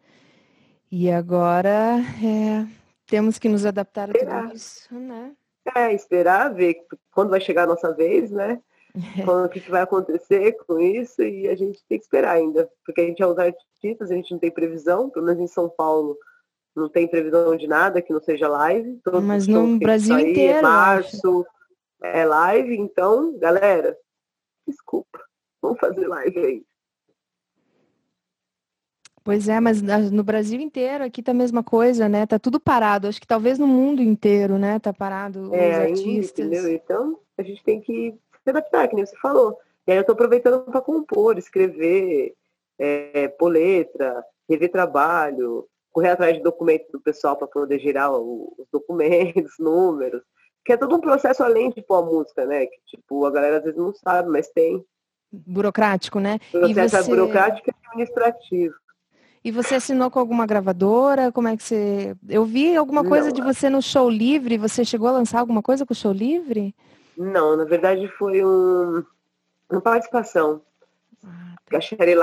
E 0.91 1.11
agora 1.11 1.99
é, 2.25 2.67
temos 3.07 3.39
que 3.39 3.51
nos 3.51 3.67
adaptar 3.67 4.09
a 4.11 4.13
tudo 4.13 4.55
isso, 4.55 4.95
né? 4.99 5.37
É, 5.75 5.93
esperar, 5.93 6.53
ver 6.55 6.77
quando 7.13 7.31
vai 7.31 7.41
chegar 7.41 7.65
a 7.65 7.67
nossa 7.67 7.93
vez, 7.95 8.31
né? 8.31 8.61
Quando, 9.25 9.47
o 9.47 9.49
que, 9.49 9.61
que 9.61 9.71
vai 9.71 9.83
acontecer 9.83 10.57
com 10.67 10.81
isso 10.81 11.23
e 11.23 11.47
a 11.49 11.55
gente 11.55 11.79
tem 11.89 11.97
que 11.97 12.05
esperar 12.05 12.33
ainda. 12.33 12.69
Porque 12.85 13.01
a 13.01 13.05
gente 13.05 13.23
é 13.23 13.27
os 13.27 13.39
artistas, 13.39 14.11
a 14.11 14.15
gente 14.15 14.33
não 14.33 14.39
tem 14.41 14.51
previsão, 14.51 15.09
pelo 15.09 15.27
menos 15.27 15.41
em 15.41 15.47
São 15.47 15.69
Paulo 15.69 16.19
não 16.75 16.89
tem 16.89 17.07
previsão 17.07 17.57
de 17.57 17.67
nada 17.67 18.03
que 18.03 18.13
não 18.13 18.21
seja 18.21 18.49
live. 18.49 18.99
Todos 19.05 19.23
Mas 19.23 19.47
no 19.47 19.79
Brasil 19.79 20.15
sair, 20.15 20.31
inteiro. 20.31 20.63
Março 20.63 21.47
é 22.03 22.25
live, 22.25 22.77
então, 22.77 23.37
galera, 23.39 23.97
desculpa, 24.67 25.21
vamos 25.61 25.79
fazer 25.79 26.07
live 26.07 26.39
aí. 26.39 26.65
Pois 29.31 29.49
é, 29.49 29.61
mas 29.61 29.81
no 29.81 30.25
Brasil 30.25 30.61
inteiro 30.61 31.05
aqui 31.05 31.23
tá 31.23 31.31
a 31.31 31.35
mesma 31.35 31.63
coisa, 31.63 32.09
né? 32.09 32.27
Tá 32.27 32.37
tudo 32.37 32.59
parado. 32.59 33.07
Acho 33.07 33.21
que 33.21 33.27
talvez 33.29 33.61
no 33.61 33.67
mundo 33.69 34.03
inteiro, 34.03 34.59
né? 34.59 34.81
Tá 34.81 34.93
parado 34.93 35.55
é, 35.55 35.71
os 35.71 35.77
artistas. 35.77 36.47
Entendeu? 36.47 36.75
Então 36.75 37.17
a 37.39 37.43
gente 37.45 37.63
tem 37.63 37.81
que 37.81 38.13
se 38.43 38.51
adaptar, 38.51 38.89
que 38.89 38.97
nem 38.97 39.07
você 39.07 39.17
falou. 39.19 39.57
E 39.87 39.93
aí 39.93 39.99
eu 39.99 40.05
tô 40.05 40.15
aproveitando 40.15 40.63
para 40.63 40.81
compor, 40.81 41.39
escrever, 41.39 42.35
é, 42.77 43.29
pôr 43.29 43.51
letra, 43.51 44.21
rever 44.49 44.73
trabalho, 44.73 45.65
correr 45.93 46.11
atrás 46.11 46.37
de 46.37 46.43
documentos 46.43 46.91
do 46.91 47.01
pessoal 47.01 47.37
para 47.37 47.47
poder 47.47 47.79
gerar 47.79 48.11
os 48.11 48.67
documentos, 48.73 49.53
números. 49.61 50.23
Que 50.65 50.73
é 50.73 50.77
todo 50.77 50.97
um 50.97 51.01
processo 51.01 51.45
além 51.45 51.71
de 51.71 51.83
pôr 51.83 51.99
a 51.99 52.03
música, 52.03 52.45
né? 52.45 52.67
Que 52.67 52.81
tipo, 52.85 53.25
a 53.25 53.31
galera 53.31 53.59
às 53.59 53.63
vezes 53.63 53.79
não 53.79 53.95
sabe, 53.95 54.29
mas 54.29 54.49
tem. 54.49 54.85
Burocrático, 55.31 56.19
né? 56.19 56.41
O 56.53 56.59
processo 56.59 56.97
é 56.97 57.03
você... 57.03 57.13
é 57.13 57.15
burocrático 57.15 57.71
e 57.71 57.75
administrativo. 57.87 58.75
E 59.43 59.51
você 59.51 59.77
assinou 59.77 60.11
com 60.11 60.19
alguma 60.19 60.47
gravadora? 60.47 61.33
Como 61.33 61.49
é 61.49 61.57
que 61.57 61.63
você. 61.63 62.15
Eu 62.29 62.45
vi 62.45 62.77
alguma 62.77 63.03
coisa 63.03 63.29
não, 63.29 63.33
de 63.33 63.43
você 63.43 63.71
no 63.71 63.81
show 63.81 64.09
livre. 64.09 64.59
Você 64.59 64.85
chegou 64.85 65.09
a 65.09 65.13
lançar 65.13 65.41
alguma 65.41 65.63
coisa 65.63 65.87
com 65.87 65.95
o 65.95 65.97
show 65.97 66.13
livre? 66.13 66.75
Não, 67.17 67.57
na 67.57 67.65
verdade 67.65 68.07
foi 68.19 68.45
um... 68.45 69.03
uma 69.71 69.81
participação. 69.81 70.61
Ah, 71.25 71.57
tá. 71.71 71.79
A 71.79 71.81
Sherry 71.81 72.17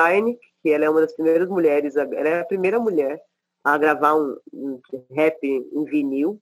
que 0.61 0.69
ela 0.69 0.85
é 0.85 0.89
uma 0.89 1.01
das 1.01 1.13
primeiras 1.13 1.47
mulheres, 1.47 1.95
ela 1.95 2.29
é 2.29 2.41
a 2.41 2.45
primeira 2.45 2.79
mulher 2.79 3.21
a 3.63 3.77
gravar 3.77 4.15
um, 4.15 4.37
um 4.53 4.79
rap 5.11 5.43
em 5.43 5.83
vinil. 5.85 6.39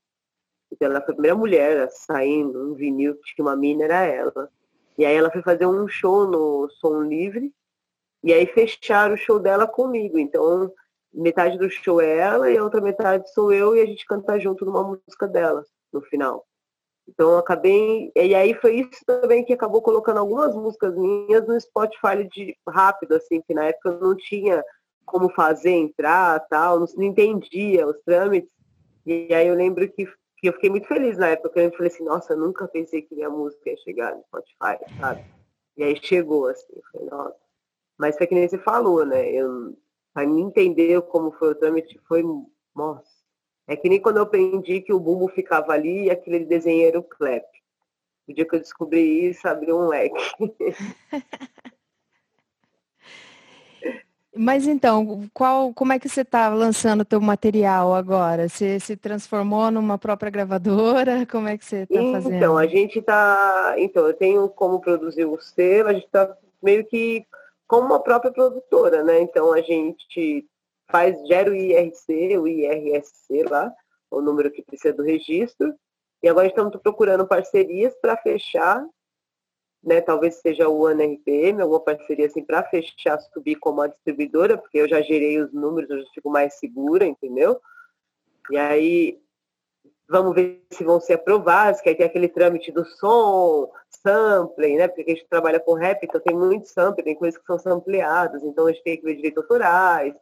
Então 0.71 0.89
ela 0.89 1.01
foi 1.01 1.11
a 1.11 1.15
primeira 1.15 1.38
mulher 1.38 1.82
a 1.82 1.89
sair 1.89 2.43
um 2.43 2.73
vinil, 2.73 3.17
que 3.36 3.41
uma 3.41 3.55
mina 3.55 3.86
era 3.86 4.03
ela. 4.03 4.49
E 4.97 5.05
aí 5.05 5.15
ela 5.15 5.32
foi 5.32 5.41
fazer 5.41 5.65
um 5.65 5.88
show 5.88 6.28
no 6.28 6.69
Som 6.69 7.01
Livre, 7.03 7.51
e 8.26 8.34
aí 8.34 8.47
fecharam 8.47 9.13
o 9.13 9.17
show 9.17 9.39
dela 9.39 9.67
comigo. 9.67 10.17
Então, 10.17 10.73
metade 11.13 11.59
do 11.59 11.69
show 11.69 12.01
é 12.01 12.17
ela 12.17 12.49
e 12.49 12.57
a 12.57 12.63
outra 12.63 12.82
metade 12.82 13.32
sou 13.32 13.53
eu 13.53 13.76
e 13.76 13.82
a 13.82 13.86
gente 13.86 14.03
canta 14.03 14.39
junto 14.39 14.65
numa 14.65 14.84
música 14.84 15.28
dela 15.28 15.63
no 15.93 16.01
final. 16.01 16.43
Então 17.07 17.38
acabei. 17.38 18.11
E 18.15 18.34
aí 18.34 18.55
foi 18.55 18.78
isso 18.78 19.05
também 19.05 19.45
que 19.45 19.53
acabou 19.53 19.80
colocando 19.80 20.17
algumas 20.17 20.55
músicas 20.55 20.97
minhas 20.97 21.47
no 21.47 21.61
Spotify 21.61 22.28
de 22.32 22.57
rápido, 22.67 23.13
assim, 23.13 23.43
que 23.43 23.53
na 23.53 23.65
época 23.65 23.89
eu 23.89 23.99
não 23.99 24.15
tinha 24.15 24.63
como 25.05 25.30
fazer 25.30 25.69
entrar 25.69 26.39
tal, 26.49 26.80
não, 26.80 26.88
não 26.95 27.03
entendia 27.03 27.86
os 27.86 28.01
trâmites. 28.03 28.51
E 29.05 29.32
aí 29.36 29.47
eu 29.47 29.53
lembro 29.53 29.88
que, 29.88 30.07
que 30.39 30.49
eu 30.49 30.53
fiquei 30.53 30.71
muito 30.71 30.88
feliz 30.88 31.15
na 31.15 31.28
época, 31.28 31.61
eu 31.61 31.71
falei 31.73 31.91
assim, 31.91 32.03
nossa, 32.03 32.34
eu 32.34 32.38
nunca 32.38 32.67
pensei 32.67 33.03
que 33.03 33.13
minha 33.13 33.30
música 33.30 33.69
ia 33.69 33.78
chegar 33.78 34.15
no 34.15 34.23
Spotify, 34.23 34.84
sabe? 34.99 35.23
E 35.78 35.84
aí 35.84 35.95
chegou, 36.01 36.47
assim, 36.47 36.73
eu 36.76 36.82
falei, 36.91 37.07
nossa. 37.07 37.45
Mas 37.98 38.18
foi 38.18 38.28
que 38.28 38.36
nem 38.36 38.48
você 38.48 38.58
falou, 38.58 39.06
né? 39.06 39.30
Eu, 39.32 39.78
pra 40.14 40.26
mim 40.26 40.41
entender 40.41 41.02
como 41.04 41.32
foi 41.32 41.52
o 41.52 41.56
trâmite, 41.56 42.00
foi. 42.08 42.24
Nossa. 42.76 43.16
É 43.68 43.76
que 43.76 43.89
nem 43.89 44.00
quando 44.00 44.18
eu 44.18 44.24
aprendi 44.24 44.82
que 44.82 44.93
o 44.93 45.00
bumbo 45.00 45.28
ficava 45.28 45.72
ali 45.72 46.04
e 46.06 46.12
aquele 46.12 46.46
desenho 46.46 46.88
era 46.88 47.00
o 47.00 47.04
clap. 47.04 47.46
O 48.28 48.34
dia 48.34 48.46
que 48.46 48.56
eu 48.56 48.60
descobri 48.60 49.30
isso, 49.30 49.48
abriu 49.48 49.78
um 49.78 49.88
leque. 49.88 50.22
Mas 54.38 54.68
então, 54.68 55.30
qual, 55.34 55.74
como 55.74 55.93
é 55.93 56.00
que 56.00 56.10
você 56.10 56.20
está 56.22 56.50
lançando 56.50 57.02
o 57.02 57.06
teu 57.06 57.22
material 57.22 57.96
agora? 57.96 58.50
Você 58.50 58.82
se 58.82 58.98
transformou 58.98 59.72
numa 59.72 59.98
própria 59.98 60.30
gravadora? 60.30 61.26
Como 61.32 61.48
é 61.48 61.58
que 61.58 61.64
você 61.64 61.84
está 61.84 62.02
fazendo? 62.12 62.36
Então, 62.36 62.58
a 62.58 62.68
gente 62.68 63.00
está. 63.00 63.76
Então, 63.78 64.06
eu 64.06 64.14
tenho 64.14 64.50
como 64.50 64.82
produzir 64.82 65.24
o 65.24 65.39
selo, 65.39 65.88
a 65.88 65.93
gente 65.93 66.06
está 66.06 66.36
meio 66.62 66.86
que 66.86 67.26
como 67.68 67.88
uma 67.88 68.01
própria 68.01 68.32
produtora, 68.32 69.03
né? 69.03 69.20
Então 69.22 69.53
a 69.53 69.61
gente 69.61 70.47
faz, 70.89 71.20
gera 71.28 71.49
o 71.49 71.55
IRC, 71.55 72.38
o 72.38 72.47
IRSC 72.47 73.43
lá, 73.43 73.72
o 74.09 74.22
número 74.22 74.51
que 74.51 74.63
precisa 74.63 74.93
do 74.93 75.03
registro, 75.03 75.74
e 76.22 76.28
agora 76.28 76.47
estamos 76.47 76.76
procurando 76.82 77.28
parcerias 77.28 77.93
para 78.01 78.18
fechar, 78.18 78.86
né? 79.84 80.01
Talvez 80.01 80.36
seja 80.36 80.68
o 80.68 80.86
ANRPM, 80.86 81.61
alguma 81.61 81.80
parceria 81.80 82.26
assim 82.28 82.43
para 82.43 82.63
fechar, 82.63 83.20
subir 83.34 83.55
como 83.55 83.82
a 83.82 83.88
distribuidora, 83.88 84.57
porque 84.57 84.80
eu 84.80 84.88
já 84.88 85.01
gerei 85.01 85.39
os 85.39 85.51
números, 85.53 85.89
eu 85.89 86.01
já 86.01 86.09
fico 86.13 86.30
mais 86.30 86.55
segura, 86.55 87.05
entendeu? 87.05 87.59
E 88.51 88.57
aí 88.57 89.20
vamos 90.08 90.36
ver 90.36 90.64
se 90.72 90.84
vão 90.84 90.99
ser 90.99 91.14
aprovados, 91.14 91.82
que 91.82 91.89
aí 91.89 91.95
tem 91.95 92.06
aquele 92.06 92.28
trâmite 92.28 92.72
do 92.72 92.86
som, 92.86 93.72
sampling, 93.89 94.78
né? 94.78 94.88
Porque 94.88 95.12
a 95.12 95.16
gente 95.16 95.28
trabalha 95.28 95.60
com 95.60 95.74
rap, 95.74 96.03
então 96.03 96.22
tem 96.22 96.36
muito 96.36 96.68
sampling, 96.68 97.03
tem 97.03 97.16
coisas 97.16 97.39
que 97.39 97.45
são 97.45 97.58
sampleadas, 97.58 98.43
então 98.43 98.68
a 98.68 98.72
gente 98.72 98.84
tem 98.84 98.97
que 98.97 99.03
ver 99.03 99.16
direitos 99.16 99.43
autorais, 99.43 100.14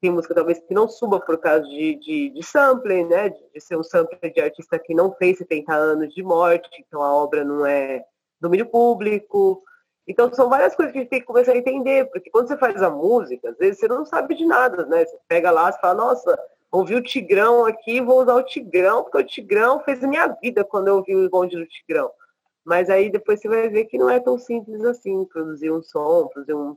tem 0.00 0.10
música 0.10 0.34
talvez 0.34 0.58
que 0.58 0.74
não 0.74 0.88
suba 0.88 1.20
por 1.20 1.38
causa 1.38 1.64
de, 1.64 1.96
de, 1.96 2.30
de 2.30 2.42
sampling, 2.42 3.04
né? 3.04 3.30
De, 3.30 3.38
de, 3.54 3.60
ser 3.60 3.76
um 3.76 3.82
sampling 3.82 4.32
de 4.32 4.40
artista 4.40 4.78
que 4.78 4.94
não 4.94 5.12
fez 5.14 5.38
70 5.38 5.74
anos 5.74 6.14
de 6.14 6.22
morte, 6.22 6.68
então 6.78 7.02
a 7.02 7.14
obra 7.14 7.44
não 7.44 7.66
é 7.66 8.04
domínio 8.40 8.66
público. 8.66 9.62
Então 10.06 10.32
são 10.32 10.48
várias 10.48 10.74
coisas 10.76 10.92
que 10.92 10.98
a 10.98 11.02
gente 11.02 11.10
tem 11.10 11.20
que 11.20 11.26
começar 11.26 11.52
a 11.52 11.56
entender, 11.56 12.08
porque 12.10 12.30
quando 12.30 12.48
você 12.48 12.56
faz 12.56 12.80
a 12.80 12.90
música, 12.90 13.50
às 13.50 13.56
vezes 13.58 13.80
você 13.80 13.88
não 13.88 14.04
sabe 14.04 14.34
de 14.34 14.46
nada, 14.46 14.86
né? 14.86 15.04
Você 15.04 15.18
pega 15.28 15.50
lá 15.50 15.70
e 15.70 15.80
fala, 15.80 15.94
nossa, 15.94 16.38
ouvi 16.70 16.94
o 16.94 17.02
Tigrão 17.02 17.64
aqui, 17.64 18.00
vou 18.00 18.22
usar 18.22 18.34
o 18.34 18.42
Tigrão, 18.42 19.02
porque 19.02 19.18
o 19.18 19.24
Tigrão 19.24 19.80
fez 19.80 20.02
a 20.02 20.06
minha 20.06 20.26
vida 20.26 20.64
quando 20.64 20.88
eu 20.88 20.96
ouvi 20.96 21.14
o 21.14 21.30
bonde 21.30 21.56
do 21.56 21.66
Tigrão. 21.66 22.10
Mas 22.64 22.90
aí 22.90 23.10
depois 23.10 23.40
você 23.40 23.48
vai 23.48 23.68
ver 23.68 23.84
que 23.84 23.98
não 23.98 24.10
é 24.10 24.18
tão 24.18 24.38
simples 24.38 24.84
assim, 24.84 25.24
produzir 25.24 25.70
um 25.70 25.82
som, 25.82 26.28
produzir 26.28 26.54
um. 26.54 26.76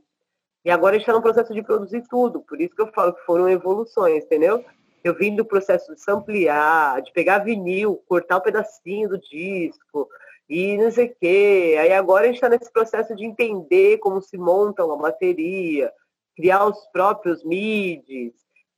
E 0.64 0.70
agora 0.70 0.94
a 0.94 0.98
gente 0.98 1.08
está 1.08 1.12
no 1.12 1.22
processo 1.22 1.52
de 1.52 1.62
produzir 1.62 2.02
tudo, 2.08 2.40
por 2.42 2.60
isso 2.60 2.74
que 2.74 2.82
eu 2.82 2.92
falo 2.92 3.14
que 3.14 3.24
foram 3.24 3.48
evoluções, 3.48 4.24
entendeu? 4.24 4.64
Eu 5.02 5.14
vim 5.14 5.34
do 5.34 5.44
processo 5.44 5.94
de 5.94 6.02
ampliar, 6.08 7.00
de 7.00 7.10
pegar 7.12 7.38
vinil, 7.38 8.02
cortar 8.06 8.36
um 8.36 8.42
pedacinho 8.42 9.08
do 9.08 9.18
disco, 9.18 10.08
e 10.50 10.76
não 10.76 10.90
sei 10.90 11.06
o 11.06 11.16
quê. 11.18 11.76
Aí 11.80 11.92
agora 11.92 12.24
a 12.24 12.26
gente 12.26 12.34
está 12.34 12.48
nesse 12.48 12.70
processo 12.72 13.14
de 13.14 13.24
entender 13.24 13.98
como 13.98 14.20
se 14.20 14.36
monta 14.36 14.84
uma 14.84 14.96
bateria, 14.96 15.92
criar 16.36 16.66
os 16.66 16.84
próprios 16.92 17.44
MIDs, 17.44 18.34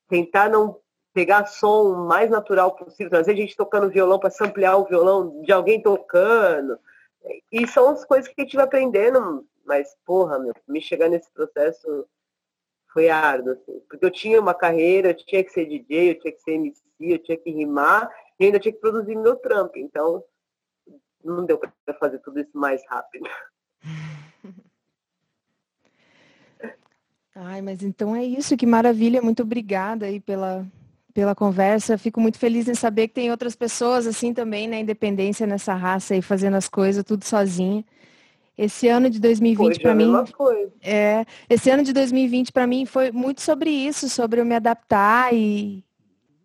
tentar 0.08 0.50
não 0.50 0.78
pegar 1.12 1.46
som 1.46 2.06
mais 2.06 2.30
natural 2.30 2.74
possível, 2.74 3.10
trazer 3.10 3.36
gente 3.36 3.56
tocando 3.56 3.90
violão 3.90 4.18
para 4.18 4.30
ampliar 4.40 4.76
o 4.76 4.86
violão 4.86 5.42
de 5.42 5.52
alguém 5.52 5.82
tocando. 5.82 6.78
E 7.50 7.66
são 7.66 7.90
as 7.90 8.04
coisas 8.04 8.28
que 8.28 8.40
a 8.40 8.44
gente 8.44 8.56
vai 8.56 8.64
aprendendo, 8.64 9.46
mas, 9.64 9.96
porra, 10.04 10.38
meu, 10.38 10.54
me 10.66 10.80
chegar 10.80 11.08
nesse 11.08 11.30
processo 11.30 12.06
foi 12.92 13.08
árduo, 13.08 13.52
assim, 13.52 13.80
porque 13.88 14.04
eu 14.04 14.10
tinha 14.10 14.40
uma 14.40 14.52
carreira, 14.54 15.10
eu 15.10 15.14
tinha 15.14 15.42
que 15.42 15.50
ser 15.50 15.66
DJ, 15.66 16.10
eu 16.10 16.20
tinha 16.20 16.32
que 16.32 16.42
ser 16.42 16.52
MC, 16.52 16.82
eu 17.00 17.18
tinha 17.18 17.38
que 17.38 17.50
rimar, 17.50 18.10
e 18.38 18.44
ainda 18.44 18.58
tinha 18.58 18.72
que 18.72 18.80
produzir 18.80 19.16
meu 19.16 19.36
trampo, 19.36 19.78
então 19.78 20.22
não 21.24 21.46
deu 21.46 21.58
para 21.58 21.72
fazer 21.98 22.18
tudo 22.18 22.40
isso 22.40 22.50
mais 22.52 22.82
rápido. 22.86 23.28
Ai, 27.34 27.62
mas 27.62 27.82
então 27.82 28.14
é 28.14 28.22
isso, 28.22 28.58
que 28.58 28.66
maravilha, 28.66 29.22
muito 29.22 29.42
obrigada 29.42 30.04
aí 30.04 30.20
pela, 30.20 30.66
pela 31.12 31.34
conversa. 31.34 31.98
Fico 31.98 32.20
muito 32.20 32.38
feliz 32.38 32.68
em 32.68 32.74
saber 32.74 33.08
que 33.08 33.14
tem 33.14 33.30
outras 33.30 33.54
pessoas 33.54 34.06
assim 34.06 34.32
também 34.32 34.66
na 34.66 34.78
independência 34.78 35.46
nessa 35.46 35.74
raça 35.74 36.16
e 36.16 36.22
fazendo 36.22 36.54
as 36.56 36.68
coisas 36.68 37.04
tudo 37.04 37.24
sozinha. 37.24 37.84
Esse 38.56 38.88
ano 38.88 39.08
de 39.08 39.18
2020 39.18 39.80
para 39.80 39.94
mim 39.94 40.12
é, 40.82 41.24
esse 41.48 41.70
ano 41.70 41.82
de 41.82 41.92
2020 41.92 42.52
para 42.52 42.66
mim 42.66 42.84
foi 42.84 43.10
muito 43.10 43.40
sobre 43.40 43.70
isso, 43.70 44.08
sobre 44.08 44.40
eu 44.40 44.44
me 44.44 44.54
adaptar 44.54 45.32
e 45.32 45.84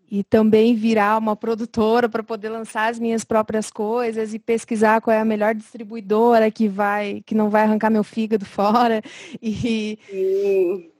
e 0.09 0.23
também 0.23 0.73
virar 0.73 1.17
uma 1.17 1.35
produtora 1.35 2.07
para 2.07 2.23
poder 2.23 2.49
lançar 2.49 2.89
as 2.89 2.99
minhas 2.99 3.25
próprias 3.25 3.69
coisas 3.69 4.33
e 4.33 4.39
pesquisar 4.39 5.01
qual 5.01 5.15
é 5.15 5.19
a 5.19 5.25
melhor 5.25 5.53
distribuidora 5.53 6.49
que 6.49 6.67
vai 6.67 7.21
que 7.25 7.35
não 7.35 7.49
vai 7.49 7.63
arrancar 7.63 7.89
meu 7.89 8.03
fígado 8.03 8.45
fora. 8.47 9.01
E, 9.41 9.99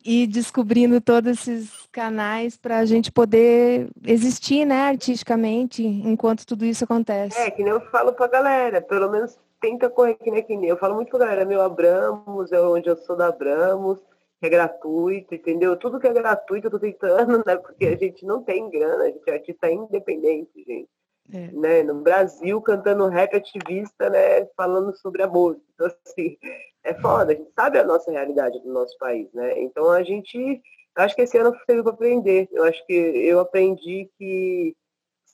e 0.06 0.28
descobrindo 0.28 1.00
todos 1.00 1.32
esses 1.40 1.70
canais 1.92 2.58
para 2.58 2.80
a 2.80 2.86
gente 2.86 3.12
poder 3.12 3.90
existir 4.06 4.66
né 4.66 4.88
artisticamente 4.88 5.84
enquanto 5.84 6.46
tudo 6.46 6.66
isso 6.66 6.84
acontece. 6.84 7.40
É 7.40 7.50
que 7.50 7.64
nem 7.64 7.72
eu 7.72 7.82
falo 7.90 8.14
para 8.14 8.28
galera 8.28 8.82
pelo 8.82 9.10
menos 9.10 9.38
tenta 9.62 9.90
correr 9.90 10.16
que 10.16 10.30
nem 10.30 10.44
que 10.44 10.56
nem. 10.56 10.70
Eu 10.70 10.78
falo 10.78 10.96
muito 10.96 11.10
para 11.10 11.20
galera 11.20 11.46
meu 11.46 11.62
Abramos 11.62 12.52
é 12.52 12.62
onde 12.62 12.90
eu 12.90 12.98
sou 12.98 13.16
da 13.16 13.28
Abramos 13.28 14.00
que 14.40 14.46
é 14.46 14.50
gratuito, 14.50 15.34
entendeu? 15.34 15.76
Tudo 15.76 16.00
que 16.00 16.08
é 16.08 16.14
gratuito 16.14 16.68
eu 16.68 16.72
tô 16.72 16.80
tentando, 16.80 17.44
né? 17.46 17.56
Porque 17.58 17.86
a 17.88 17.96
gente 17.96 18.26
não 18.26 18.44
tem 18.44 18.70
grana, 18.70 19.06
a 19.06 19.08
gente 19.08 19.28
é 19.28 19.34
artista 19.34 19.70
independente, 19.70 20.64
gente. 20.64 20.90
É. 21.34 21.52
Né? 21.52 21.84
No 21.84 21.96
Brasil, 22.02 22.62
cantando 22.62 23.08
rap 23.08 23.36
ativista, 23.36 24.10
né? 24.10 24.46
Falando 24.56 24.96
sobre 24.96 25.24
amor. 25.24 25.60
Então, 25.74 25.88
assim, 25.88 26.38
é 26.84 26.94
foda. 26.94 27.34
A 27.34 27.36
gente 27.36 27.52
sabe 27.54 27.80
a 27.80 27.84
nossa 27.84 28.12
realidade 28.12 28.60
do 28.62 28.72
nosso 28.72 28.98
país, 28.98 29.32
né? 29.34 29.60
Então, 29.62 29.90
a 29.90 30.04
gente... 30.04 30.62
Acho 30.96 31.16
que 31.16 31.22
esse 31.22 31.38
ano 31.38 31.56
teve 31.68 31.84
para 31.84 31.92
aprender. 31.92 32.48
Eu 32.52 32.64
acho 32.64 32.84
que 32.88 32.94
eu 32.94 33.40
aprendi 33.40 34.10
que 34.18 34.76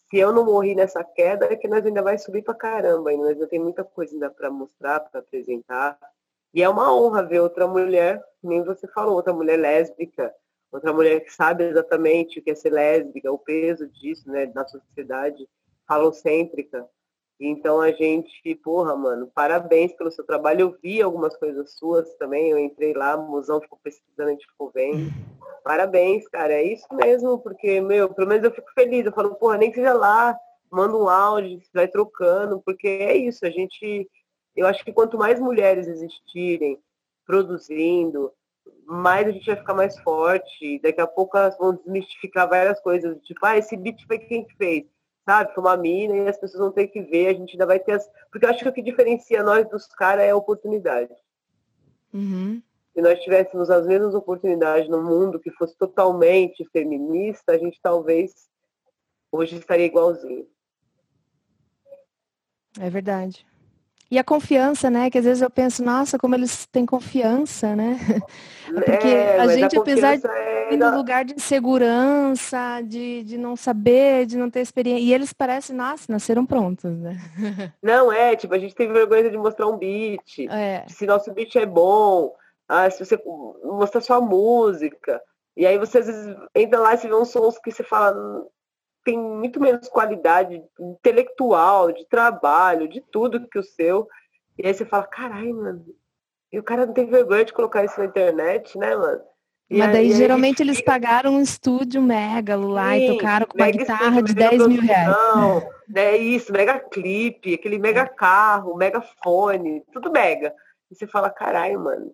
se 0.09 0.17
eu 0.17 0.33
não 0.33 0.43
morri 0.43 0.75
nessa 0.75 1.01
queda, 1.03 1.45
é 1.45 1.55
que 1.55 1.69
nós 1.69 1.85
ainda 1.85 2.01
vai 2.01 2.17
subir 2.17 2.41
para 2.41 2.53
caramba. 2.53 3.09
Ainda. 3.09 3.23
Nós 3.23 3.33
ainda 3.33 3.47
tem 3.47 3.59
muita 3.59 3.81
coisa 3.81 4.13
ainda 4.13 4.29
para 4.29 4.49
mostrar, 4.49 4.99
para 4.99 5.21
apresentar. 5.21 5.97
E 6.53 6.61
é 6.61 6.69
uma 6.69 6.93
honra 6.93 7.23
ver 7.23 7.39
outra 7.39 7.67
mulher, 7.67 8.23
nem 8.41 8.63
você 8.63 8.87
falou, 8.87 9.15
outra 9.15 9.33
mulher 9.33 9.57
lésbica, 9.57 10.33
outra 10.71 10.93
mulher 10.93 11.21
que 11.21 11.33
sabe 11.33 11.63
exatamente 11.63 12.39
o 12.39 12.43
que 12.43 12.51
é 12.51 12.55
ser 12.55 12.69
lésbica, 12.69 13.31
o 13.31 13.39
peso 13.39 13.87
disso, 13.87 14.29
né, 14.29 14.51
na 14.53 14.65
sociedade, 14.65 15.47
falocêntrica. 15.87 16.87
Então 17.39 17.81
a 17.81 17.91
gente, 17.91 18.55
porra, 18.63 18.95
mano, 18.95 19.29
parabéns 19.33 19.91
pelo 19.93 20.11
seu 20.11 20.23
trabalho. 20.23 20.61
Eu 20.61 20.77
vi 20.81 21.01
algumas 21.01 21.35
coisas 21.35 21.73
suas 21.73 22.13
também, 22.15 22.51
eu 22.51 22.59
entrei 22.59 22.93
lá, 22.93 23.15
o 23.15 23.29
Musão 23.29 23.59
ficou 23.59 23.79
pesquisando, 23.83 24.29
a 24.29 24.33
gente 24.33 24.47
ficou 24.47 24.71
vendo. 24.73 25.11
Parabéns, 25.63 26.27
cara, 26.27 26.53
é 26.53 26.63
isso 26.63 26.87
mesmo, 26.91 27.39
porque, 27.39 27.81
meu, 27.81 28.13
pelo 28.13 28.27
menos 28.27 28.43
eu 28.43 28.51
fico 28.51 28.71
feliz. 28.73 29.05
Eu 29.05 29.11
falo, 29.11 29.35
porra, 29.35 29.57
nem 29.57 29.71
que 29.71 29.77
seja 29.77 29.93
lá, 29.93 30.37
manda 30.71 30.95
um 30.95 31.09
áudio, 31.09 31.59
vai 31.73 31.87
trocando, 31.87 32.61
porque 32.63 32.87
é 32.87 33.15
isso, 33.15 33.45
a 33.45 33.49
gente 33.49 34.07
eu 34.55 34.67
acho 34.67 34.83
que 34.83 34.93
quanto 34.93 35.17
mais 35.17 35.39
mulheres 35.39 35.87
existirem 35.87 36.79
produzindo, 37.25 38.31
mais 38.85 39.27
a 39.27 39.31
gente 39.31 39.45
vai 39.45 39.55
ficar 39.55 39.73
mais 39.73 39.97
forte. 39.99 40.79
Daqui 40.79 41.01
a 41.01 41.07
pouco 41.07 41.37
elas 41.37 41.57
vão 41.57 41.75
desmistificar 41.75 42.47
várias 42.47 42.79
coisas, 42.79 43.17
tipo, 43.23 43.45
ah, 43.45 43.57
esse 43.57 43.75
beat 43.75 44.05
foi 44.05 44.19
quem 44.19 44.47
fez, 44.57 44.85
sabe? 45.25 45.53
Foi 45.53 45.63
uma 45.63 45.77
mina 45.77 46.15
e 46.15 46.27
as 46.27 46.37
pessoas 46.37 46.59
vão 46.59 46.71
ter 46.71 46.87
que 46.87 47.01
ver, 47.01 47.27
a 47.27 47.33
gente 47.33 47.53
ainda 47.53 47.65
vai 47.65 47.79
ter 47.79 47.93
as. 47.93 48.09
Porque 48.31 48.45
eu 48.45 48.49
acho 48.49 48.59
que 48.59 48.69
o 48.69 48.73
que 48.73 48.81
diferencia 48.81 49.43
nós 49.43 49.67
dos 49.69 49.87
caras 49.87 50.25
é 50.25 50.31
a 50.31 50.35
oportunidade. 50.35 51.13
Uhum. 52.13 52.61
Se 52.93 53.01
nós 53.01 53.19
tivéssemos 53.21 53.71
as 53.71 53.87
mesmas 53.87 54.13
oportunidades 54.13 54.87
no 54.87 55.01
mundo 55.01 55.39
que 55.39 55.49
fosse 55.51 55.75
totalmente 55.75 56.63
feminista, 56.71 57.53
a 57.53 57.57
gente 57.57 57.79
talvez 57.81 58.47
hoje 59.31 59.55
estaria 59.57 59.87
igualzinho. 59.87 60.47
É 62.79 62.89
verdade. 62.89 63.45
E 64.13 64.19
a 64.19 64.23
confiança, 64.23 64.91
né? 64.91 65.09
Que 65.09 65.17
às 65.17 65.25
vezes 65.25 65.41
eu 65.41 65.49
penso, 65.49 65.83
nossa, 65.83 66.19
como 66.19 66.35
eles 66.35 66.67
têm 66.67 66.85
confiança, 66.85 67.75
né? 67.75 67.97
Porque 68.85 69.07
é, 69.07 69.39
a 69.39 69.47
gente, 69.47 69.75
a 69.75 69.81
apesar 69.81 70.17
de 70.17 70.27
ir 70.71 70.77
no 70.77 70.95
lugar 70.95 71.25
de 71.25 71.33
insegurança, 71.33 72.79
de, 72.85 73.23
de 73.23 73.39
não 73.39 73.55
saber, 73.55 74.27
de 74.27 74.37
não 74.37 74.51
ter 74.51 74.59
experiência, 74.59 75.03
e 75.03 75.11
eles 75.11 75.33
parecem, 75.33 75.75
nossa, 75.75 76.11
nasceram 76.13 76.45
prontos, 76.45 76.91
né? 76.91 77.17
Não, 77.81 78.11
é, 78.11 78.35
tipo, 78.35 78.53
a 78.53 78.59
gente 78.59 78.75
tem 78.75 78.93
vergonha 78.93 79.31
de 79.31 79.37
mostrar 79.37 79.65
um 79.65 79.79
beat, 79.79 80.45
é. 80.47 80.85
se 80.87 81.07
nosso 81.07 81.33
beat 81.33 81.55
é 81.55 81.65
bom, 81.65 82.35
ah, 82.69 82.87
se 82.91 83.03
você 83.03 83.19
mostrar 83.63 83.99
sua 83.99 84.21
música. 84.21 85.19
E 85.57 85.65
aí 85.65 85.79
você 85.79 85.97
às 85.97 86.05
vezes 86.05 86.35
entra 86.53 86.79
lá 86.79 86.93
e 86.93 86.97
você 86.99 87.07
vê 87.07 87.15
uns 87.15 87.29
sons 87.29 87.57
que 87.57 87.71
você 87.71 87.83
fala, 87.83 88.45
tem 89.03 89.17
muito 89.17 89.59
menos 89.59 89.87
qualidade 89.89 90.63
intelectual, 90.79 91.91
de 91.91 92.05
trabalho, 92.05 92.87
de 92.87 93.01
tudo 93.01 93.47
que 93.47 93.59
o 93.59 93.63
seu. 93.63 94.07
E 94.57 94.65
aí 94.65 94.73
você 94.73 94.85
fala, 94.85 95.05
caralho, 95.05 95.55
mano, 95.55 95.85
e 96.51 96.59
o 96.59 96.63
cara 96.63 96.85
não 96.85 96.93
tem 96.93 97.05
vergonha 97.05 97.43
de 97.43 97.53
colocar 97.53 97.83
isso 97.83 97.99
na 97.99 98.05
internet, 98.05 98.77
né, 98.77 98.95
mano? 98.95 99.21
E 99.69 99.79
Mas 99.79 99.91
daí, 99.91 100.05
aí, 100.05 100.13
geralmente, 100.13 100.61
eles 100.61 100.81
pagaram 100.81 101.33
um 101.33 101.41
estúdio 101.41 102.01
megalo 102.01 102.67
lá 102.67 102.91
Sim, 102.91 103.05
e 103.05 103.13
tocaram 103.13 103.47
com 103.47 103.57
uma 103.57 103.71
guitarra 103.71 104.21
de 104.21 104.33
10 104.35 104.67
mil 104.67 104.81
reais. 104.81 105.15
É 105.95 106.15
isso, 106.15 106.51
mega 106.51 106.79
clipe, 106.79 107.55
aquele 107.55 107.79
mega 107.79 108.05
carro, 108.07 108.75
mega 108.75 109.01
fone, 109.23 109.83
tudo 109.91 110.11
mega. 110.11 110.53
E 110.91 110.95
você 110.95 111.07
fala, 111.07 111.29
caralho, 111.29 111.79
mano. 111.79 112.11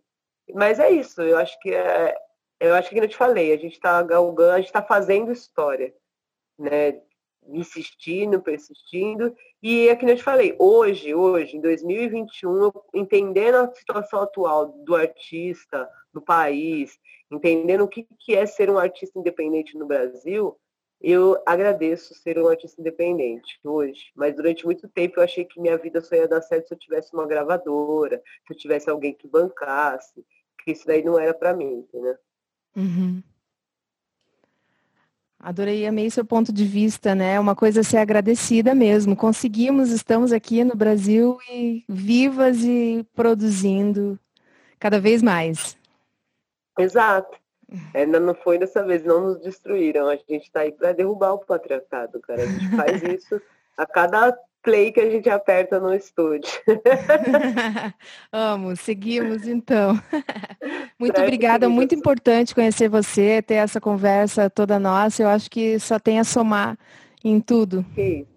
Mas 0.53 0.79
é 0.79 0.89
isso, 0.89 1.21
eu 1.21 1.37
acho 1.37 1.59
que 1.59 1.73
é. 1.73 2.15
Eu 2.61 2.75
acho 2.75 2.89
que 2.89 2.97
eu 2.97 3.07
te 3.07 3.15
falei, 3.15 3.53
a 3.53 3.57
gente 3.57 3.79
tá 3.79 4.01
galgando, 4.03 4.51
a 4.51 4.59
gente 4.59 4.71
tá 4.71 4.81
fazendo 4.81 5.31
história 5.31 5.93
né, 6.59 7.01
insistindo, 7.47 8.41
persistindo. 8.41 9.35
E 9.61 9.87
é 9.87 9.95
que 9.95 10.05
eu 10.05 10.15
te 10.15 10.23
falei, 10.23 10.55
hoje, 10.59 11.13
hoje, 11.15 11.57
em 11.57 11.61
2021, 11.61 12.71
entendendo 12.93 13.55
a 13.55 13.73
situação 13.73 14.21
atual 14.21 14.67
do 14.67 14.95
artista 14.95 15.89
no 16.13 16.21
país, 16.21 16.97
entendendo 17.31 17.83
o 17.83 17.87
que, 17.87 18.07
que 18.19 18.35
é 18.35 18.45
ser 18.45 18.69
um 18.69 18.77
artista 18.77 19.17
independente 19.17 19.77
no 19.77 19.85
Brasil, 19.85 20.57
eu 21.01 21.41
agradeço 21.45 22.13
ser 22.13 22.37
um 22.37 22.47
artista 22.47 22.81
independente 22.81 23.57
hoje. 23.63 24.11
Mas 24.15 24.35
durante 24.35 24.65
muito 24.65 24.87
tempo 24.89 25.19
eu 25.19 25.23
achei 25.23 25.45
que 25.45 25.59
minha 25.59 25.77
vida 25.77 26.01
só 26.01 26.15
ia 26.15 26.27
dar 26.27 26.41
certo 26.41 26.67
se 26.67 26.73
eu 26.73 26.77
tivesse 26.77 27.13
uma 27.13 27.25
gravadora, 27.25 28.21
se 28.45 28.53
eu 28.53 28.57
tivesse 28.57 28.89
alguém 28.89 29.13
que 29.13 29.27
bancasse, 29.27 30.25
que 30.63 30.71
isso 30.71 30.85
daí 30.85 31.03
não 31.03 31.17
era 31.17 31.33
para 31.33 31.53
mim, 31.53 31.85
entendeu? 31.87 32.17
Uhum. 32.75 33.23
Adorei, 35.41 35.87
amei 35.87 36.09
seu 36.09 36.25
ponto 36.25 36.51
de 36.51 36.65
vista, 36.65 37.15
né? 37.15 37.39
Uma 37.39 37.55
coisa 37.55 37.79
a 37.79 37.83
ser 37.83 37.97
agradecida 37.97 38.75
mesmo. 38.75 39.15
Conseguimos, 39.15 39.89
estamos 39.89 40.33
aqui 40.33 40.65
no 40.65 40.75
Brasil 40.75 41.37
e 41.49 41.85
vivas 41.87 42.61
e 42.61 43.07
produzindo 43.15 44.19
cada 44.77 44.99
vez 44.99 45.23
mais. 45.23 45.77
Exato. 46.77 47.37
Ainda 47.93 48.19
não 48.19 48.35
foi 48.35 48.57
dessa 48.57 48.83
vez, 48.83 49.03
não 49.05 49.21
nos 49.21 49.39
destruíram. 49.39 50.07
A 50.07 50.15
gente 50.15 50.43
está 50.43 50.61
aí 50.61 50.73
para 50.73 50.91
derrubar 50.91 51.33
o 51.33 51.39
patriarcado, 51.39 52.19
cara. 52.19 52.43
A 52.43 52.45
gente 52.45 52.75
faz 52.75 53.01
isso 53.03 53.41
a 53.77 53.85
cada 53.85 54.37
play 54.61 54.91
que 54.91 54.99
a 54.99 55.09
gente 55.09 55.29
aperta 55.29 55.79
no 55.79 55.93
estúdio. 55.93 56.51
Amo, 58.31 58.75
seguimos 58.75 59.47
então. 59.47 59.93
Muito 60.99 61.19
obrigada, 61.21 61.69
muito 61.69 61.95
importante 61.95 62.53
conhecer 62.53 62.89
você, 62.89 63.41
ter 63.41 63.55
essa 63.55 63.79
conversa 63.79 64.49
toda 64.49 64.77
nossa. 64.77 65.23
Eu 65.23 65.29
acho 65.29 65.49
que 65.49 65.79
só 65.79 65.97
tem 65.97 66.19
a 66.19 66.23
somar 66.23 66.77
em 67.23 67.39
tudo. 67.39 67.85
Sim. 67.95 68.27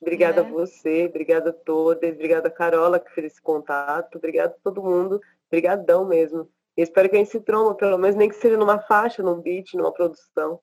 Obrigada 0.00 0.40
é. 0.40 0.44
a 0.44 0.48
você, 0.48 1.06
obrigada 1.06 1.50
a 1.50 1.52
todas, 1.52 2.10
obrigada 2.10 2.48
a 2.48 2.50
Carola 2.50 2.98
que 2.98 3.12
fez 3.12 3.32
esse 3.32 3.42
contato, 3.42 4.16
obrigada 4.16 4.54
a 4.58 4.62
todo 4.62 4.82
mundo, 4.82 5.20
obrigadão 5.46 6.06
mesmo. 6.06 6.48
E 6.74 6.82
espero 6.82 7.10
que 7.10 7.16
a 7.16 7.18
gente 7.18 7.30
se 7.30 7.40
tromba, 7.40 7.74
pelo 7.74 7.98
menos 7.98 8.16
nem 8.16 8.28
que 8.28 8.36
seja 8.36 8.56
numa 8.56 8.78
faixa, 8.78 9.22
num 9.22 9.40
beat, 9.40 9.74
numa 9.74 9.92
produção. 9.92 10.58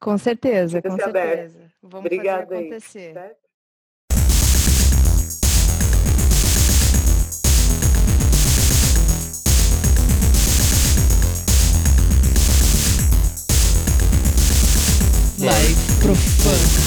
Com 0.00 0.16
certeza, 0.16 0.80
com 0.80 0.90
certeza. 0.90 1.08
Aberto. 1.08 1.72
Vamos 1.82 2.06
Obrigada 2.06 2.46
fazer 2.46 2.58
acontecer. 2.58 3.18
Aí, 3.18 3.30
Live 15.38 15.98
Profano. 16.00 16.85